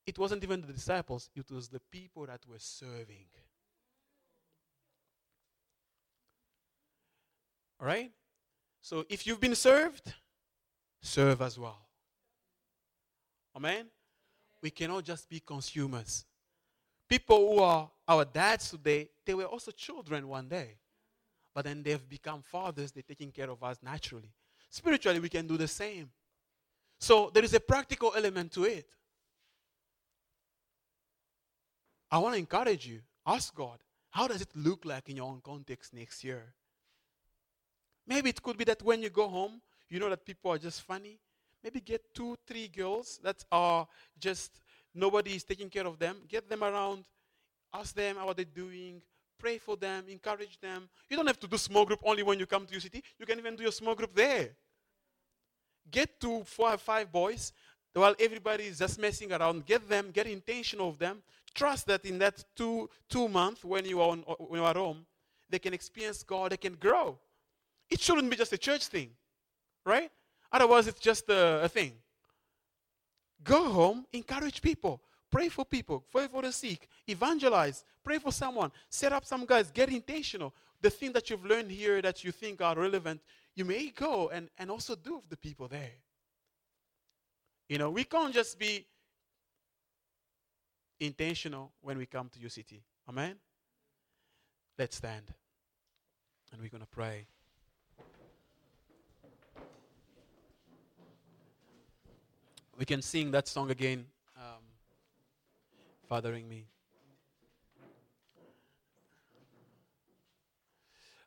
it 0.06 0.18
wasn't 0.18 0.42
even 0.42 0.60
the 0.62 0.72
disciples, 0.72 1.28
it 1.34 1.50
was 1.50 1.68
the 1.68 1.80
people 1.90 2.26
that 2.26 2.40
were 2.48 2.58
serving. 2.58 3.26
All 7.80 7.86
right? 7.86 8.10
So 8.82 9.04
if 9.08 9.26
you've 9.26 9.40
been 9.40 9.54
served, 9.54 10.12
serve 11.02 11.42
as 11.42 11.58
well. 11.58 11.89
Amen? 13.60 13.86
We 14.62 14.70
cannot 14.70 15.04
just 15.04 15.28
be 15.28 15.40
consumers. 15.40 16.24
People 17.06 17.52
who 17.52 17.58
are 17.60 17.90
our 18.08 18.24
dads 18.24 18.70
today, 18.70 19.10
they 19.26 19.34
were 19.34 19.44
also 19.44 19.70
children 19.70 20.26
one 20.26 20.48
day. 20.48 20.76
But 21.54 21.66
then 21.66 21.82
they've 21.82 22.08
become 22.08 22.42
fathers, 22.42 22.90
they're 22.90 23.02
taking 23.02 23.30
care 23.30 23.50
of 23.50 23.62
us 23.62 23.78
naturally. 23.82 24.32
Spiritually, 24.70 25.20
we 25.20 25.28
can 25.28 25.46
do 25.46 25.58
the 25.58 25.68
same. 25.68 26.08
So 26.98 27.30
there 27.34 27.44
is 27.44 27.52
a 27.52 27.60
practical 27.60 28.12
element 28.16 28.52
to 28.52 28.64
it. 28.64 28.86
I 32.10 32.18
want 32.18 32.34
to 32.34 32.38
encourage 32.38 32.86
you. 32.86 33.00
Ask 33.26 33.54
God, 33.54 33.78
how 34.10 34.26
does 34.26 34.40
it 34.40 34.48
look 34.54 34.84
like 34.84 35.08
in 35.08 35.16
your 35.16 35.26
own 35.26 35.40
context 35.44 35.92
next 35.92 36.24
year? 36.24 36.54
Maybe 38.06 38.30
it 38.30 38.42
could 38.42 38.56
be 38.56 38.64
that 38.64 38.82
when 38.82 39.02
you 39.02 39.10
go 39.10 39.28
home, 39.28 39.60
you 39.88 39.98
know 39.98 40.08
that 40.08 40.24
people 40.24 40.50
are 40.50 40.58
just 40.58 40.82
funny. 40.82 41.18
Maybe 41.62 41.80
get 41.80 42.14
two, 42.14 42.36
three 42.46 42.68
girls 42.68 43.20
that 43.22 43.44
are 43.52 43.86
just 44.18 44.60
nobody 44.94 45.36
is 45.36 45.44
taking 45.44 45.68
care 45.68 45.86
of 45.86 45.98
them. 45.98 46.16
Get 46.28 46.48
them 46.48 46.64
around, 46.64 47.04
ask 47.72 47.94
them 47.94 48.16
how 48.16 48.32
they're 48.32 48.44
doing, 48.44 49.02
pray 49.38 49.58
for 49.58 49.76
them, 49.76 50.04
encourage 50.08 50.58
them. 50.60 50.88
You 51.08 51.16
don't 51.16 51.26
have 51.26 51.40
to 51.40 51.46
do 51.46 51.56
small 51.58 51.84
group 51.84 52.00
only 52.04 52.22
when 52.22 52.38
you 52.38 52.46
come 52.46 52.66
to 52.66 52.74
UCT. 52.74 53.02
You 53.18 53.26
can 53.26 53.38
even 53.38 53.56
do 53.56 53.62
your 53.62 53.72
small 53.72 53.94
group 53.94 54.14
there 54.14 54.50
get 55.90 56.20
to 56.20 56.44
four 56.44 56.72
or 56.72 56.78
five 56.78 57.10
boys 57.10 57.52
while 57.92 58.14
everybody 58.20 58.64
is 58.64 58.78
just 58.78 58.98
messing 58.98 59.32
around. 59.32 59.66
Get 59.66 59.88
them, 59.88 60.10
get 60.12 60.26
intention 60.26 60.80
of 60.80 60.98
them. 60.98 61.22
Trust 61.54 61.86
that 61.86 62.04
in 62.04 62.18
that 62.18 62.44
two, 62.54 62.88
two 63.08 63.28
months 63.28 63.64
when 63.64 63.84
you, 63.84 64.00
are 64.00 64.10
on, 64.10 64.20
when 64.38 64.60
you 64.60 64.66
are 64.66 64.74
home, 64.74 65.04
they 65.48 65.58
can 65.58 65.74
experience 65.74 66.22
God, 66.22 66.52
they 66.52 66.56
can 66.56 66.74
grow. 66.74 67.18
It 67.88 68.00
shouldn't 68.00 68.30
be 68.30 68.36
just 68.36 68.52
a 68.52 68.58
church 68.58 68.86
thing, 68.86 69.10
right? 69.84 70.10
Otherwise, 70.52 70.88
it's 70.88 71.00
just 71.00 71.28
a, 71.28 71.64
a 71.64 71.68
thing. 71.68 71.92
Go 73.42 73.70
home, 73.70 74.06
encourage 74.12 74.60
people, 74.60 75.00
pray 75.30 75.48
for 75.48 75.64
people, 75.64 76.04
pray 76.10 76.26
for 76.26 76.42
the 76.42 76.52
sick, 76.52 76.88
evangelize, 77.08 77.84
pray 78.04 78.18
for 78.18 78.32
someone, 78.32 78.70
set 78.88 79.12
up 79.12 79.24
some 79.24 79.46
guys, 79.46 79.70
get 79.70 79.88
intentional. 79.88 80.52
The 80.80 80.90
thing 80.90 81.12
that 81.12 81.30
you've 81.30 81.44
learned 81.44 81.70
here 81.70 82.02
that 82.02 82.24
you 82.24 82.32
think 82.32 82.60
are 82.60 82.74
relevant, 82.74 83.20
you 83.54 83.64
may 83.64 83.90
go 83.90 84.28
and, 84.28 84.48
and 84.58 84.70
also 84.70 84.94
do 84.94 85.16
with 85.16 85.28
the 85.28 85.36
people 85.36 85.68
there. 85.68 85.92
You 87.68 87.78
know, 87.78 87.90
we 87.90 88.04
can't 88.04 88.34
just 88.34 88.58
be 88.58 88.86
intentional 90.98 91.72
when 91.80 91.96
we 91.98 92.06
come 92.06 92.28
to 92.28 92.38
UCT. 92.38 92.80
Amen? 93.08 93.36
Let's 94.78 94.96
stand. 94.96 95.32
And 96.52 96.60
we're 96.60 96.68
going 96.68 96.82
to 96.82 96.88
pray. 96.88 97.26
We 102.80 102.86
can 102.86 103.02
sing 103.02 103.30
that 103.32 103.46
song 103.46 103.70
again, 103.70 104.06
um, 104.34 104.62
Fathering 106.08 106.48
Me. 106.48 106.64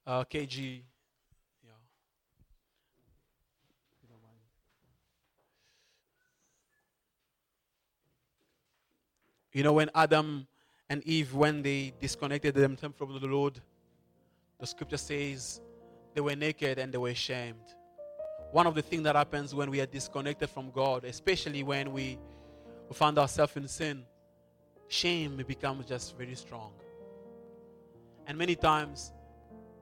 Uh, 0.07 0.23
KG. 0.23 0.81
You 9.51 9.61
know, 9.61 9.73
when 9.73 9.91
Adam 9.93 10.47
and 10.89 11.03
Eve, 11.03 11.35
when 11.35 11.61
they 11.61 11.93
disconnected 12.01 12.55
themselves 12.55 12.97
from 12.97 13.13
the 13.13 13.27
Lord, 13.27 13.61
the 14.59 14.65
scripture 14.65 14.97
says 14.97 15.61
they 16.15 16.21
were 16.21 16.35
naked 16.35 16.79
and 16.79 16.91
they 16.91 16.97
were 16.97 17.09
ashamed. 17.09 17.75
One 18.53 18.67
of 18.67 18.75
the 18.75 18.83
things 18.83 19.01
that 19.05 19.15
happens 19.15 19.55
when 19.55 19.71
we 19.71 19.81
are 19.81 19.87
disconnected 19.87 20.47
from 20.47 20.69
God, 20.69 21.05
especially 21.05 21.63
when 21.63 21.91
we, 21.91 22.19
we 22.87 22.93
find 22.93 23.17
ourselves 23.17 23.57
in 23.57 23.67
sin, 23.67 24.03
shame 24.87 25.43
becomes 25.47 25.87
just 25.87 26.15
very 26.15 26.35
strong. 26.35 26.71
And 28.27 28.37
many 28.37 28.55
times, 28.55 29.11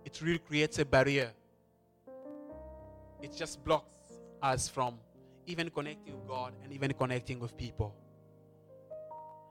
it 0.06 0.22
really 0.22 0.40
creates 0.40 0.80
a 0.80 0.86
barrier. 0.86 1.32
It 3.22 3.36
just 3.36 3.62
blocks 3.66 3.98
us 4.42 4.70
from 4.70 4.94
even 5.48 5.70
connecting 5.70 6.14
with 6.14 6.26
God 6.30 6.54
and 6.64 6.72
even 6.72 6.94
connecting 6.94 7.42
with 7.42 7.58
people. 7.58 7.94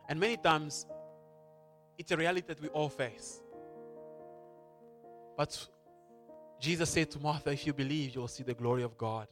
And 0.09 0.19
many 0.19 0.39
times, 0.39 0.87
it's 1.99 2.11
a 2.11 2.17
reality 2.17 2.47
that 2.49 2.63
we 2.63 2.69
all 2.69 2.89
face. 2.89 3.43
But 5.37 5.69
Jesus 6.61 6.91
said 6.91 7.11
to 7.13 7.19
Martha, 7.19 7.51
If 7.51 7.67
you 7.67 7.73
believe, 7.73 8.15
you 8.15 8.21
will 8.21 8.29
see 8.29 8.43
the 8.43 8.53
glory 8.53 8.83
of 8.83 8.97
God. 8.99 9.27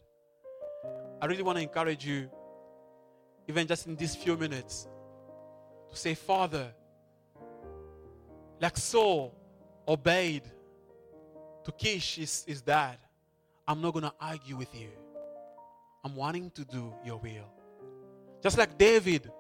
I 1.21 1.27
really 1.27 1.43
want 1.43 1.59
to 1.59 1.63
encourage 1.63 2.05
you, 2.07 2.31
even 3.47 3.67
just 3.67 3.87
in 3.87 3.97
these 3.97 4.17
few 4.17 4.37
minutes, 4.37 4.89
to 5.91 5.97
say, 5.97 6.15
Father, 6.15 6.73
like 8.61 8.79
Saul 8.79 9.35
obeyed 9.87 10.43
to 11.65 11.73
Kish, 11.73 12.17
his, 12.17 12.45
his 12.47 12.63
dad, 12.63 12.97
I'm 13.67 13.83
not 13.83 13.93
going 13.93 14.05
to 14.05 14.15
argue 14.19 14.57
with 14.57 14.75
you. 14.75 14.89
I'm 16.03 16.17
wanting 16.17 16.51
to 16.53 16.65
do 16.65 16.95
your 17.05 17.19
will. 17.19 17.53
Just 18.43 18.57
like 18.57 18.79
David 18.79 19.31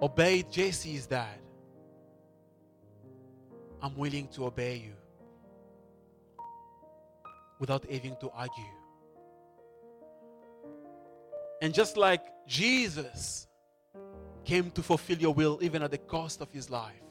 obeyed 0.00 0.50
Jesse's 0.52 1.06
dad, 1.06 1.40
I'm 3.82 3.96
willing 3.96 4.28
to 4.28 4.46
obey 4.46 4.76
you 4.76 4.92
without 7.60 7.88
having 7.88 8.16
to 8.16 8.30
argue. 8.30 8.64
And 11.62 11.72
just 11.72 11.96
like 11.96 12.22
Jesus 12.48 13.46
came 14.44 14.70
to 14.72 14.82
fulfill 14.82 15.18
your 15.18 15.34
will 15.34 15.58
even 15.62 15.82
at 15.82 15.90
the 15.90 15.98
cost 15.98 16.40
of 16.40 16.50
his 16.50 16.70
life, 16.70 17.04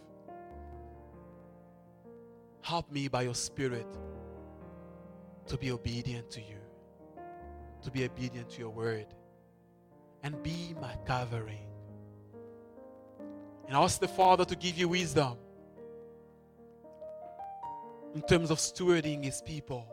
help 2.62 2.91
me 2.91 3.08
by 3.08 3.22
your 3.22 3.36
Spirit 3.36 3.88
to 5.45 5.58
be 5.58 5.72
obedient 5.72 6.30
to 6.32 6.41
you, 6.41 6.58
to 7.84 7.91
be 7.91 8.04
obedient 8.04 8.50
to 8.50 8.60
your 8.60 8.72
word, 8.72 9.06
and 10.24 10.41
be 10.43 10.76
my 10.82 10.95
covering. 11.06 11.68
And 13.68 13.78
ask 13.78 14.00
the 14.00 14.08
Father 14.08 14.45
to 14.45 14.56
give 14.56 14.78
you 14.78 14.89
wisdom 14.89 15.38
in 18.16 18.24
terms 18.24 18.50
of 18.50 18.58
stewarding 18.58 19.24
his 19.24 19.43
people, 19.43 19.88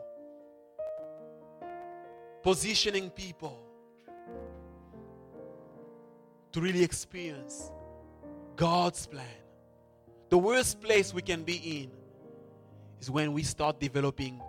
positioning 2.43 3.09
people 3.09 3.59
to 6.51 6.61
really 6.61 6.83
experience 6.83 7.71
God's 8.55 9.05
plan. 9.05 9.25
The 10.29 10.37
worst 10.37 10.81
place 10.81 11.13
we 11.13 11.21
can 11.21 11.43
be 11.43 11.81
in 11.81 11.91
is 12.99 13.09
when 13.09 13.33
we 13.33 13.43
start 13.43 13.79
developing 13.79 14.41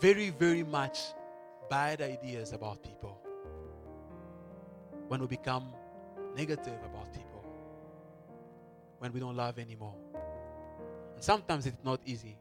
very, 0.00 0.30
very 0.30 0.62
much 0.62 0.98
bad 1.70 2.02
ideas 2.02 2.52
about 2.52 2.82
people. 2.82 3.18
When 5.08 5.20
we 5.20 5.26
become 5.26 5.68
negative 6.36 6.78
about 6.84 7.12
people. 7.12 7.44
When 8.98 9.12
we 9.12 9.20
don't 9.20 9.36
love 9.36 9.58
anymore. 9.58 9.94
And 11.14 11.24
sometimes 11.24 11.66
it's 11.66 11.84
not 11.84 12.00
easy. 12.04 12.36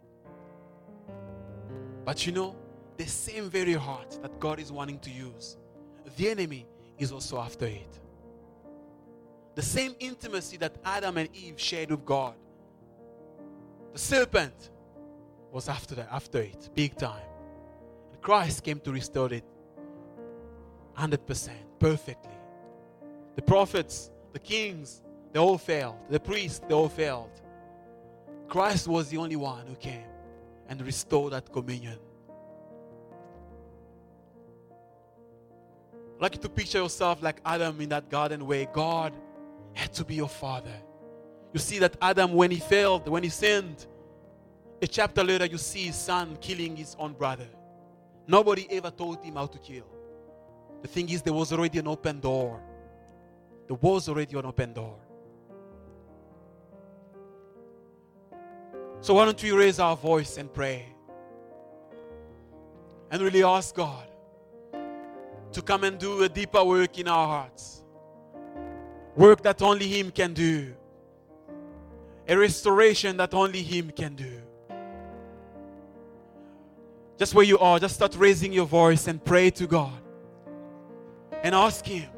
But 2.05 2.25
you 2.25 2.31
know, 2.31 2.55
the 2.97 3.05
same 3.05 3.49
very 3.49 3.73
heart 3.73 4.19
that 4.21 4.39
God 4.39 4.59
is 4.59 4.71
wanting 4.71 4.99
to 4.99 5.09
use, 5.09 5.57
the 6.17 6.29
enemy 6.29 6.67
is 6.97 7.11
also 7.11 7.39
after 7.39 7.65
it. 7.65 7.99
The 9.55 9.61
same 9.61 9.95
intimacy 9.99 10.57
that 10.57 10.75
Adam 10.83 11.17
and 11.17 11.29
Eve 11.35 11.59
shared 11.59 11.91
with 11.91 12.05
God, 12.05 12.35
the 13.93 13.99
serpent 13.99 14.69
was 15.51 15.67
after 15.67 15.95
that, 15.95 16.09
after 16.11 16.39
it, 16.39 16.69
big 16.73 16.95
time. 16.95 17.25
And 18.11 18.21
Christ 18.21 18.63
came 18.63 18.79
to 18.81 18.91
restore 18.91 19.33
it 19.33 19.43
100%, 20.97 21.49
perfectly. 21.79 22.31
The 23.35 23.41
prophets, 23.41 24.11
the 24.33 24.39
kings, 24.39 25.01
they 25.33 25.39
all 25.39 25.57
failed. 25.57 25.97
The 26.09 26.19
priests, 26.19 26.61
they 26.67 26.73
all 26.73 26.89
failed. 26.89 27.41
Christ 28.47 28.87
was 28.87 29.09
the 29.09 29.17
only 29.17 29.35
one 29.35 29.65
who 29.65 29.75
came 29.75 30.10
and 30.71 30.81
restore 30.85 31.29
that 31.29 31.51
communion. 31.51 31.99
I'd 36.15 36.21
like 36.21 36.35
you 36.35 36.39
to 36.39 36.47
picture 36.47 36.77
yourself 36.77 37.21
like 37.21 37.41
Adam 37.45 37.81
in 37.81 37.89
that 37.89 38.09
garden 38.09 38.47
where 38.47 38.65
God 38.67 39.11
had 39.73 39.91
to 39.95 40.05
be 40.05 40.15
your 40.15 40.29
father. 40.29 40.71
You 41.51 41.59
see 41.59 41.77
that 41.79 41.97
Adam, 42.01 42.31
when 42.31 42.51
he 42.51 42.59
failed, 42.59 43.09
when 43.09 43.21
he 43.21 43.27
sinned, 43.27 43.85
a 44.81 44.87
chapter 44.87 45.25
later, 45.25 45.45
you 45.45 45.57
see 45.57 45.87
his 45.87 45.97
son 45.97 46.37
killing 46.39 46.77
his 46.77 46.95
own 46.97 47.13
brother. 47.13 47.49
Nobody 48.25 48.65
ever 48.71 48.91
told 48.91 49.21
him 49.21 49.35
how 49.35 49.47
to 49.47 49.57
kill. 49.59 49.85
The 50.83 50.87
thing 50.87 51.09
is, 51.09 51.21
there 51.21 51.33
was 51.33 51.51
already 51.51 51.79
an 51.79 51.87
open 51.89 52.21
door. 52.21 52.63
There 53.67 53.77
was 53.81 54.07
already 54.07 54.37
an 54.37 54.45
open 54.45 54.71
door. 54.71 54.95
So, 59.01 59.15
why 59.15 59.25
don't 59.25 59.41
we 59.41 59.51
raise 59.51 59.79
our 59.79 59.97
voice 59.97 60.37
and 60.37 60.53
pray? 60.53 60.85
And 63.09 63.21
really 63.21 63.43
ask 63.43 63.73
God 63.73 64.07
to 65.51 65.61
come 65.61 65.83
and 65.83 65.97
do 65.97 66.21
a 66.23 66.29
deeper 66.29 66.63
work 66.63 66.99
in 66.99 67.07
our 67.07 67.27
hearts. 67.27 67.83
Work 69.15 69.41
that 69.41 69.61
only 69.63 69.87
Him 69.87 70.11
can 70.11 70.33
do. 70.33 70.73
A 72.27 72.37
restoration 72.37 73.17
that 73.17 73.33
only 73.33 73.63
Him 73.63 73.89
can 73.89 74.15
do. 74.15 74.39
Just 77.17 77.33
where 77.33 77.43
you 77.43 77.57
are, 77.57 77.79
just 77.79 77.95
start 77.95 78.15
raising 78.15 78.53
your 78.53 78.67
voice 78.67 79.07
and 79.07 79.23
pray 79.25 79.49
to 79.49 79.65
God. 79.65 79.99
And 81.41 81.55
ask 81.55 81.85
Him 81.85 82.09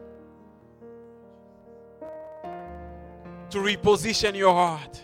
to 3.49 3.57
reposition 3.57 4.35
your 4.35 4.53
heart 4.53 5.01